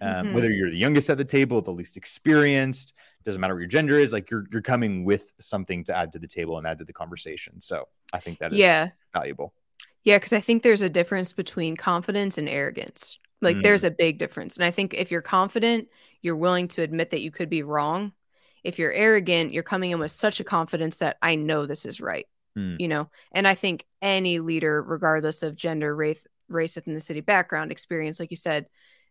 um, 0.00 0.26
Mhm. 0.26 0.32
whether 0.32 0.50
you're 0.50 0.68
the 0.70 0.76
youngest 0.76 1.08
at 1.10 1.16
the 1.16 1.24
table, 1.24 1.62
the 1.62 1.70
least 1.70 1.96
experienced, 1.96 2.92
doesn't 3.24 3.40
matter 3.40 3.54
what 3.54 3.60
your 3.60 3.68
gender 3.68 3.98
is, 3.98 4.12
like 4.12 4.30
you're 4.30 4.46
you're 4.52 4.62
coming 4.62 5.04
with 5.04 5.32
something 5.40 5.84
to 5.84 5.96
add 5.96 6.12
to 6.12 6.18
the 6.18 6.26
table 6.26 6.58
and 6.58 6.66
add 6.66 6.78
to 6.78 6.84
the 6.84 6.92
conversation. 6.92 7.60
So 7.60 7.88
I 8.12 8.20
think 8.20 8.38
that 8.40 8.52
is 8.52 8.58
yeah. 8.58 8.90
valuable. 9.12 9.54
Yeah, 10.04 10.16
because 10.18 10.32
I 10.32 10.40
think 10.40 10.62
there's 10.62 10.82
a 10.82 10.88
difference 10.90 11.32
between 11.32 11.76
confidence 11.76 12.38
and 12.38 12.48
arrogance. 12.48 13.18
Like 13.40 13.56
Mm. 13.56 13.62
there's 13.62 13.84
a 13.84 13.90
big 13.90 14.18
difference. 14.18 14.56
And 14.56 14.64
I 14.64 14.70
think 14.70 14.94
if 14.94 15.10
you're 15.10 15.22
confident, 15.22 15.88
you're 16.22 16.36
willing 16.36 16.68
to 16.68 16.82
admit 16.82 17.10
that 17.10 17.22
you 17.22 17.30
could 17.30 17.50
be 17.50 17.62
wrong. 17.62 18.12
If 18.64 18.78
you're 18.78 18.92
arrogant, 18.92 19.52
you're 19.52 19.62
coming 19.64 19.90
in 19.90 19.98
with 19.98 20.12
such 20.12 20.38
a 20.40 20.44
confidence 20.44 20.98
that 20.98 21.16
I 21.20 21.34
know 21.34 21.66
this 21.66 21.84
is 21.86 22.00
right. 22.00 22.26
Mm. 22.56 22.80
You 22.80 22.88
know, 22.88 23.10
and 23.32 23.48
I 23.48 23.54
think 23.54 23.84
any 24.00 24.38
leader, 24.38 24.82
regardless 24.82 25.42
of 25.42 25.56
gender, 25.56 25.94
race, 25.94 26.26
race, 26.48 26.76
ethnicity, 26.76 27.24
background, 27.24 27.72
experience, 27.72 28.20
like 28.20 28.30
you 28.30 28.36
said, 28.36 28.66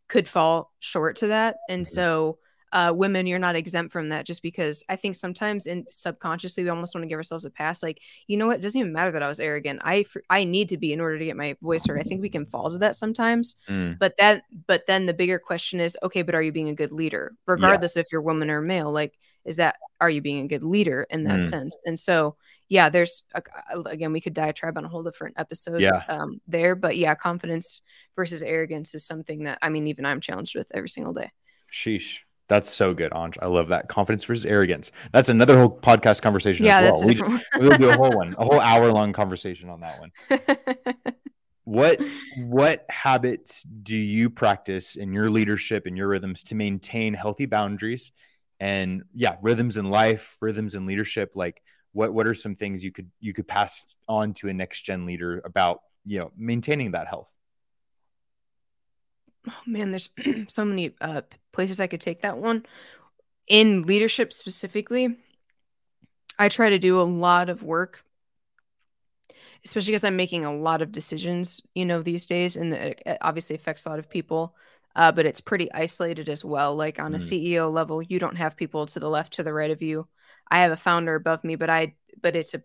could 0.07 0.27
fall 0.27 0.71
short 0.79 1.17
to 1.17 1.27
that. 1.27 1.57
And 1.69 1.87
so 1.87 2.37
uh, 2.73 2.93
women, 2.95 3.27
you're 3.27 3.39
not 3.39 3.55
exempt 3.55 3.91
from 3.91 4.09
that 4.09 4.25
just 4.25 4.41
because 4.41 4.83
I 4.87 4.95
think 4.95 5.15
sometimes 5.15 5.67
in 5.67 5.85
subconsciously 5.89 6.63
we 6.63 6.69
almost 6.69 6.95
want 6.95 7.03
to 7.03 7.07
give 7.07 7.17
ourselves 7.17 7.45
a 7.45 7.49
pass. 7.49 7.83
Like, 7.83 7.99
you 8.27 8.37
know 8.37 8.47
what? 8.47 8.57
It 8.57 8.61
doesn't 8.61 8.79
even 8.79 8.93
matter 8.93 9.11
that 9.11 9.23
I 9.23 9.27
was 9.27 9.39
arrogant. 9.39 9.81
I, 9.83 10.05
I 10.29 10.43
need 10.45 10.69
to 10.69 10.77
be 10.77 10.93
in 10.93 11.01
order 11.01 11.19
to 11.19 11.25
get 11.25 11.35
my 11.35 11.55
voice 11.61 11.85
heard. 11.85 11.99
I 11.99 12.03
think 12.03 12.21
we 12.21 12.29
can 12.29 12.45
fall 12.45 12.71
to 12.71 12.77
that 12.77 12.95
sometimes. 12.95 13.55
Mm. 13.67 13.99
But 13.99 14.15
that 14.17 14.43
but 14.67 14.85
then 14.87 15.05
the 15.05 15.13
bigger 15.13 15.39
question 15.39 15.79
is, 15.79 15.97
okay, 16.03 16.21
but 16.21 16.35
are 16.35 16.41
you 16.41 16.51
being 16.51 16.69
a 16.69 16.73
good 16.73 16.91
leader? 16.91 17.33
Regardless 17.47 17.97
if 17.97 18.11
you're 18.11 18.21
woman 18.21 18.49
or 18.49 18.61
male, 18.61 18.91
like 18.91 19.17
is 19.43 19.55
that 19.55 19.75
are 19.99 20.09
you 20.09 20.21
being 20.21 20.45
a 20.45 20.47
good 20.47 20.63
leader 20.63 21.07
in 21.09 21.23
that 21.23 21.39
Mm. 21.39 21.49
sense? 21.49 21.75
And 21.85 21.99
so 21.99 22.37
yeah, 22.69 22.87
there's 22.89 23.23
a, 23.33 23.41
again 23.87 24.13
we 24.13 24.21
could 24.21 24.33
diatribe 24.33 24.77
on 24.77 24.85
a 24.85 24.87
whole 24.87 25.03
different 25.03 25.35
episode 25.37 25.81
Yeah. 25.81 26.03
um 26.07 26.39
there, 26.47 26.75
but 26.75 26.95
yeah, 26.95 27.15
confidence 27.15 27.81
versus 28.15 28.43
arrogance 28.43 28.95
is 28.95 29.05
something 29.05 29.43
that 29.43 29.57
I 29.61 29.69
mean 29.69 29.87
even 29.87 30.05
I'm 30.05 30.21
challenged 30.21 30.55
with 30.55 30.71
every 30.73 30.89
single 30.89 31.13
day. 31.13 31.31
Sheesh. 31.71 32.19
That's 32.51 32.69
so 32.69 32.93
good, 32.93 33.13
Anj. 33.13 33.37
I 33.41 33.45
love 33.45 33.69
that. 33.69 33.87
Confidence 33.87 34.25
versus 34.25 34.45
arrogance. 34.45 34.91
That's 35.13 35.29
another 35.29 35.57
whole 35.57 35.69
podcast 35.69 36.21
conversation 36.21 36.65
yeah, 36.65 36.81
as 36.81 36.95
well. 36.95 37.07
We 37.07 37.13
just, 37.13 37.31
we'll 37.57 37.77
do 37.77 37.89
a 37.89 37.95
whole 37.95 38.11
one, 38.11 38.35
a 38.37 38.43
whole 38.43 38.59
hour 38.59 38.91
long 38.91 39.13
conversation 39.13 39.69
on 39.69 39.79
that 39.79 39.97
one. 40.01 40.11
one. 40.27 40.95
What 41.63 42.01
what 42.37 42.85
habits 42.89 43.61
do 43.63 43.95
you 43.95 44.29
practice 44.29 44.97
in 44.97 45.13
your 45.13 45.29
leadership 45.29 45.85
and 45.85 45.95
your 45.95 46.09
rhythms 46.09 46.43
to 46.45 46.55
maintain 46.55 47.13
healthy 47.13 47.45
boundaries 47.45 48.11
and 48.59 49.03
yeah, 49.13 49.37
rhythms 49.41 49.77
in 49.77 49.89
life, 49.89 50.35
rhythms 50.41 50.75
in 50.75 50.85
leadership? 50.85 51.31
Like 51.35 51.61
what 51.93 52.13
what 52.13 52.27
are 52.27 52.33
some 52.33 52.55
things 52.55 52.83
you 52.83 52.91
could 52.91 53.09
you 53.21 53.31
could 53.31 53.47
pass 53.47 53.95
on 54.09 54.33
to 54.33 54.49
a 54.49 54.53
next 54.53 54.81
gen 54.81 55.05
leader 55.05 55.41
about, 55.45 55.83
you 56.03 56.19
know, 56.19 56.31
maintaining 56.35 56.91
that 56.91 57.07
health? 57.07 57.29
Oh 59.49 59.61
man, 59.65 59.91
there's 59.91 60.09
so 60.47 60.65
many 60.65 60.95
uh, 61.01 61.21
places 61.51 61.79
I 61.79 61.87
could 61.87 62.01
take 62.01 62.21
that 62.21 62.37
one. 62.37 62.65
In 63.47 63.83
leadership 63.83 64.31
specifically, 64.33 65.17
I 66.39 66.49
try 66.49 66.69
to 66.69 66.79
do 66.79 66.99
a 66.99 67.03
lot 67.03 67.49
of 67.49 67.63
work, 67.63 68.03
especially 69.65 69.91
because 69.91 70.03
I'm 70.03 70.15
making 70.15 70.45
a 70.45 70.55
lot 70.55 70.81
of 70.81 70.91
decisions, 70.91 71.61
you 71.75 71.85
know, 71.85 72.01
these 72.01 72.25
days, 72.25 72.55
and 72.55 72.73
it, 72.73 73.01
obviously 73.21 73.55
affects 73.55 73.85
a 73.85 73.89
lot 73.89 73.99
of 73.99 74.09
people. 74.09 74.55
Uh, 74.93 75.11
but 75.11 75.25
it's 75.25 75.39
pretty 75.39 75.71
isolated 75.71 76.27
as 76.27 76.43
well. 76.43 76.75
Like 76.75 76.99
on 76.99 77.13
a 77.13 77.17
Mm. 77.17 77.21
CEO 77.21 77.69
level, 77.69 78.01
you 78.01 78.19
don't 78.19 78.35
have 78.35 78.57
people 78.57 78.85
to 78.87 78.99
the 78.99 79.09
left, 79.09 79.33
to 79.33 79.43
the 79.43 79.53
right 79.53 79.71
of 79.71 79.81
you. 79.81 80.07
I 80.49 80.59
have 80.59 80.71
a 80.73 80.77
founder 80.77 81.15
above 81.15 81.43
me, 81.45 81.55
but 81.55 81.69
I, 81.69 81.95
but 82.21 82.35
it's 82.35 82.53
a 82.53 82.63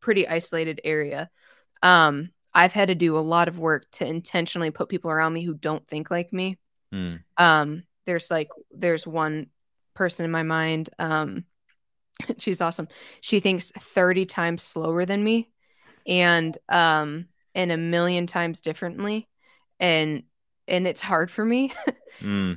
pretty 0.00 0.26
isolated 0.26 0.80
area. 0.84 1.30
Um, 1.82 2.30
I've 2.56 2.72
had 2.72 2.88
to 2.88 2.94
do 2.94 3.18
a 3.18 3.20
lot 3.20 3.48
of 3.48 3.58
work 3.58 3.84
to 3.92 4.06
intentionally 4.06 4.70
put 4.70 4.88
people 4.88 5.10
around 5.10 5.34
me 5.34 5.42
who 5.42 5.52
don't 5.52 5.86
think 5.86 6.10
like 6.10 6.32
me. 6.32 6.58
Mm, 6.92 7.20
Um, 7.36 7.82
there's 8.06 8.30
like 8.30 8.48
there's 8.70 9.06
one 9.06 9.48
person 9.94 10.24
in 10.24 10.30
my 10.30 10.42
mind. 10.42 10.88
Um, 10.98 11.44
she's 12.38 12.62
awesome. 12.62 12.88
She 13.20 13.40
thinks 13.40 13.70
30 13.78 14.24
times 14.24 14.62
slower 14.62 15.04
than 15.04 15.22
me, 15.22 15.50
and 16.06 16.56
um, 16.70 17.26
and 17.54 17.70
a 17.70 17.76
million 17.76 18.26
times 18.26 18.60
differently, 18.60 19.28
and 19.78 20.22
and 20.66 20.86
it's 20.86 21.02
hard 21.02 21.30
for 21.30 21.44
me. 21.44 21.72
mm, 22.22 22.56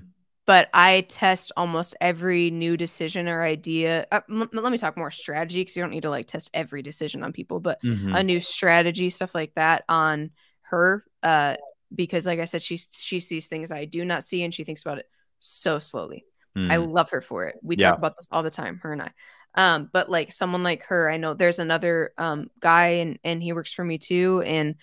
but 0.49 0.67
I 0.73 1.01
test 1.09 1.51
almost 1.55 1.95
every 2.01 2.49
new 2.49 2.75
decision 2.75 3.29
or 3.29 3.43
idea. 3.43 4.07
Uh, 4.11 4.21
m- 4.29 4.49
let 4.51 4.71
me 4.71 4.79
talk 4.79 4.97
more 4.97 5.11
strategy 5.11 5.61
because 5.61 5.77
you 5.77 5.83
don't 5.83 5.91
need 5.91 6.01
to 6.03 6.09
like 6.09 6.25
test 6.27 6.49
every 6.55 6.81
decision 6.81 7.23
on 7.23 7.33
people, 7.33 7.59
but 7.59 7.79
mhm, 7.83 8.15
a 8.15 8.23
new 8.23 8.39
strategy, 8.39 9.11
stuff 9.11 9.35
like 9.35 9.53
that 9.55 9.85
on 9.87 10.31
her. 10.63 11.05
Uh, 11.21 11.57
because 11.93 12.25
like 12.25 12.39
I 12.39 12.45
said, 12.45 12.63
she 12.63 12.77
she 12.77 13.19
sees 13.19 13.47
things 13.47 13.71
I 13.71 13.85
do 13.85 14.03
not 14.05 14.23
see, 14.23 14.43
and 14.43 14.53
she 14.53 14.63
thinks 14.63 14.81
about 14.81 14.99
it 14.99 15.07
so 15.39 15.79
slowly. 15.79 16.25
I 16.69 16.77
mm, 16.77 16.77
love 16.77 17.11
her 17.11 17.21
for 17.21 17.45
it. 17.47 17.59
We 17.63 17.75
Yeah. 17.75 17.77
talk 17.77 17.97
about 17.97 18.15
this 18.15 18.27
all 18.31 18.43
the 18.43 18.51
time, 18.51 18.79
her 18.83 18.93
and 18.93 19.01
I. 19.03 19.11
Um, 19.55 19.89
but 19.93 20.09
like 20.09 20.31
someone 20.31 20.63
like 20.63 20.83
her, 20.85 21.09
I 21.11 21.17
know 21.17 21.33
there's 21.35 21.59
another 21.59 22.11
um 22.17 22.49
guy 22.59 22.87
and 23.01 23.19
and 23.23 23.43
he 23.43 23.53
works 23.53 23.73
for 23.73 23.85
me 23.85 23.99
too, 23.99 24.43
and 24.45 24.75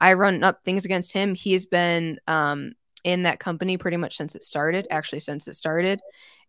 I 0.00 0.14
run 0.14 0.42
up 0.44 0.64
things 0.64 0.84
against 0.84 1.12
him. 1.12 1.34
He's 1.34 1.64
been 1.66 2.18
um 2.26 2.72
in 3.04 3.22
that 3.24 3.38
company 3.38 3.76
pretty 3.76 3.96
much 3.98 4.16
since 4.16 4.34
it 4.34 4.42
started, 4.42 4.86
actually 4.90 5.20
since 5.20 5.46
it 5.48 5.54
started. 5.54 6.00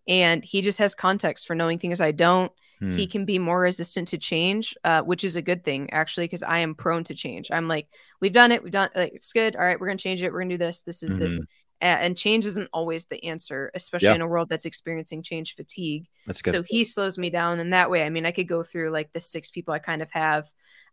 And 0.07 0.43
he 0.43 0.61
just 0.61 0.77
has 0.79 0.95
context 0.95 1.47
for 1.47 1.55
knowing 1.55 1.79
things 1.79 2.01
I 2.01 2.11
don't. 2.11 2.51
mm, 2.81 2.95
He 2.95 3.07
can 3.07 3.25
be 3.25 3.39
more 3.39 3.61
resistant 3.61 4.07
to 4.09 4.17
change, 4.17 4.75
uh, 4.83 5.01
which 5.01 5.23
is 5.23 5.35
a 5.35 5.41
good 5.41 5.63
thing 5.63 5.91
actually, 5.91 6.25
because 6.25 6.43
I 6.43 6.59
am 6.59 6.75
prone 6.75 7.03
to 7.05 7.13
change. 7.15 7.49
I'm 7.51 7.67
like, 7.67 7.87
we've 8.21 8.33
done 8.33 8.51
it, 8.51 8.63
we've 8.63 8.71
done 8.71 8.89
like 8.95 9.13
it's 9.13 9.33
good. 9.33 9.55
All 9.55 9.61
right, 9.63 9.79
we're 9.79 9.87
gonna 9.87 9.97
change 9.97 10.21
it. 10.23 10.31
We're 10.31 10.41
gonna 10.41 10.53
do 10.53 10.57
this. 10.57 10.83
This 10.83 11.03
is 11.03 11.15
this. 11.15 11.41
And 11.81 12.15
change 12.17 12.45
isn't 12.45 12.69
always 12.71 13.05
the 13.05 13.23
answer, 13.25 13.69
especially 13.75 14.07
in 14.15 14.21
a 14.21 14.27
world 14.27 14.47
that's 14.49 14.65
experiencing 14.65 15.21
change 15.21 15.55
fatigue. 15.55 16.07
That's 16.25 16.41
good. 16.41 16.51
So 16.51 16.63
he 16.63 16.83
slows 16.83 17.17
me 17.17 17.29
down 17.29 17.59
in 17.59 17.71
that 17.71 17.91
way. 17.91 18.03
I 18.05 18.09
mean, 18.09 18.25
I 18.25 18.31
could 18.31 18.47
go 18.47 18.63
through 18.63 18.91
like 18.91 19.11
the 19.11 19.19
six 19.19 19.49
people 19.51 19.73
I 19.73 19.79
kind 19.79 20.01
of 20.01 20.09
have. 20.11 20.45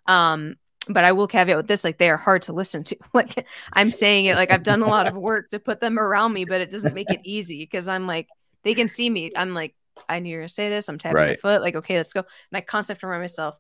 Um, 0.07 0.57
but 0.89 1.05
I 1.05 1.13
will 1.13 1.27
caveat 1.29 1.57
with 1.57 1.69
this, 1.69 1.85
like 1.85 1.99
they 1.99 2.11
are 2.11 2.17
hard 2.17 2.43
to 2.43 2.53
listen 2.53 2.83
to. 2.85 2.97
Like 3.15 3.47
I'm 3.73 3.91
saying 3.91 4.25
it 4.27 4.37
like 4.37 4.51
I've 4.51 4.63
done 4.63 4.83
a 4.83 4.87
lot 4.89 5.07
of 5.07 5.17
work 5.17 5.51
to 5.51 5.59
put 5.61 5.81
them 5.81 5.99
around 5.99 6.33
me, 6.33 6.45
but 6.45 6.61
it 6.61 6.71
doesn't 6.71 6.95
make 6.95 7.11
it 7.11 7.21
easy 7.25 7.59
because 7.59 7.89
I'm 7.89 8.07
like, 8.07 8.29
they 8.65 8.75
can 8.75 8.89
see 8.89 9.09
me. 9.11 9.31
I'm 9.37 9.55
like, 9.55 9.75
I 10.09 10.19
knew 10.19 10.31
you 10.31 10.37
were 10.37 10.43
gonna 10.43 10.49
say 10.49 10.69
this. 10.69 10.89
I'm 10.89 10.99
tapping 10.99 11.17
my 11.17 11.35
foot, 11.37 11.61
like, 11.63 11.77
okay, 11.77 11.97
let's 11.97 12.13
go. 12.13 12.21
And 12.21 12.57
I 12.57 12.61
constantly 12.63 13.07
remind 13.07 13.23
myself, 13.23 13.59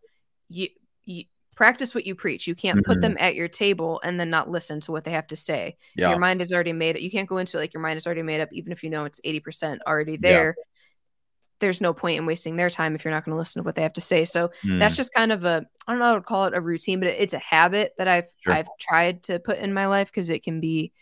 you 0.48 0.68
you 1.04 1.24
practice 1.54 1.94
what 1.94 2.06
you 2.06 2.14
preach. 2.14 2.46
You 2.46 2.54
can't 2.54 2.84
put 2.84 2.98
Mhm. 2.98 3.02
them 3.02 3.16
at 3.20 3.34
your 3.34 3.46
table 3.46 4.00
and 4.02 4.18
then 4.18 4.30
not 4.30 4.48
listen 4.50 4.80
to 4.80 4.92
what 4.92 5.04
they 5.04 5.10
have 5.10 5.26
to 5.28 5.36
say 5.36 5.76
yeah. 5.94 6.08
your 6.08 6.18
mind 6.18 6.40
is 6.40 6.52
already 6.52 6.72
made 6.72 6.96
up. 6.96 7.02
You 7.02 7.10
can't 7.10 7.28
go 7.28 7.36
into 7.36 7.58
it 7.58 7.60
like 7.60 7.74
your 7.74 7.82
mind 7.82 7.98
is 7.98 8.06
already 8.06 8.22
made 8.22 8.40
up, 8.40 8.48
even 8.52 8.72
if 8.72 8.82
you 8.82 8.88
know 8.90 9.04
it's 9.04 9.20
80% 9.22 9.82
already 9.86 10.18
Yeah. 10.20 10.54
There. 11.62 11.68
There's 11.68 11.80
no 11.80 11.94
point 11.94 12.18
in 12.18 12.26
wasting 12.26 12.56
their 12.56 12.70
time 12.70 12.94
if 12.94 13.04
you're 13.04 13.14
not 13.14 13.24
going 13.24 13.34
to 13.34 13.38
listen 13.38 13.62
to 13.62 13.66
what 13.66 13.76
they 13.76 13.82
have 13.82 13.94
to 13.94 14.02
say. 14.02 14.24
So 14.26 14.50
that's 14.78 14.94
Mm, 14.94 14.96
just 14.96 15.14
kind 15.14 15.32
of 15.32 15.44
a 15.44 15.66
I 15.86 15.92
don't 15.92 16.00
know 16.00 16.06
how 16.06 16.14
to 16.16 16.20
call 16.22 16.46
it 16.46 16.54
a 16.54 16.60
routine, 16.60 17.00
but 17.00 17.08
it's 17.08 17.34
a 17.34 17.38
habit 17.38 17.94
that 17.98 18.08
I've 18.08 18.28
Sure. 18.44 18.58
I've 18.58 18.68
tried 18.78 19.24
to 19.24 19.38
put 19.40 19.58
in 19.58 19.72
my 19.74 19.86
life 19.86 20.08
because 20.12 20.30
it 20.30 20.44
can 20.44 20.60
be 20.60 20.92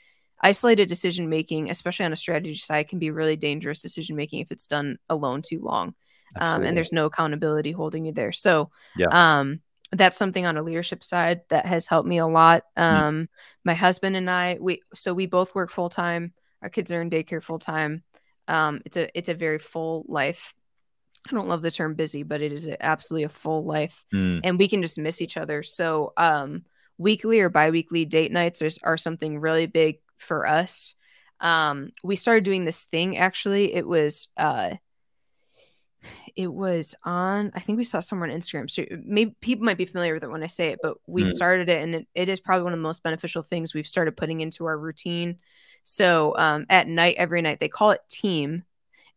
isolated 0.43 0.89
decision 0.89 1.29
making, 1.29 1.71
especially 1.71 2.07
on 2.07 2.13
a 2.13 2.17
strategy 2.17 2.55
side, 2.55 2.89
can 2.89 2.99
be 2.99 3.11
really 3.11 3.37
dangerous 3.37 3.83
decision 3.83 4.17
making 4.17 4.41
if 4.41 4.51
it's 4.53 4.67
done 4.67 4.99
alone 5.09 5.43
too 5.43 5.59
long. 5.61 5.95
Um, 6.39 6.65
and 6.65 6.77
there's 6.77 6.93
no 6.93 7.07
accountability 7.07 7.73
holding 7.73 8.05
you 8.07 8.13
there. 8.13 8.33
So 8.33 8.71
Yeah. 8.95 9.11
um 9.11 9.61
that's 9.93 10.17
something 10.17 10.47
on 10.47 10.57
a 10.57 10.63
leadership 10.63 11.03
side 11.03 11.41
that 11.51 11.67
has 11.67 11.89
helped 11.89 12.09
me 12.09 12.19
a 12.19 12.27
lot. 12.27 12.65
Mm. 12.89 13.01
Um 13.01 13.29
my 13.65 13.75
husband 13.75 14.17
and 14.17 14.31
I 14.31 14.57
we 14.61 14.83
so 14.95 15.13
we 15.15 15.27
both 15.27 15.55
work 15.55 15.71
full 15.71 15.89
time. 15.89 16.33
Our 16.63 16.71
kids 16.71 16.93
are 16.93 17.03
in 17.03 17.11
daycare 17.11 17.43
full 17.43 17.59
time. 17.59 18.05
Um 18.51 18.81
it's 18.85 18.97
a 18.97 19.17
it's 19.17 19.29
a 19.29 19.35
very 19.35 19.59
full 19.59 20.05
life. 20.09 20.55
I 21.29 21.35
don't 21.35 21.49
love 21.49 21.63
the 21.63 21.71
term 21.71 21.95
busy, 21.95 22.23
but 22.23 22.41
it 22.41 22.53
is 22.53 22.67
a, 22.67 22.83
absolutely 22.83 23.25
a 23.25 23.29
full 23.29 23.65
life 23.65 24.05
Mm, 24.13 24.41
and 24.45 24.59
we 24.59 24.69
can 24.69 24.83
just 24.83 24.99
miss 24.99 25.23
each 25.23 25.37
other. 25.37 25.63
So 25.63 26.13
um 26.17 26.65
weekly 26.99 27.41
or 27.41 27.49
bi-weekly 27.49 28.05
date 28.05 28.33
nights 28.33 28.61
are, 28.63 28.71
are 28.83 28.97
something 28.97 29.39
really 29.39 29.67
big 29.67 30.01
for 30.17 30.47
us. 30.47 30.95
Um 31.41 31.91
we 32.03 32.17
started 32.17 32.45
doing 32.45 32.65
this 32.65 32.85
thing 32.87 33.17
actually. 33.17 33.75
It 33.75 33.87
was 33.87 34.29
uh 34.37 34.77
it 36.37 36.53
was 36.53 36.95
on 37.05 37.53
i 37.55 37.61
think 37.61 37.77
we 37.77 37.85
saw 37.85 38.01
somewhere 38.01 38.29
on 38.31 38.37
instagram 38.37 38.69
so 38.71 38.85
maybe 39.05 39.35
people 39.41 39.65
might 39.65 39.77
be 39.79 39.85
familiar 39.85 40.15
with 40.15 40.25
it 40.25 40.31
when 40.31 40.43
i 40.43 40.47
say 40.47 40.69
it 40.69 40.79
but 40.83 40.97
we 41.07 41.23
Mm. 41.23 41.27
started 41.27 41.69
it 41.69 41.83
and 41.83 41.95
it, 41.95 42.09
it 42.15 42.29
is 42.29 42.41
probably 42.41 42.65
one 42.65 42.73
of 42.73 42.79
the 42.79 42.83
most 42.83 43.03
beneficial 43.03 43.43
things 43.43 43.75
we've 43.75 43.87
started 43.87 44.17
putting 44.17 44.41
into 44.41 44.67
our 44.67 44.79
routine 44.79 45.39
so 45.83 46.35
um, 46.37 46.67
at 46.69 46.89
night 46.89 47.17
every 47.19 47.43
night 47.43 47.61
they 47.61 47.69
call 47.69 47.91
it 47.91 48.01
team 48.11 48.65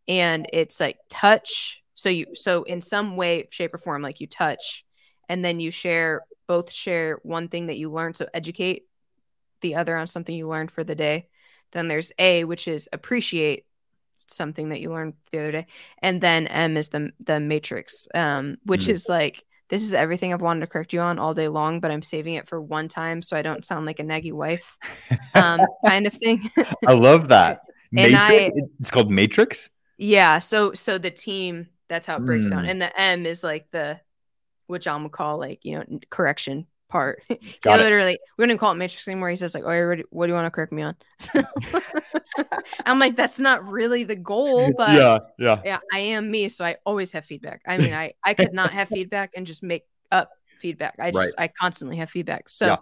and 0.08 0.48
it's 0.54 0.80
like 0.80 0.98
touch 1.10 1.84
so 1.94 2.10
you 2.10 2.28
so 2.36 2.64
in 2.64 2.82
some 2.82 3.16
way 3.16 3.48
shape 3.52 3.74
or 3.74 3.78
form 3.78 4.02
like 4.02 4.20
you 4.22 4.28
touch 4.28 4.86
and 5.30 5.44
then 5.44 5.60
you 5.60 5.72
share 5.72 6.22
both 6.48 6.72
share 6.72 7.20
one 7.24 7.48
thing 7.48 7.68
that 7.68 7.78
you 7.78 7.90
learned 7.92 8.16
so 8.16 8.28
educate 8.34 8.84
the 9.62 9.76
other 9.76 9.96
on 9.96 10.08
something 10.08 10.36
you 10.36 10.48
learned 10.48 10.72
for 10.72 10.84
the 10.84 10.96
day 10.96 11.28
then 11.72 11.88
there's 11.88 12.12
a 12.20 12.44
which 12.44 12.68
is 12.68 12.90
appreciate 12.92 13.66
something 14.28 14.70
that 14.70 14.82
you 14.82 14.90
learned 14.92 15.14
the 15.32 15.40
other 15.40 15.52
day 15.52 15.68
and 16.02 16.22
then 16.22 16.48
m 16.48 16.78
is 16.78 16.90
the 16.90 17.12
the 17.20 17.40
matrix 17.40 18.08
um 18.16 18.58
which 18.66 18.86
Mm. 18.88 18.92
is 18.92 19.10
like 19.10 19.44
this 19.70 19.82
is 19.84 19.94
everything 19.94 20.34
i've 20.34 20.42
wanted 20.42 20.62
to 20.62 20.68
correct 20.68 20.94
you 20.94 21.00
on 21.00 21.20
all 21.20 21.34
day 21.34 21.48
long 21.48 21.80
but 21.80 21.92
i'm 21.92 22.02
saving 22.02 22.36
it 22.36 22.48
for 22.48 22.62
one 22.62 22.88
time 22.88 23.22
so 23.22 23.36
i 23.38 23.42
don't 23.42 23.66
sound 23.66 23.86
like 23.86 24.00
a 24.00 24.04
naggy 24.04 24.32
wife 24.34 24.78
um 25.34 25.62
kind 25.86 26.08
of 26.08 26.14
thing 26.14 26.50
I 26.88 26.94
love 26.94 27.28
that. 27.30 27.62
And 27.96 28.12
Matrix? 28.12 28.56
I- 28.58 28.68
it's 28.80 28.90
called 28.92 29.12
Matrix. 29.12 29.70
yeah 29.98 30.40
so 30.40 30.74
so 30.74 30.98
the 30.98 31.12
team 31.12 31.68
that's 31.90 32.08
how 32.08 32.18
it 32.18 32.26
breaks 32.26 32.50
down 32.50 32.66
Mm. 32.66 32.70
and 32.72 32.82
the 32.82 33.00
m 33.00 33.26
is 33.26 33.44
like 33.44 33.70
the 33.72 34.00
which 34.68 34.88
i'm 34.88 35.00
gonna 35.00 35.10
call 35.10 35.38
like 35.38 35.60
you 35.64 35.76
know 35.78 36.00
correction 36.10 36.66
part. 36.94 37.22
he 37.28 37.38
Got 37.62 37.80
it. 37.80 37.84
literally, 37.84 38.20
we 38.38 38.46
don't 38.48 38.58
call 38.58 38.72
it 38.72 38.76
matrix 38.76 39.08
anymore. 39.08 39.30
He 39.30 39.36
says 39.36 39.54
like, 39.54 39.64
"Oh, 39.66 39.72
you 39.72 39.86
ready? 39.86 40.04
what 40.12 40.28
do 40.28 40.32
you 40.32 40.36
want 40.36 40.46
to 40.46 40.52
correct 40.52 40.72
me 40.72 40.84
on?" 40.84 40.96
So 41.20 41.42
I'm 42.86 43.00
like, 43.00 43.16
that's 43.16 43.40
not 43.40 43.66
really 43.68 44.04
the 44.04 44.16
goal, 44.16 44.74
but 44.78 44.96
yeah, 44.96 45.18
yeah. 45.38 45.62
yeah, 45.66 45.80
I 45.92 46.00
am 46.00 46.30
me, 46.32 46.48
so 46.48 46.66
I 46.66 46.78
always 46.86 47.12
have 47.12 47.26
feedback. 47.26 47.62
I 47.68 47.78
mean, 47.78 47.94
I 47.94 48.14
I 48.24 48.34
could 48.34 48.54
not 48.54 48.72
have 48.72 48.90
feedback 48.90 49.32
and 49.36 49.46
just 49.46 49.64
make 49.64 49.84
up 50.12 50.30
feedback. 50.60 50.96
I 51.00 51.12
just 51.12 51.36
I 51.38 51.48
constantly 51.48 51.98
have 51.98 52.10
feedback. 52.10 52.50
So 52.50 52.66
Yeah. 52.68 52.78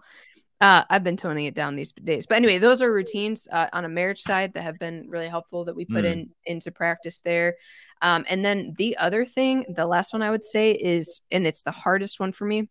uh, 0.61 0.83
I've 0.89 1.03
been 1.03 1.17
toning 1.17 1.45
it 1.45 1.55
down 1.55 1.75
these 1.75 1.91
days. 1.91 2.25
But 2.27 2.35
anyway, 2.35 2.59
those 2.59 2.81
are 2.81 2.93
routines 2.93 3.47
uh, 3.51 3.67
on 3.73 3.85
a 3.85 3.89
marriage 3.89 4.21
side 4.21 4.53
that 4.53 4.63
have 4.63 4.77
been 4.79 5.05
really 5.09 5.27
helpful 5.27 5.65
that 5.65 5.75
we 5.75 5.85
put 5.85 6.05
Mm. 6.05 6.11
in 6.11 6.29
into 6.45 6.71
practice 6.71 7.21
there. 7.21 7.55
Um, 8.01 8.25
and 8.29 8.43
then 8.45 8.73
the 8.77 8.97
other 8.97 9.25
thing, 9.25 9.65
the 9.75 9.85
last 9.87 10.13
one 10.13 10.21
I 10.21 10.31
would 10.31 10.43
say 10.43 10.71
is, 10.71 11.21
and 11.31 11.45
it's 11.47 11.63
the 11.63 11.71
hardest 11.71 12.19
one 12.19 12.31
for 12.31 12.45
me, 12.45 12.69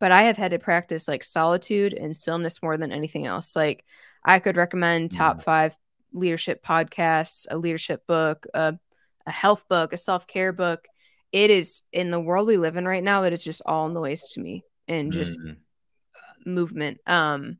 but 0.00 0.12
I 0.12 0.24
have 0.24 0.36
had 0.36 0.50
to 0.50 0.58
practice 0.58 1.08
like 1.08 1.24
solitude 1.24 1.94
and 1.94 2.14
stillness 2.16 2.62
more 2.62 2.76
than 2.76 2.92
anything 2.92 3.26
else. 3.26 3.56
Like 3.56 3.84
I 4.24 4.38
could 4.38 4.56
recommend 4.56 5.10
top 5.12 5.42
five 5.42 5.76
leadership 6.12 6.64
podcasts, 6.64 7.46
a 7.50 7.56
leadership 7.56 8.06
book, 8.06 8.46
a, 8.54 8.78
a 9.26 9.30
health 9.30 9.64
book, 9.68 9.92
a 9.92 9.96
self 9.96 10.26
care 10.26 10.52
book. 10.52 10.86
It 11.32 11.50
is 11.50 11.82
in 11.92 12.10
the 12.10 12.20
world 12.20 12.46
we 12.46 12.56
live 12.56 12.76
in 12.76 12.86
right 12.86 13.02
now. 13.02 13.24
It 13.24 13.32
is 13.32 13.42
just 13.42 13.62
all 13.66 13.88
noise 13.88 14.28
to 14.34 14.40
me 14.40 14.62
and 14.86 15.12
just 15.12 15.38
Mm. 15.40 15.56
movement. 16.46 17.00
Um, 17.06 17.58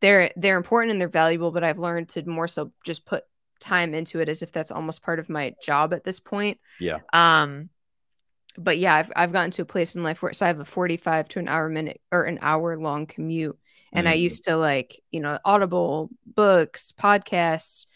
they're 0.00 0.32
they're 0.36 0.56
important 0.56 0.92
and 0.92 1.00
they're 1.00 1.08
valuable, 1.08 1.52
but 1.52 1.62
I've 1.64 1.78
learned 1.78 2.08
to 2.10 2.28
more 2.28 2.48
so 2.48 2.72
just 2.84 3.04
put 3.04 3.24
time 3.60 3.94
into 3.94 4.18
it 4.18 4.28
as 4.28 4.42
if 4.42 4.50
that's 4.50 4.72
almost 4.72 5.02
part 5.02 5.20
of 5.20 5.28
my 5.28 5.54
job 5.62 5.94
at 5.94 6.02
this 6.02 6.18
point. 6.18 6.58
Yeah. 6.80 6.98
Um, 7.12 7.68
but 8.58 8.78
yeah, 8.78 8.94
I've 8.96 9.12
I've 9.16 9.32
gotten 9.32 9.50
to 9.52 9.62
a 9.62 9.66
place 9.66 9.96
in 9.96 10.02
life 10.02 10.22
where 10.22 10.32
so 10.32 10.46
I 10.46 10.48
have 10.48 10.60
a 10.60 10.64
forty-five 10.64 11.28
to 11.28 11.38
an 11.38 11.48
hour 11.48 11.68
minute 11.68 12.00
or 12.10 12.24
an 12.24 12.38
hour 12.42 12.76
long 12.78 13.06
commute, 13.06 13.58
and 13.92 14.08
I 14.08 14.14
Mhm. 14.14 14.20
used 14.22 14.44
to 14.44 14.56
like 14.56 15.00
you 15.10 15.20
know 15.20 15.38
Audible 15.44 16.10
books, 16.26 16.92
podcasts. 16.92 17.86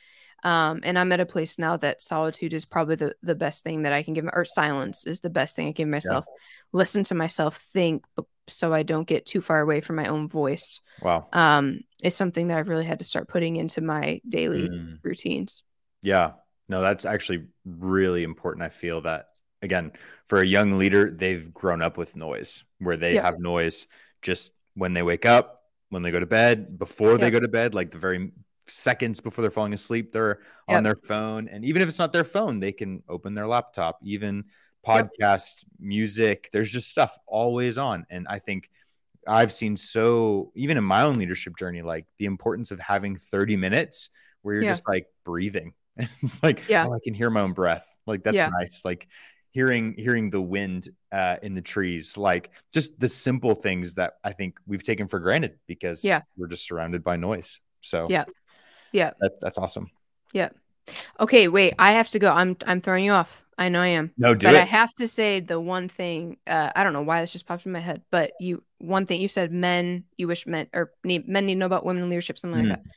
Um, 0.44 0.80
and 0.84 0.98
I'm 0.98 1.10
at 1.12 1.20
a 1.20 1.26
place 1.26 1.58
now 1.58 1.76
that 1.78 2.00
solitude 2.00 2.54
is 2.54 2.64
probably 2.64 2.94
the, 2.94 3.16
the 3.22 3.34
best 3.34 3.64
thing 3.64 3.82
that 3.82 3.92
I 3.92 4.02
can 4.04 4.14
give, 4.14 4.26
or 4.32 4.44
silence 4.44 5.06
is 5.06 5.20
the 5.20 5.30
best 5.30 5.56
thing 5.56 5.68
I 5.68 5.72
give 5.72 5.88
myself. 5.88 6.26
Listen 6.72 7.02
to 7.04 7.14
myself 7.14 7.56
think, 7.56 8.04
so 8.46 8.72
I 8.72 8.84
don't 8.84 9.08
get 9.08 9.26
too 9.26 9.40
far 9.40 9.60
away 9.60 9.80
from 9.80 9.96
my 9.96 10.06
own 10.06 10.28
voice. 10.28 10.80
Wow. 10.98 11.28
Um, 11.32 11.80
is 12.02 12.14
something 12.14 12.48
that 12.48 12.58
I've 12.58 12.68
really 12.68 12.84
had 12.84 13.00
to 13.00 13.04
start 13.04 13.28
putting 13.28 13.56
into 13.56 13.80
my 13.80 14.20
daily 14.28 14.68
Mm. 14.68 14.98
routines. 15.02 15.62
Yeah. 16.02 16.32
No, 16.68 16.80
that's 16.80 17.04
actually 17.04 17.46
really 17.64 18.22
important. 18.22 18.64
I 18.64 18.68
feel 18.70 19.02
that 19.02 19.26
again, 19.62 19.92
for 20.28 20.40
a 20.40 20.46
young 20.46 20.78
leader, 20.78 21.10
they've 21.10 21.52
grown 21.52 21.82
up 21.82 21.96
with 21.96 22.16
noise 22.16 22.64
where 22.78 22.96
they 22.96 23.14
Yeah. 23.14 23.22
have 23.22 23.38
noise 23.38 23.86
just 24.22 24.52
when 24.74 24.92
they 24.92 25.02
wake 25.02 25.24
up, 25.26 25.62
when 25.90 26.02
they 26.02 26.10
go 26.10 26.20
to 26.20 26.26
bed, 26.26 26.78
before 26.78 27.16
they 27.18 27.30
go 27.30 27.40
to 27.40 27.48
bed, 27.48 27.74
like 27.74 27.90
the 27.90 27.98
very 27.98 28.32
seconds 28.66 29.20
before 29.20 29.42
they're 29.42 29.50
falling 29.50 29.72
asleep, 29.72 30.12
they're 30.12 30.40
Yep. 30.68 30.76
on 30.76 30.82
their 30.82 30.96
phone. 30.96 31.48
And 31.48 31.64
even 31.64 31.82
if 31.82 31.88
it's 31.88 31.98
not 31.98 32.12
their 32.12 32.24
phone, 32.24 32.58
they 32.60 32.72
can 32.72 33.02
open 33.08 33.34
their 33.34 33.46
laptop, 33.46 34.00
even 34.02 34.44
podcasts, 34.86 35.64
music. 35.78 36.48
There's 36.52 36.70
just 36.72 36.88
stuff 36.88 37.16
always 37.26 37.78
on. 37.78 38.06
And 38.10 38.26
I 38.28 38.40
think 38.40 38.68
I've 39.26 39.52
seen 39.52 39.76
so, 39.76 40.52
even 40.54 40.76
in 40.76 40.84
my 40.84 41.02
own 41.02 41.16
leadership 41.18 41.56
journey, 41.56 41.82
like 41.82 42.06
the 42.18 42.26
importance 42.26 42.70
of 42.70 42.78
having 42.80 43.16
30 43.16 43.56
minutes 43.56 44.10
where 44.42 44.56
you're 44.56 44.64
Yeah. 44.64 44.70
just 44.72 44.88
like 44.88 45.06
breathing. 45.24 45.74
it's 45.96 46.42
like, 46.42 46.62
Yeah. 46.68 46.86
oh, 46.86 46.92
I 46.94 46.98
can 47.02 47.14
hear 47.14 47.30
my 47.30 47.40
own 47.40 47.52
breath. 47.52 47.86
Like 48.06 48.22
that's 48.22 48.36
Yeah. 48.36 48.50
nice. 48.50 48.84
Like 48.84 49.08
hearing 49.56 49.94
hearing 49.96 50.28
the 50.30 50.40
wind 50.56 50.82
uh, 51.12 51.36
in 51.42 51.54
the 51.54 51.62
trees, 51.62 52.18
like 52.18 52.50
just 52.76 52.90
the 53.00 53.08
simple 53.08 53.54
things 53.54 53.94
that 53.94 54.10
I 54.22 54.32
think 54.38 54.58
we've 54.66 54.82
taken 54.82 55.08
for 55.08 55.18
granted 55.18 55.52
because 55.66 56.04
Yeah. 56.04 56.20
we're 56.36 56.46
just 56.54 56.66
surrounded 56.68 57.02
by 57.02 57.16
noise. 57.16 57.60
So 57.80 58.04
Yeah. 58.08 58.26
Yeah. 58.92 59.10
that, 59.20 59.32
that's 59.40 59.58
awesome. 59.58 59.90
Yeah. 60.32 60.50
Okay, 61.18 61.48
wait, 61.48 61.72
I 61.78 61.92
have 61.92 62.10
to 62.10 62.18
go. 62.18 62.28
I'm 62.30 62.56
I'm 62.66 62.80
throwing 62.80 63.04
you 63.04 63.12
off. 63.12 63.42
I 63.58 63.70
know 63.70 63.80
I 63.80 63.92
am. 64.00 64.12
No, 64.18 64.34
do 64.34 64.46
but 64.46 64.54
it. 64.54 64.60
I 64.60 64.64
have 64.66 64.92
to 64.96 65.06
say 65.06 65.40
the 65.40 65.58
one 65.58 65.88
thing. 65.88 66.36
Uh, 66.46 66.70
I 66.76 66.84
don't 66.84 66.92
know 66.92 67.02
why 67.08 67.20
this 67.22 67.32
just 67.32 67.46
popped 67.46 67.64
in 67.64 67.72
my 67.72 67.80
head, 67.80 68.02
but 68.10 68.32
you 68.38 68.62
one 68.78 69.06
thing 69.06 69.20
you 69.22 69.28
said: 69.28 69.50
men, 69.50 70.04
you 70.18 70.28
wish 70.28 70.46
men 70.46 70.66
or 70.74 70.92
need, 71.02 71.26
men 71.26 71.46
need 71.46 71.54
to 71.54 71.60
know 71.60 71.66
about 71.72 71.86
women 71.86 72.02
in 72.02 72.10
leadership, 72.10 72.38
something 72.38 72.60
Mhm. 72.62 72.68
like 72.70 72.84
that. 72.84 72.92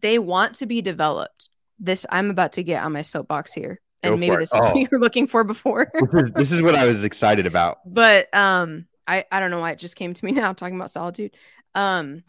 They 0.00 0.18
want 0.20 0.54
to 0.60 0.66
be 0.66 0.80
developed. 0.80 1.48
This 1.80 2.06
I'm 2.10 2.30
about 2.30 2.52
to 2.52 2.62
get 2.62 2.84
on 2.84 2.92
my 2.92 3.02
soapbox 3.02 3.52
here, 3.52 3.80
and 4.02 4.20
maybe 4.20 4.36
this 4.36 4.52
is 4.54 4.60
Oh. 4.64 4.66
what 4.68 4.76
you 4.76 4.88
were 4.90 4.98
looking 4.98 5.26
for 5.26 5.44
before. 5.44 5.90
this, 6.12 6.22
is, 6.24 6.30
this 6.32 6.52
is 6.52 6.62
what 6.62 6.74
I 6.74 6.86
was 6.86 7.04
excited 7.04 7.46
about. 7.46 7.78
but 7.86 8.32
um, 8.34 8.86
I 9.06 9.24
I 9.30 9.40
don't 9.40 9.50
know 9.50 9.60
why 9.60 9.72
it 9.72 9.78
just 9.78 9.96
came 9.96 10.14
to 10.14 10.24
me 10.24 10.32
now 10.42 10.52
talking 10.52 10.76
about 10.76 10.90
solitude. 10.90 11.34
Um, 11.74 12.22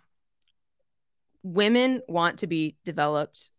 women 1.43 2.01
want 2.07 2.39
to 2.39 2.47
be 2.47 2.75
developed. 2.85 3.49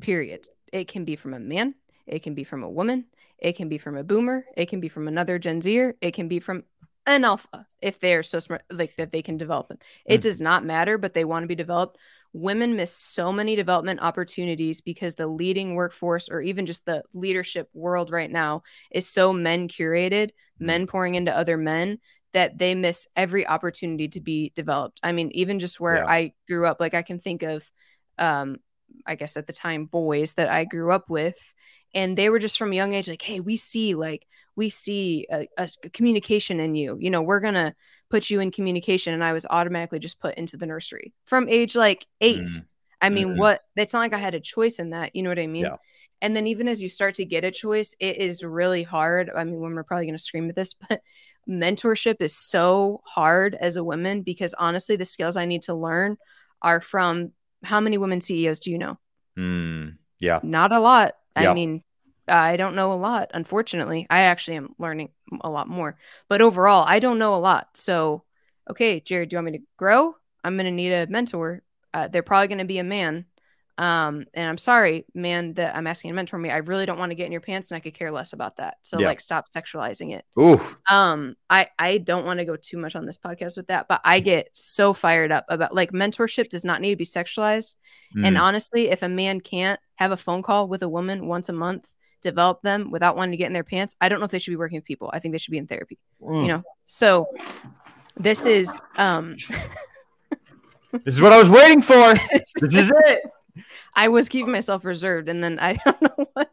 Period. 0.00 0.46
It 0.72 0.88
can 0.88 1.04
be 1.04 1.16
from 1.16 1.34
a 1.34 1.38
man. 1.40 1.74
It 2.06 2.22
can 2.22 2.34
be 2.34 2.44
from 2.44 2.62
a 2.62 2.70
woman. 2.70 3.06
It 3.38 3.52
can 3.56 3.68
be 3.68 3.78
from 3.78 3.96
a 3.96 4.04
boomer. 4.04 4.44
It 4.56 4.66
can 4.68 4.80
be 4.80 4.88
from 4.88 5.08
another 5.08 5.38
Gen 5.38 5.60
Zer. 5.60 5.94
It 6.00 6.12
can 6.12 6.28
be 6.28 6.40
from 6.40 6.64
an 7.06 7.24
alpha 7.24 7.66
if 7.80 8.00
they 8.00 8.14
are 8.14 8.22
so 8.22 8.38
smart, 8.38 8.62
like 8.72 8.96
that 8.96 9.12
they 9.12 9.22
can 9.22 9.36
develop 9.36 9.68
them. 9.68 9.78
It 10.06 10.18
Mhm. 10.18 10.22
does 10.22 10.40
not 10.40 10.64
matter, 10.64 10.98
but 10.98 11.14
they 11.14 11.24
want 11.24 11.42
to 11.44 11.46
be 11.48 11.54
developed. 11.54 11.98
Women 12.34 12.76
miss 12.76 12.92
so 12.92 13.32
many 13.32 13.56
development 13.56 14.00
opportunities 14.02 14.82
because 14.82 15.14
the 15.14 15.28
leading 15.28 15.76
workforce 15.76 16.28
or 16.28 16.42
even 16.42 16.66
just 16.66 16.84
the 16.84 17.04
leadership 17.14 17.70
world 17.72 18.10
right 18.10 18.30
now 18.30 18.64
is 18.90 19.08
so 19.08 19.32
men 19.32 19.68
curated, 19.68 20.30
men 20.58 20.86
pouring 20.86 21.14
into 21.14 21.34
other 21.36 21.56
men 21.56 22.00
that 22.32 22.58
they 22.58 22.74
miss 22.74 23.06
every 23.16 23.46
opportunity 23.46 24.08
to 24.08 24.20
be 24.20 24.52
developed. 24.56 25.00
I 25.02 25.12
mean, 25.12 25.30
even 25.32 25.60
just 25.60 25.80
where 25.80 26.04
Yeah. 26.04 26.10
I 26.10 26.32
grew 26.48 26.66
up, 26.66 26.80
like 26.80 26.94
I 26.94 27.02
can 27.02 27.20
think 27.20 27.42
of 27.44 27.70
um 28.18 28.58
I 29.06 29.14
guess 29.16 29.36
at 29.36 29.46
the 29.46 29.52
time 29.52 29.86
boys 29.86 30.34
that 30.34 30.48
I 30.48 30.64
grew 30.64 30.92
up 30.92 31.10
with 31.10 31.54
and 31.94 32.16
they 32.16 32.30
were 32.30 32.38
just 32.38 32.58
from 32.58 32.72
a 32.72 32.76
young 32.76 32.92
age 32.94 33.08
like 33.08 33.22
hey 33.22 33.40
we 33.40 33.56
see 33.56 33.94
like 33.94 34.26
we 34.56 34.68
see 34.68 35.26
a, 35.30 35.48
a 35.58 35.68
communication 35.92 36.60
in 36.60 36.74
you 36.74 36.96
you 37.00 37.10
know 37.10 37.22
we're 37.22 37.40
gonna 37.40 37.74
put 38.10 38.30
you 38.30 38.40
in 38.40 38.50
communication 38.50 39.12
and 39.14 39.24
i 39.24 39.32
was 39.32 39.46
automatically 39.50 39.98
just 39.98 40.20
put 40.20 40.34
into 40.36 40.56
the 40.56 40.66
nursery 40.66 41.12
from 41.26 41.48
age 41.48 41.74
like 41.74 42.06
8 42.20 42.38
Mm. 42.42 42.66
i 43.02 43.08
mean 43.08 43.28
Mhm. 43.28 43.38
what 43.38 43.62
it's 43.76 43.92
not 43.92 44.00
like 44.00 44.14
i 44.14 44.18
had 44.18 44.34
a 44.34 44.40
choice 44.40 44.78
in 44.78 44.90
that 44.90 45.14
you 45.16 45.22
know 45.22 45.30
what 45.30 45.38
i 45.38 45.46
mean 45.46 45.64
Yeah. 45.64 45.76
and 46.22 46.34
then 46.36 46.46
even 46.46 46.68
as 46.68 46.80
you 46.82 46.88
start 46.88 47.14
to 47.16 47.24
get 47.24 47.44
a 47.44 47.50
choice 47.50 47.94
it 47.98 48.16
is 48.18 48.44
really 48.44 48.82
hard 48.82 49.30
i 49.34 49.42
mean 49.44 49.58
women 49.60 49.78
are 49.78 49.84
probably 49.84 50.06
going 50.06 50.16
to 50.16 50.22
scream 50.22 50.48
at 50.48 50.56
this 50.56 50.74
but 50.88 51.00
mentorship 51.48 52.16
is 52.20 52.34
so 52.36 53.00
hard 53.04 53.54
as 53.54 53.76
a 53.76 53.84
woman 53.84 54.22
because 54.22 54.54
honestly 54.54 54.96
the 54.96 55.04
skills 55.04 55.36
i 55.36 55.44
need 55.44 55.62
to 55.62 55.74
learn 55.74 56.16
are 56.62 56.80
from 56.80 57.32
how 57.62 57.80
many 57.80 57.98
women 57.98 58.20
ceos 58.20 58.60
do 58.60 58.70
you 58.70 58.78
know 58.78 58.98
Mm, 59.36 59.96
yeah. 60.20 60.38
not 60.44 60.70
a 60.70 60.78
lot. 60.78 61.14
Yeah. 61.36 61.50
I 61.50 61.54
mean, 61.54 61.82
I 62.28 62.56
don't 62.56 62.74
know 62.74 62.92
a 62.92 62.94
lot, 62.94 63.30
unfortunately. 63.34 64.06
I 64.10 64.20
actually 64.22 64.56
am 64.56 64.74
learning 64.78 65.10
a 65.42 65.50
lot 65.50 65.68
more. 65.68 65.96
But 66.28 66.40
overall, 66.40 66.84
I 66.86 66.98
don't 66.98 67.18
know 67.18 67.34
a 67.34 67.36
lot. 67.36 67.76
So, 67.76 68.24
okay, 68.70 69.00
Jared, 69.00 69.28
do 69.28 69.34
you 69.34 69.38
want 69.38 69.52
me 69.52 69.58
to 69.58 69.64
grow? 69.76 70.14
I'm 70.42 70.56
going 70.56 70.66
to 70.66 70.70
need 70.70 70.92
a 70.92 71.06
mentor. 71.06 71.62
Uh, 71.92 72.08
they're 72.08 72.22
probably 72.22 72.48
going 72.48 72.58
to 72.58 72.64
be 72.64 72.78
a 72.78 72.84
man. 72.84 73.26
Um, 73.76 74.24
and 74.34 74.48
I'm 74.48 74.58
sorry, 74.58 75.04
man, 75.14 75.54
that 75.54 75.74
I'm 75.76 75.86
asking 75.86 76.10
to 76.10 76.14
mentor 76.14 76.38
me. 76.38 76.50
I 76.50 76.58
really 76.58 76.86
don't 76.86 76.98
want 76.98 77.10
to 77.10 77.16
get 77.16 77.26
in 77.26 77.32
your 77.32 77.40
pants 77.40 77.70
and 77.70 77.76
I 77.76 77.80
could 77.80 77.94
care 77.94 78.12
less 78.12 78.32
about 78.32 78.56
that. 78.56 78.76
So 78.82 79.00
Yeah. 79.00 79.08
like 79.08 79.20
stop 79.20 79.46
sexualizing 79.50 80.14
it. 80.14 80.24
Ooh. 80.38 80.60
Um, 80.90 81.34
I 81.48 81.68
I 81.78 81.98
don't 81.98 82.26
want 82.26 82.38
to 82.40 82.44
go 82.44 82.56
too 82.56 82.76
much 82.78 82.94
on 82.94 83.06
this 83.06 83.18
podcast 83.18 83.56
with 83.56 83.68
that, 83.68 83.88
but 83.88 84.00
I 84.04 84.20
get 84.20 84.50
so 84.52 84.92
fired 84.92 85.32
up 85.32 85.46
about 85.48 85.74
like 85.74 85.92
mentorship 85.92 86.48
does 86.48 86.64
not 86.64 86.80
need 86.80 86.90
to 86.90 86.96
be 86.96 87.04
sexualized. 87.04 87.74
And 88.22 88.36
Mm, 88.36 88.40
honestly, 88.40 88.88
if 88.90 89.02
a 89.02 89.08
man 89.08 89.40
can't 89.40 89.80
have 89.96 90.12
a 90.12 90.16
phone 90.16 90.42
call 90.42 90.68
with 90.68 90.82
a 90.82 90.88
woman 90.88 91.26
once 91.26 91.48
a 91.48 91.52
month, 91.52 91.92
develop 92.24 92.62
them 92.62 92.90
without 92.90 93.16
wanting 93.16 93.30
to 93.32 93.36
get 93.36 93.46
in 93.46 93.52
their 93.52 93.64
pants, 93.64 93.94
I 94.00 94.08
don't 94.08 94.18
know 94.18 94.24
if 94.26 94.30
they 94.32 94.38
should 94.40 94.50
be 94.52 94.56
working 94.56 94.76
with 94.78 94.84
people. 94.84 95.10
I 95.12 95.18
think 95.20 95.32
they 95.32 95.38
should 95.38 95.52
be 95.52 95.58
in 95.58 95.66
therapy. 95.66 95.98
mm. 96.20 96.42
You 96.42 96.48
know. 96.48 96.62
So 96.86 97.28
this 98.16 98.44
is 98.46 98.80
um 98.96 99.34
This 101.04 101.14
is 101.14 101.20
what 101.20 101.32
I 101.32 101.38
was 101.38 101.48
waiting 101.48 101.82
for. 101.82 102.14
This 102.32 102.74
is 102.74 102.92
it. 103.06 103.20
I 103.94 104.08
was 104.08 104.28
keeping 104.28 104.50
myself 104.52 104.84
reserved 104.84 105.28
and 105.28 105.42
then 105.42 105.58
I 105.60 105.74
don't 105.84 106.02
know 106.02 106.26
what 106.34 106.50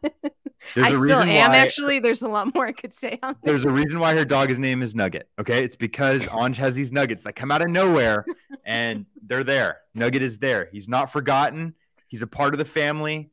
There's 0.74 0.86
I 0.86 0.90
a 0.90 0.94
still 0.94 1.20
am 1.22 1.50
why- 1.50 1.56
actually. 1.56 1.98
There's 1.98 2.22
a 2.22 2.28
lot 2.28 2.54
more 2.54 2.66
I 2.66 2.72
could 2.72 2.92
say 2.94 3.18
on 3.22 3.34
this. 3.34 3.40
There's 3.42 3.64
a 3.64 3.70
reason 3.70 3.98
why 3.98 4.14
her 4.14 4.24
dog's 4.24 4.58
name 4.58 4.82
is 4.82 4.94
Nugget. 4.94 5.28
Okay, 5.40 5.64
it's 5.64 5.74
because 5.76 6.22
Anj 6.26 6.56
has 6.56 6.74
these 6.76 6.92
nuggets 6.92 7.22
that 7.24 7.32
come 7.34 7.50
out 7.50 7.60
of 7.62 7.68
nowhere, 7.68 8.24
and 8.64 9.06
they're 9.26 9.42
there. 9.44 9.78
Nugget 9.94 10.22
is 10.22 10.38
there. 10.38 10.68
He's 10.70 10.88
not 10.88 11.10
forgotten. 11.10 11.74
He's 12.06 12.22
a 12.22 12.28
part 12.28 12.54
of 12.54 12.58
the 12.58 12.64
family. 12.64 13.31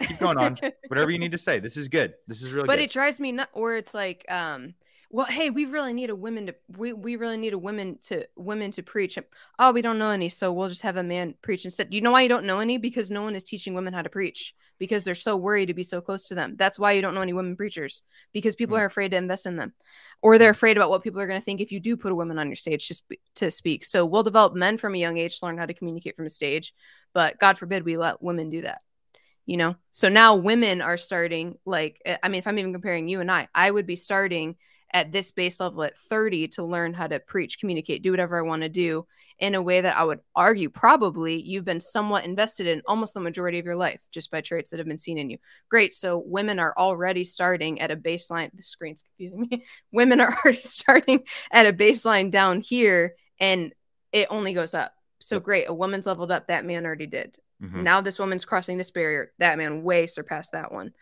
Keep 0.00 0.18
going, 0.18 0.38
on. 0.38 0.58
Whatever 0.88 1.10
you 1.10 1.18
need 1.18 1.32
to 1.32 1.38
say. 1.38 1.60
This 1.60 1.76
is 1.76 1.88
good. 1.88 2.14
This 2.26 2.42
is 2.42 2.52
really 2.52 2.66
but 2.66 2.76
good. 2.76 2.84
it 2.84 2.90
drives 2.90 3.20
me 3.20 3.32
nuts 3.32 3.50
or 3.54 3.76
it's 3.76 3.94
like 3.94 4.24
um 4.30 4.74
well, 5.14 5.26
hey, 5.26 5.48
we 5.50 5.66
really 5.66 5.92
need 5.92 6.10
a 6.10 6.16
woman 6.16 6.46
to 6.46 6.56
we, 6.76 6.92
we 6.92 7.14
really 7.14 7.36
need 7.36 7.52
a 7.52 7.58
woman 7.58 7.98
to 8.06 8.26
women 8.34 8.72
to 8.72 8.82
preach. 8.82 9.16
Oh, 9.60 9.70
we 9.70 9.80
don't 9.80 10.00
know 10.00 10.10
any, 10.10 10.28
so 10.28 10.52
we'll 10.52 10.68
just 10.68 10.82
have 10.82 10.96
a 10.96 11.04
man 11.04 11.34
preach 11.40 11.64
instead. 11.64 11.90
Do 11.90 11.96
you 11.96 12.00
know 12.00 12.10
why 12.10 12.22
you 12.22 12.28
don't 12.28 12.46
know 12.46 12.58
any? 12.58 12.78
Because 12.78 13.12
no 13.12 13.22
one 13.22 13.36
is 13.36 13.44
teaching 13.44 13.74
women 13.74 13.92
how 13.92 14.02
to 14.02 14.08
preach 14.08 14.56
because 14.80 15.04
they're 15.04 15.14
so 15.14 15.36
worried 15.36 15.66
to 15.66 15.74
be 15.74 15.84
so 15.84 16.00
close 16.00 16.26
to 16.26 16.34
them. 16.34 16.56
That's 16.56 16.80
why 16.80 16.90
you 16.92 17.00
don't 17.00 17.14
know 17.14 17.20
any 17.20 17.32
women 17.32 17.54
preachers 17.54 18.02
because 18.32 18.56
people 18.56 18.76
mm. 18.76 18.80
are 18.80 18.86
afraid 18.86 19.12
to 19.12 19.16
invest 19.16 19.46
in 19.46 19.54
them, 19.54 19.72
or 20.20 20.36
they're 20.36 20.50
afraid 20.50 20.76
about 20.76 20.90
what 20.90 21.04
people 21.04 21.20
are 21.20 21.28
going 21.28 21.40
to 21.40 21.44
think 21.44 21.60
if 21.60 21.70
you 21.70 21.78
do 21.78 21.96
put 21.96 22.10
a 22.10 22.16
woman 22.16 22.40
on 22.40 22.48
your 22.48 22.56
stage 22.56 22.88
to 22.88 22.94
sp- 22.98 23.22
to 23.36 23.52
speak. 23.52 23.84
So 23.84 24.04
we'll 24.04 24.24
develop 24.24 24.54
men 24.54 24.78
from 24.78 24.96
a 24.96 24.98
young 24.98 25.16
age 25.16 25.38
to 25.38 25.46
learn 25.46 25.58
how 25.58 25.66
to 25.66 25.74
communicate 25.74 26.16
from 26.16 26.26
a 26.26 26.30
stage, 26.30 26.74
but 27.12 27.38
God 27.38 27.56
forbid 27.56 27.84
we 27.84 27.96
let 27.96 28.20
women 28.20 28.50
do 28.50 28.62
that 28.62 28.82
you 29.46 29.56
know 29.56 29.74
so 29.90 30.08
now 30.08 30.34
women 30.34 30.80
are 30.80 30.96
starting 30.96 31.56
like 31.64 32.00
eh, 32.04 32.16
i 32.22 32.28
mean 32.28 32.38
if 32.38 32.46
i'm 32.46 32.58
even 32.58 32.72
comparing 32.72 33.08
you 33.08 33.20
and 33.20 33.30
i 33.30 33.46
i 33.54 33.70
would 33.70 33.86
be 33.86 33.96
starting 33.96 34.56
at 34.94 35.10
this 35.10 35.32
base 35.32 35.58
level 35.58 35.82
at 35.82 35.96
30 35.96 36.46
to 36.46 36.64
learn 36.64 36.94
how 36.94 37.08
to 37.08 37.18
preach, 37.18 37.58
communicate, 37.58 38.00
do 38.00 38.12
whatever 38.12 38.38
I 38.38 38.42
want 38.42 38.62
to 38.62 38.68
do 38.68 39.06
in 39.40 39.56
a 39.56 39.60
way 39.60 39.80
that 39.80 39.96
I 39.96 40.04
would 40.04 40.20
argue 40.36 40.70
probably 40.70 41.42
you've 41.42 41.64
been 41.64 41.80
somewhat 41.80 42.24
invested 42.24 42.68
in 42.68 42.80
almost 42.86 43.12
the 43.12 43.20
majority 43.20 43.58
of 43.58 43.66
your 43.66 43.74
life 43.74 44.00
just 44.12 44.30
by 44.30 44.40
traits 44.40 44.70
that 44.70 44.78
have 44.78 44.86
been 44.86 44.96
seen 44.96 45.18
in 45.18 45.30
you. 45.30 45.38
Great. 45.68 45.92
So 45.92 46.22
women 46.24 46.60
are 46.60 46.72
already 46.78 47.24
starting 47.24 47.80
at 47.80 47.90
a 47.90 47.96
baseline. 47.96 48.50
The 48.54 48.62
screen's 48.62 49.02
confusing 49.02 49.48
me. 49.50 49.64
women 49.92 50.20
are 50.20 50.32
already 50.32 50.60
starting 50.62 51.24
at 51.50 51.66
a 51.66 51.72
baseline 51.72 52.30
down 52.30 52.60
here 52.60 53.16
and 53.40 53.74
it 54.12 54.28
only 54.30 54.52
goes 54.52 54.74
up. 54.74 54.94
So 55.18 55.40
great. 55.40 55.68
A 55.68 55.74
woman's 55.74 56.06
leveled 56.06 56.30
up. 56.30 56.46
That 56.46 56.64
man 56.64 56.86
already 56.86 57.08
did. 57.08 57.36
Mm-hmm. 57.62 57.82
Now 57.82 58.00
this 58.00 58.18
woman's 58.18 58.44
crossing 58.44 58.78
this 58.78 58.90
barrier. 58.90 59.32
That 59.38 59.58
man 59.58 59.82
way 59.82 60.06
surpassed 60.06 60.52
that 60.52 60.72
one 60.72 60.92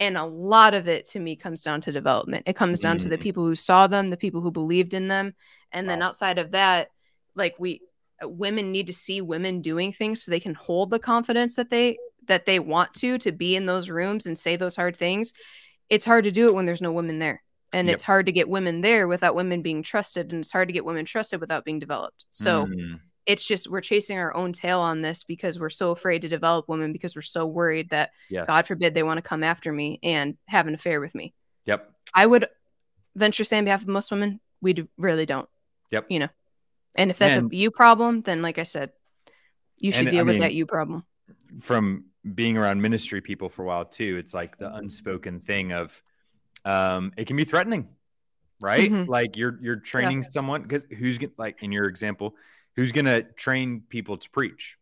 and 0.00 0.16
a 0.16 0.24
lot 0.24 0.72
of 0.72 0.88
it 0.88 1.04
to 1.04 1.20
me 1.20 1.36
comes 1.36 1.60
down 1.60 1.80
to 1.82 1.92
development 1.92 2.42
it 2.46 2.56
comes 2.56 2.80
down 2.80 2.96
mm. 2.96 3.02
to 3.02 3.08
the 3.08 3.18
mm. 3.18 3.22
people 3.22 3.44
who 3.44 3.54
saw 3.54 3.86
them 3.86 4.08
the 4.08 4.16
people 4.16 4.40
who 4.40 4.50
believed 4.50 4.94
in 4.94 5.06
them 5.06 5.34
and 5.70 5.86
wow. 5.86 5.92
then 5.92 6.02
outside 6.02 6.38
of 6.38 6.50
that 6.50 6.88
like 7.36 7.54
we 7.58 7.80
women 8.22 8.72
need 8.72 8.88
to 8.88 8.92
see 8.92 9.20
women 9.20 9.60
doing 9.60 9.92
things 9.92 10.22
so 10.22 10.30
they 10.30 10.40
can 10.40 10.54
hold 10.54 10.90
the 10.90 10.98
confidence 10.98 11.54
that 11.56 11.70
they 11.70 11.98
that 12.26 12.46
they 12.46 12.58
want 12.58 12.92
to 12.94 13.18
to 13.18 13.30
be 13.30 13.54
in 13.54 13.66
those 13.66 13.90
rooms 13.90 14.26
and 14.26 14.36
say 14.36 14.56
those 14.56 14.76
hard 14.76 14.96
things 14.96 15.32
it's 15.88 16.04
hard 16.04 16.24
to 16.24 16.30
do 16.30 16.48
it 16.48 16.54
when 16.54 16.64
there's 16.64 16.82
no 16.82 16.92
women 16.92 17.18
there 17.18 17.42
and 17.72 17.86
yep. 17.86 17.94
it's 17.94 18.02
hard 18.02 18.26
to 18.26 18.32
get 18.32 18.48
women 18.48 18.80
there 18.80 19.06
without 19.06 19.34
women 19.34 19.62
being 19.62 19.82
trusted 19.82 20.32
and 20.32 20.40
it's 20.40 20.50
hard 20.50 20.68
to 20.68 20.72
get 20.72 20.84
women 20.84 21.04
trusted 21.04 21.40
without 21.40 21.64
being 21.64 21.78
developed 21.78 22.24
so 22.30 22.66
mm 22.66 22.98
it's 23.26 23.46
just 23.46 23.68
we're 23.68 23.80
chasing 23.80 24.18
our 24.18 24.34
own 24.34 24.52
tail 24.52 24.80
on 24.80 25.02
this 25.02 25.24
because 25.24 25.58
we're 25.58 25.68
so 25.68 25.90
afraid 25.90 26.22
to 26.22 26.28
develop 26.28 26.68
women 26.68 26.92
because 26.92 27.14
we're 27.14 27.22
so 27.22 27.46
worried 27.46 27.90
that 27.90 28.10
yes. 28.28 28.46
God 28.46 28.66
forbid 28.66 28.94
they 28.94 29.02
want 29.02 29.18
to 29.18 29.22
come 29.22 29.44
after 29.44 29.72
me 29.72 29.98
and 30.02 30.36
have 30.46 30.66
an 30.66 30.74
affair 30.74 31.00
with 31.00 31.14
me. 31.14 31.34
Yep. 31.66 31.90
I 32.14 32.26
would 32.26 32.48
venture 33.14 33.44
to 33.44 33.48
say 33.48 33.58
on 33.58 33.64
behalf 33.64 33.82
of 33.82 33.88
most 33.88 34.10
women, 34.10 34.40
we 34.60 34.72
do, 34.72 34.88
really 34.96 35.26
don't. 35.26 35.48
Yep. 35.90 36.06
You 36.08 36.20
know, 36.20 36.28
and 36.94 37.10
if 37.10 37.18
that's 37.18 37.36
and, 37.36 37.52
a 37.52 37.56
you 37.56 37.70
problem, 37.70 38.22
then 38.22 38.42
like 38.42 38.58
I 38.58 38.64
said, 38.64 38.90
you 39.76 39.92
should 39.92 40.08
deal 40.08 40.20
I 40.20 40.22
with 40.22 40.34
mean, 40.34 40.42
that 40.42 40.54
you 40.54 40.66
problem. 40.66 41.04
From 41.60 42.04
being 42.34 42.56
around 42.56 42.82
ministry 42.82 43.20
people 43.20 43.48
for 43.48 43.62
a 43.62 43.66
while 43.66 43.84
too, 43.84 44.16
it's 44.18 44.34
like 44.34 44.58
the 44.58 44.72
unspoken 44.74 45.40
thing 45.40 45.72
of 45.72 46.02
um 46.64 47.12
it 47.16 47.26
can 47.26 47.36
be 47.36 47.44
threatening, 47.44 47.88
right? 48.60 48.90
Mm-hmm. 48.90 49.10
Like 49.10 49.36
you're 49.36 49.58
you're 49.62 49.76
training 49.76 50.22
yeah. 50.22 50.28
someone 50.30 50.62
because 50.62 50.84
who's 50.98 51.18
like 51.38 51.62
in 51.62 51.72
your 51.72 51.86
example, 51.86 52.34
who's 52.80 52.92
going 52.92 53.04
to 53.04 53.22
train 53.22 53.82
people 53.90 54.16
to 54.16 54.30
preach 54.30 54.78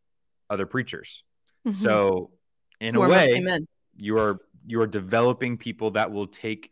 other 0.48 0.66
preachers 0.66 1.24
mm-hmm. 1.66 1.74
so 1.74 2.30
in 2.80 2.94
Who 2.94 3.02
a 3.02 3.08
way 3.08 3.42
you 3.96 4.18
are 4.18 4.38
you 4.64 4.80
are 4.80 4.86
developing 4.86 5.58
people 5.58 5.90
that 5.92 6.12
will 6.12 6.28
take 6.28 6.70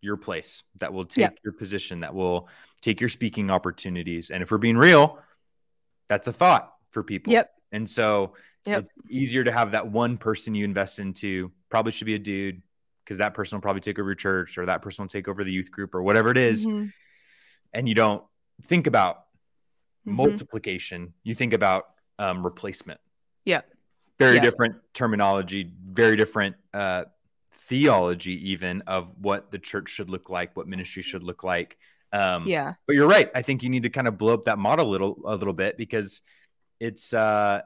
your 0.00 0.16
place 0.16 0.62
that 0.78 0.92
will 0.92 1.04
take 1.04 1.32
your 1.42 1.52
position 1.52 2.00
that 2.00 2.14
will 2.14 2.48
take 2.80 3.00
your 3.00 3.08
speaking 3.08 3.50
opportunities 3.50 4.30
and 4.30 4.40
if 4.40 4.52
we're 4.52 4.58
being 4.58 4.76
real 4.76 5.18
that's 6.08 6.28
a 6.28 6.32
thought 6.32 6.72
for 6.90 7.02
people 7.02 7.32
yep 7.32 7.50
and 7.72 7.90
so 7.90 8.34
yep. 8.66 8.82
it's 8.82 8.90
easier 9.10 9.42
to 9.42 9.50
have 9.50 9.72
that 9.72 9.90
one 9.90 10.16
person 10.16 10.54
you 10.54 10.64
invest 10.64 11.00
into 11.00 11.50
probably 11.70 11.90
should 11.90 12.06
be 12.06 12.14
a 12.14 12.20
dude 12.20 12.62
because 13.04 13.18
that 13.18 13.34
person 13.34 13.56
will 13.56 13.62
probably 13.62 13.80
take 13.80 13.98
over 13.98 14.10
your 14.10 14.14
church 14.14 14.58
or 14.58 14.66
that 14.66 14.80
person 14.80 15.02
will 15.02 15.08
take 15.08 15.26
over 15.26 15.42
the 15.42 15.52
youth 15.52 15.72
group 15.72 15.92
or 15.92 16.02
whatever 16.02 16.30
it 16.30 16.38
is. 16.38 16.66
Mm-hmm. 16.66 16.86
and 17.72 17.88
you 17.88 17.96
don't 17.96 18.22
think 18.62 18.86
about 18.86 19.25
mm-hmm. 20.06 20.16
multiplication, 20.16 21.12
you 21.22 21.34
think 21.34 21.52
about 21.52 21.86
um, 22.18 22.44
replacement. 22.44 23.00
Yeah. 23.44 23.62
Very 24.18 24.36
yeah. 24.36 24.42
different 24.42 24.76
terminology, 24.94 25.72
very 25.84 26.16
different 26.16 26.56
uh, 26.72 27.04
theology, 27.52 28.50
even 28.50 28.82
of 28.82 29.14
what 29.18 29.50
the 29.50 29.58
church 29.58 29.90
should 29.90 30.08
look 30.08 30.30
like, 30.30 30.56
what 30.56 30.66
ministry 30.66 31.02
should 31.02 31.22
look 31.22 31.44
like. 31.44 31.76
Um, 32.12 32.46
yeah. 32.46 32.74
But 32.86 32.96
you're 32.96 33.08
right. 33.08 33.30
I 33.34 33.42
think 33.42 33.62
you 33.62 33.68
need 33.68 33.82
to 33.82 33.90
kind 33.90 34.08
of 34.08 34.16
blow 34.16 34.34
up 34.34 34.46
that 34.46 34.58
model 34.58 34.88
a 34.88 34.90
little, 34.90 35.20
a 35.26 35.36
little 35.36 35.52
bit 35.52 35.76
because 35.76 36.22
it's 36.80 37.12
uh, 37.12 37.62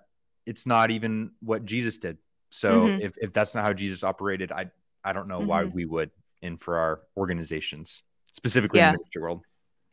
it's 0.47 0.67
not 0.67 0.91
even 0.91 1.33
what 1.41 1.65
Jesus 1.65 1.99
did. 1.99 2.19
So 2.51 2.81
mm-hmm. 2.83 3.03
if, 3.03 3.13
if 3.19 3.33
that's 3.33 3.55
not 3.55 3.65
how 3.65 3.73
Jesus 3.73 4.03
operated, 4.03 4.53
I 4.53 4.71
I 5.05 5.13
don't 5.13 5.29
know 5.29 5.39
mm-hmm. 5.39 5.49
why 5.49 5.65
we 5.65 5.85
would 5.85 6.11
in 6.43 6.57
for 6.57 6.79
our 6.79 7.01
organizations, 7.17 8.03
specifically 8.33 8.81
yeah. 8.81 8.89
in 8.89 8.95
the 8.95 8.99
ministry 8.99 9.23
world. 9.23 9.43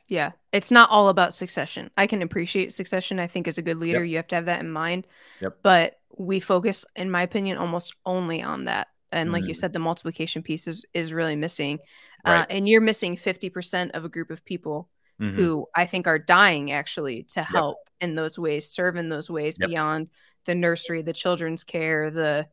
Yeah. 0.07 0.31
It's 0.51 0.71
not 0.71 0.89
all 0.89 1.09
about 1.09 1.33
succession. 1.33 1.91
I 1.97 2.07
can 2.07 2.21
appreciate 2.21 2.73
succession. 2.73 3.19
I 3.19 3.27
think 3.27 3.47
as 3.47 3.57
a 3.57 3.61
good 3.61 3.77
leader, 3.77 4.03
yep. 4.03 4.09
you 4.09 4.15
have 4.17 4.27
to 4.27 4.35
have 4.35 4.45
that 4.45 4.61
in 4.61 4.71
mind. 4.71 5.07
Yep. 5.41 5.57
But 5.63 5.99
we 6.17 6.39
focus, 6.39 6.85
in 6.95 7.11
my 7.11 7.21
opinion, 7.21 7.57
almost 7.57 7.93
only 8.05 8.41
on 8.41 8.65
that. 8.65 8.87
And 9.11 9.31
like 9.31 9.43
mm. 9.43 9.49
you 9.49 9.53
said, 9.53 9.73
the 9.73 9.79
multiplication 9.79 10.43
piece 10.43 10.67
is, 10.67 10.85
is 10.93 11.13
really 11.13 11.35
missing. 11.35 11.79
Uh, 12.25 12.31
right. 12.31 12.41
Uh, 12.41 12.45
and 12.49 12.67
you're 12.67 12.81
missing 12.81 13.15
50% 13.15 13.91
of 13.91 14.05
a 14.05 14.09
group 14.09 14.31
of 14.31 14.43
people 14.43 14.89
mm-hmm. 15.21 15.35
who 15.35 15.67
I 15.75 15.85
think 15.85 16.07
are 16.07 16.19
dying 16.19 16.71
actually 16.71 17.23
to 17.29 17.43
help 17.43 17.77
yep. 18.01 18.09
in 18.09 18.15
those 18.15 18.37
ways, 18.37 18.69
serve 18.69 18.95
in 18.95 19.09
those 19.09 19.29
ways 19.29 19.57
beyond 19.57 20.09
the 20.45 20.55
nursery, 20.55 21.01
the 21.01 21.13
children's 21.13 21.63
care, 21.63 22.09
the 22.09 22.47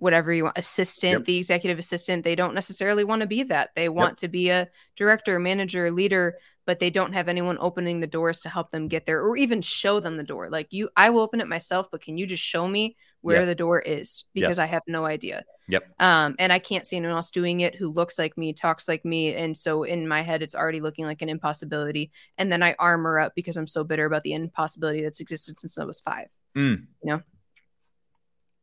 whatever 0.00 0.32
you 0.32 0.44
want 0.44 0.58
assistant 0.58 1.12
yep. 1.12 1.24
the 1.24 1.36
executive 1.36 1.78
assistant 1.78 2.24
they 2.24 2.34
don't 2.34 2.54
necessarily 2.54 3.04
want 3.04 3.20
to 3.20 3.26
be 3.26 3.42
that 3.42 3.70
they 3.74 3.88
want 3.88 4.12
yep. 4.12 4.16
to 4.16 4.28
be 4.28 4.48
a 4.50 4.68
director 4.96 5.38
manager 5.38 5.90
leader 5.90 6.38
but 6.68 6.80
they 6.80 6.90
don't 6.90 7.14
have 7.14 7.28
anyone 7.28 7.56
opening 7.60 8.00
the 8.00 8.06
doors 8.06 8.40
to 8.40 8.50
help 8.50 8.68
them 8.68 8.88
get 8.88 9.06
there 9.06 9.22
or 9.22 9.38
even 9.38 9.62
show 9.62 10.00
them 10.00 10.18
the 10.18 10.22
door. 10.22 10.50
Like 10.50 10.66
you, 10.70 10.90
I 10.94 11.08
will 11.08 11.22
open 11.22 11.40
it 11.40 11.48
myself, 11.48 11.88
but 11.90 12.02
can 12.02 12.18
you 12.18 12.26
just 12.26 12.42
show 12.42 12.68
me 12.68 12.94
where 13.22 13.46
the 13.46 13.54
door 13.54 13.80
is? 13.80 14.26
Because 14.34 14.58
yes. 14.58 14.58
I 14.58 14.66
have 14.66 14.82
no 14.86 15.06
idea. 15.06 15.44
Yep. 15.68 15.88
Um, 15.98 16.36
and 16.38 16.52
I 16.52 16.58
can't 16.58 16.86
see 16.86 16.98
anyone 16.98 17.16
else 17.16 17.30
doing 17.30 17.60
it 17.60 17.74
who 17.74 17.88
looks 17.88 18.18
like 18.18 18.36
me, 18.36 18.52
talks 18.52 18.86
like 18.86 19.02
me. 19.02 19.34
And 19.34 19.56
so 19.56 19.82
in 19.84 20.06
my 20.06 20.20
head, 20.20 20.42
it's 20.42 20.54
already 20.54 20.82
looking 20.82 21.06
like 21.06 21.22
an 21.22 21.30
impossibility. 21.30 22.10
And 22.36 22.52
then 22.52 22.62
I 22.62 22.76
armor 22.78 23.18
up 23.18 23.34
because 23.34 23.56
I'm 23.56 23.66
so 23.66 23.82
bitter 23.82 24.04
about 24.04 24.22
the 24.22 24.34
impossibility 24.34 25.02
that's 25.02 25.20
existed 25.20 25.58
since 25.58 25.78
I 25.78 25.84
was 25.84 26.00
five. 26.00 26.26
Mm. 26.54 26.86
You 27.02 27.12
know? 27.12 27.22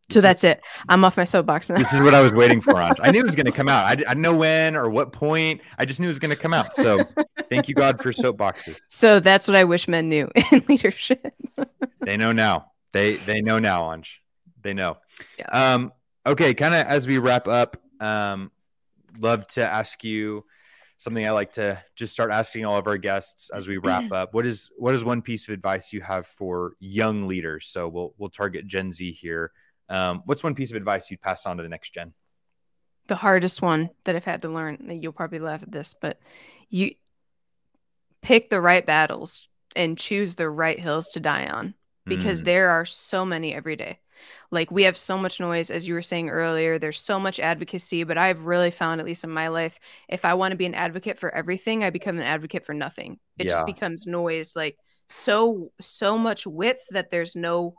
So 0.10 0.22
that's 0.22 0.44
it. 0.44 0.62
I'm 0.88 1.04
off 1.04 1.18
my 1.18 1.24
soapbox 1.24 1.70
now. 1.70 1.78
this 1.78 1.94
is 1.94 2.02
what 2.02 2.14
I 2.14 2.22
was 2.22 2.32
waiting 2.32 2.62
for. 2.62 2.74
Anj. 2.76 2.98
I 3.02 3.12
knew 3.12 3.20
it 3.20 3.26
was 3.26 3.36
going 3.36 3.48
to 3.48 3.52
come 3.52 3.68
out. 3.68 3.86
I, 3.86 3.92
I 3.92 3.96
didn't 3.96 4.22
know 4.22 4.36
when 4.36 4.76
or 4.76 4.90
what 4.90 5.12
point. 5.12 5.62
I 5.78 5.86
just 5.86 6.00
knew 6.00 6.06
it 6.06 6.10
was 6.10 6.20
going 6.20 6.36
to 6.36 6.40
come 6.42 6.54
out. 6.54 6.76
So 6.76 7.04
thank 7.50 7.68
you, 7.68 7.76
God, 7.76 8.02
for 8.02 8.12
soapboxes. 8.12 8.80
So 8.88 9.20
that's 9.20 9.48
what 9.48 9.56
I 9.56 9.64
wish 9.64 9.88
men 9.88 10.10
knew 10.10 10.30
in 10.52 10.64
leadership. 10.68 11.34
they 12.02 12.18
know 12.18 12.32
now. 12.32 12.72
They 12.92 13.16
they 13.16 13.42
know 13.42 13.60
now, 13.60 13.84
Anj. 13.84 14.18
They 14.62 14.74
know. 14.74 14.98
Yeah. 15.40 15.74
Um. 15.74 15.92
Okay. 16.26 16.54
Kind 16.54 16.74
of 16.76 16.86
as 16.86 17.08
we 17.08 17.18
wrap 17.18 17.48
up, 17.48 17.78
um, 18.00 18.52
love 19.20 19.48
to 19.48 19.66
ask 19.66 20.04
you 20.04 20.46
something 20.98 21.26
I 21.28 21.32
like 21.32 21.54
to 21.54 21.82
just 21.96 22.14
start 22.14 22.32
asking 22.32 22.66
all 22.66 22.78
of 22.78 22.88
our 22.88 22.98
guests 22.98 23.50
as 23.50 23.68
we 23.68 23.78
wrap 23.78 24.12
up. 24.12 24.34
What 24.34 24.46
is 24.46 24.70
what 24.78 24.96
is 24.96 25.04
one 25.04 25.22
piece 25.22 25.48
of 25.48 25.54
advice 25.54 25.92
you 25.92 26.02
have 26.02 26.26
for 26.26 26.74
young 26.80 27.28
leaders? 27.28 27.68
So 27.68 27.88
we'll 27.88 28.14
we'll 28.18 28.30
target 28.30 28.68
Gen 28.68 28.92
Z 28.92 29.12
here. 29.12 29.52
Um, 29.90 30.24
what's 30.26 30.44
one 30.44 30.56
piece 30.56 30.72
of 30.72 30.78
advice 30.78 31.12
you'd 31.12 31.22
pass 31.22 31.46
on 31.46 31.58
to 31.58 31.64
the 31.64 31.70
next 31.70 31.94
gen? 31.94 32.14
The 33.08 33.16
hardest 33.16 33.62
one 33.62 33.92
that 34.04 34.16
I've 34.16 34.26
had 34.26 34.42
to 34.42 34.50
learn. 34.50 35.00
You'll 35.02 35.14
probably 35.14 35.40
laugh 35.40 35.62
at 35.62 35.72
this, 35.72 35.94
but 35.94 36.20
you 36.70 36.96
pick 38.22 38.50
the 38.50 38.62
right 38.62 38.86
battles 38.86 39.48
and 39.76 39.98
choose 39.98 40.36
the 40.36 40.50
right 40.50 40.80
hills 40.80 41.10
to 41.10 41.20
die 41.20 41.46
on 41.46 41.76
because 42.06 42.42
mm. 42.42 42.46
there 42.46 42.70
are 42.70 42.86
so 42.86 43.26
many 43.26 43.54
every 43.54 43.76
day. 43.76 44.00
Like 44.50 44.72
we 44.72 44.84
have 44.84 44.98
so 44.98 45.18
much 45.18 45.40
noise, 45.40 45.70
as 45.70 45.88
you 45.88 45.94
were 45.94 46.02
saying 46.02 46.30
earlier, 46.30 46.80
there's 46.80 47.00
so 47.00 47.20
much 47.20 47.40
advocacy, 47.40 48.04
but 48.04 48.18
I've 48.18 48.46
really 48.46 48.72
found, 48.72 49.02
at 49.02 49.06
least 49.06 49.24
in 49.24 49.30
my 49.30 49.50
life, 49.50 49.78
if 50.08 50.26
I 50.26 50.36
want 50.36 50.52
to 50.52 50.58
be 50.58 50.66
an 50.66 50.74
advocate 50.74 51.18
for 51.18 51.34
everything, 51.34 51.84
I 51.84 51.90
become 51.90 52.18
an 52.18 52.24
advocate 52.24 52.66
for 52.66 52.74
nothing. 52.74 53.20
It 53.38 53.48
yeah. 53.48 53.54
just 53.54 53.66
becomes 53.66 54.08
noise, 54.08 54.56
like 54.56 54.78
so, 55.10 55.72
so 55.80 56.18
much 56.18 56.48
width 56.48 56.88
that 56.92 57.10
there's 57.10 57.36
no 57.36 57.76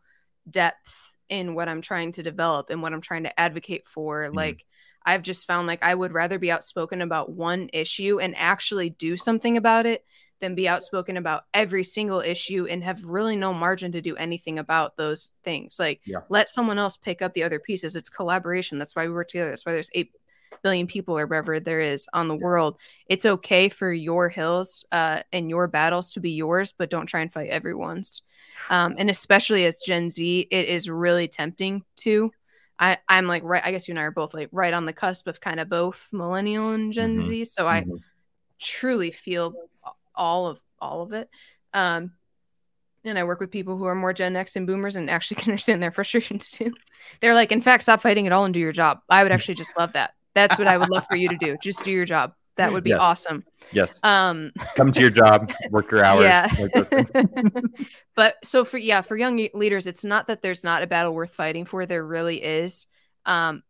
depth 0.49 1.06
in 1.29 1.55
what 1.55 1.69
I'm 1.69 1.81
trying 1.81 2.13
to 2.13 2.23
develop 2.23 2.71
and 2.71 2.83
what 2.83 2.93
I'm 2.93 3.01
trying 3.01 3.25
to 3.25 3.41
advocate 3.41 3.87
for. 3.87 4.25
Mm-hmm. 4.25 4.37
Like, 4.37 4.67
I've 5.05 5.23
just 5.23 5.47
found 5.47 5.67
like 5.67 5.83
I 5.83 5.95
would 5.95 6.13
rather 6.13 6.39
be 6.39 6.51
outspoken 6.51 7.01
about 7.01 7.31
one 7.31 7.71
issue 7.73 8.19
and 8.21 8.35
actually 8.37 8.91
do 8.91 9.17
something 9.17 9.57
about 9.57 9.87
it 9.87 10.05
than 10.41 10.55
be 10.55 10.69
outspoken 10.69 11.17
about 11.17 11.45
every 11.55 11.85
single 11.85 12.21
issue 12.21 12.67
and 12.69 12.85
have 12.85 13.03
really 13.05 13.37
no 13.37 13.55
margin 13.55 13.93
to 13.93 14.03
do 14.03 14.17
anything 14.17 14.59
about 14.59 14.97
those 14.97 15.33
things. 15.43 15.79
Like, 15.79 16.01
yeah. 16.05 16.19
let 16.29 16.51
someone 16.51 16.79
else 16.79 16.97
pick 16.97 17.23
up 17.23 17.35
the 17.35 17.45
other 17.45 17.61
pieces. 17.61 17.97
It's 17.97 18.09
collaboration. 18.09 18.79
That's 18.79 18.95
why 18.95 19.07
we 19.07 19.15
work 19.15 19.29
together. 19.29 19.51
That's 19.51 19.65
why 19.65 19.73
there's 19.73 19.91
eight 19.95 20.11
billion 20.63 20.87
people 20.87 21.19
or 21.19 21.27
whatever 21.27 21.61
there 21.61 21.81
is 21.81 22.09
on 22.13 22.29
the 22.29 22.35
world. 22.35 22.79
It's 23.07 23.25
okay 23.25 23.69
for 23.69 23.93
your 23.93 24.29
hills 24.29 24.85
uh, 24.93 25.23
and 25.33 25.49
your 25.51 25.69
battles 25.69 26.13
to 26.15 26.21
be 26.21 26.33
yours, 26.33 26.73
but 26.77 26.91
don't 26.91 27.07
try 27.07 27.21
and 27.21 27.33
fight 27.33 27.51
everyone's. 27.51 28.23
Um, 28.69 28.97
and 28.99 29.09
especially 29.09 29.65
as 29.65 29.81
Gen 29.81 30.11
Z, 30.11 30.49
it 30.51 30.69
is 30.69 30.91
really 30.91 31.29
tempting 31.29 31.85
to. 31.99 32.33
I, 32.79 32.99
I'm 33.09 33.27
like 33.27 33.43
right. 33.45 33.65
I 33.65 33.71
guess 33.71 33.89
you 33.89 33.93
and 33.93 33.99
I 33.99 34.03
are 34.03 34.11
both 34.11 34.35
like 34.35 34.49
right 34.53 34.75
on 34.75 34.85
the 34.87 34.93
cusp 34.93 35.29
of 35.29 35.41
kind 35.41 35.61
of 35.61 35.69
both 35.69 36.09
millennial 36.13 36.73
and 36.73 36.93
Gen 36.93 37.19
Mhm. 37.19 37.25
Z. 37.25 37.45
So 37.45 37.65
Mhm. 37.65 37.69
I 37.69 37.85
truly 38.59 39.11
feel 39.11 39.55
all 40.15 40.47
of 40.47 40.61
all 40.79 41.03
of 41.03 41.13
it. 41.13 41.31
Um, 41.73 42.13
and 43.05 43.19
I 43.19 43.25
work 43.25 43.41
with 43.41 43.51
people 43.51 43.77
who 43.77 43.85
are 43.85 43.95
more 43.95 44.13
Gen 44.13 44.37
X 44.37 44.57
and 44.57 44.67
Boomers 44.67 44.97
and 44.97 45.09
actually 45.09 45.37
can 45.41 45.53
understand 45.53 45.83
their 45.83 45.93
frustrations 45.93 46.51
too. 46.51 46.73
They're 47.21 47.35
like, 47.35 47.53
in 47.53 47.63
fact, 47.63 47.85
stop 47.85 48.03
fighting 48.03 48.27
it 48.27 48.33
all 48.33 48.45
and 48.45 48.53
do 48.53 48.61
your 48.61 48.73
job. 48.73 48.99
I 49.09 49.23
would 49.23 49.33
actually 49.33 49.55
just 49.55 49.77
love 49.79 49.93
that. 49.93 50.13
That's 50.37 50.57
what 50.59 50.69
I 50.69 50.77
would 50.79 50.91
love 50.91 51.05
for 51.11 51.17
you 51.17 51.29
to 51.31 51.37
do. 51.37 51.57
Just 51.61 51.83
do 51.83 51.91
your 51.91 52.05
job. 52.05 52.33
That 52.57 52.73
would 52.73 52.85
be 52.85 52.91
Yes. 52.91 53.01
awesome. 53.01 53.45
Yes. 53.73 53.99
Um, 54.03 54.53
Come 54.77 54.93
to 54.93 55.01
your 55.01 55.11
job, 55.11 55.51
work 55.71 55.91
your 55.91 56.05
hours. 56.05 56.23
yeah. 56.25 56.49
like 56.61 56.73
those 56.73 56.89
things. 56.89 57.11
but 58.15 58.37
so 58.45 58.65
for 58.65 58.79
yeah, 58.79 59.01
for 59.01 59.17
young 59.17 59.49
leaders, 59.55 59.87
it's 59.87 60.05
not 60.05 60.29
that 60.29 60.43
there's 60.43 60.63
not 60.63 60.83
a 60.83 60.87
battle 60.87 61.13
worth 61.15 61.35
fighting 61.35 61.65
for. 61.65 61.85
There 61.87 62.07
really 62.07 62.43
is. 62.43 62.87
Um, 63.25 63.63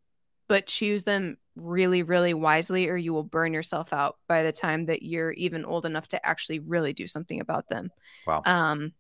but 0.49 0.67
choose 0.67 1.05
them 1.05 1.37
really, 1.57 2.03
really 2.05 2.35
wisely, 2.35 2.89
or 2.89 2.97
you 2.97 3.13
will 3.13 3.25
burn 3.25 3.53
yourself 3.53 3.93
out 3.93 4.19
by 4.29 4.43
the 4.45 4.53
time 4.53 4.87
that 4.87 5.03
you're 5.03 5.33
even 5.33 5.65
old 5.65 5.87
enough 5.87 6.07
to 6.09 6.25
actually 6.27 6.59
really 6.61 6.93
do 6.93 7.07
something 7.07 7.41
about 7.41 7.69
them. 7.69 7.91
Wow. 8.27 8.43
Um, 8.45 8.93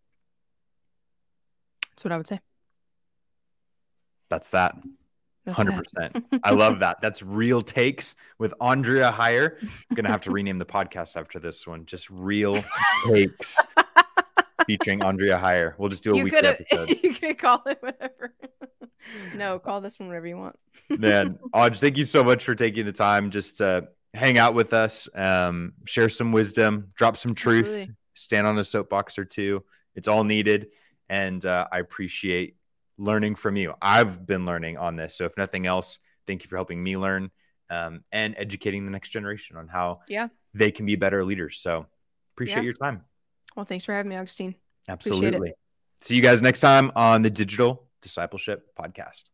that's 1.90 2.04
what 2.04 2.12
I 2.12 2.16
would 2.16 2.26
say. 2.26 2.40
That's 4.28 4.50
that. 4.50 4.74
Hundred 5.48 5.76
percent. 5.76 6.24
I 6.42 6.50
love 6.52 6.80
that. 6.80 7.00
That's 7.00 7.22
real 7.22 7.62
takes 7.62 8.14
with 8.38 8.52
Andrea 8.60 9.12
Heyer. 9.16 9.56
I'm 9.62 9.94
gonna 9.94 10.10
have 10.10 10.22
to 10.22 10.30
rename 10.32 10.58
the 10.58 10.66
podcast 10.66 11.16
after 11.16 11.38
this 11.38 11.66
one. 11.66 11.86
Just 11.86 12.10
real 12.10 12.62
takes 13.06 13.56
featuring 14.66 15.02
Andrea 15.02 15.38
Heyer. 15.38 15.74
We'll 15.78 15.88
just 15.88 16.02
do 16.02 16.12
a 16.12 16.16
you 16.16 16.24
weekly 16.24 16.38
episode. 16.42 16.90
you 17.02 17.14
could 17.14 17.38
call 17.38 17.62
it 17.66 17.78
whatever. 17.80 18.34
no, 19.34 19.58
call 19.58 19.80
this 19.80 19.98
one 19.98 20.08
whatever 20.08 20.26
you 20.26 20.36
want. 20.36 20.56
Man, 20.88 21.38
Anj, 21.54 21.78
thank 21.78 21.96
you 21.96 22.04
so 22.04 22.24
much 22.24 22.44
for 22.44 22.54
taking 22.54 22.84
the 22.84 22.92
time 22.92 23.30
just 23.30 23.58
to 23.58 23.88
hang 24.14 24.38
out 24.38 24.54
with 24.54 24.72
us, 24.72 25.08
um, 25.14 25.74
share 25.84 26.08
some 26.08 26.32
wisdom, 26.32 26.88
drop 26.96 27.16
some 27.16 27.34
truth, 27.34 27.66
Absolutely. 27.66 27.94
stand 28.14 28.46
on 28.46 28.58
a 28.58 28.64
soapbox 28.64 29.18
or 29.18 29.24
two. 29.24 29.62
It's 29.94 30.08
all 30.08 30.24
needed. 30.24 30.68
And 31.08 31.44
uh, 31.46 31.68
I 31.70 31.78
appreciate 31.78 32.55
learning 32.98 33.34
from 33.36 33.56
you. 33.56 33.74
I've 33.80 34.26
been 34.26 34.46
learning 34.46 34.78
on 34.78 34.96
this. 34.96 35.16
So, 35.16 35.24
if 35.24 35.36
nothing 35.36 35.66
else, 35.66 35.98
thank 36.26 36.42
you 36.42 36.48
for 36.48 36.56
helping 36.56 36.82
me 36.82 36.96
learn 36.96 37.30
um, 37.70 38.04
and 38.12 38.34
educating 38.38 38.84
the 38.84 38.90
next 38.90 39.10
generation 39.10 39.56
on 39.56 39.68
how 39.68 40.00
Yeah. 40.08 40.28
they 40.54 40.70
can 40.70 40.86
be 40.86 40.96
better 40.96 41.24
leaders. 41.24 41.58
So, 41.58 41.86
appreciate 42.32 42.58
Yeah. 42.58 42.62
your 42.64 42.74
time. 42.74 43.04
Well, 43.56 43.64
thanks 43.66 43.84
for 43.84 43.92
having 43.92 44.10
me, 44.10 44.16
Augustine. 44.16 44.54
Absolutely. 44.88 45.52
See 46.00 46.14
you 46.14 46.22
guys 46.22 46.42
next 46.42 46.60
time 46.60 46.92
on 46.94 47.22
the 47.22 47.30
Digital 47.30 47.88
Discipleship 48.02 48.66
Podcast. 48.78 49.24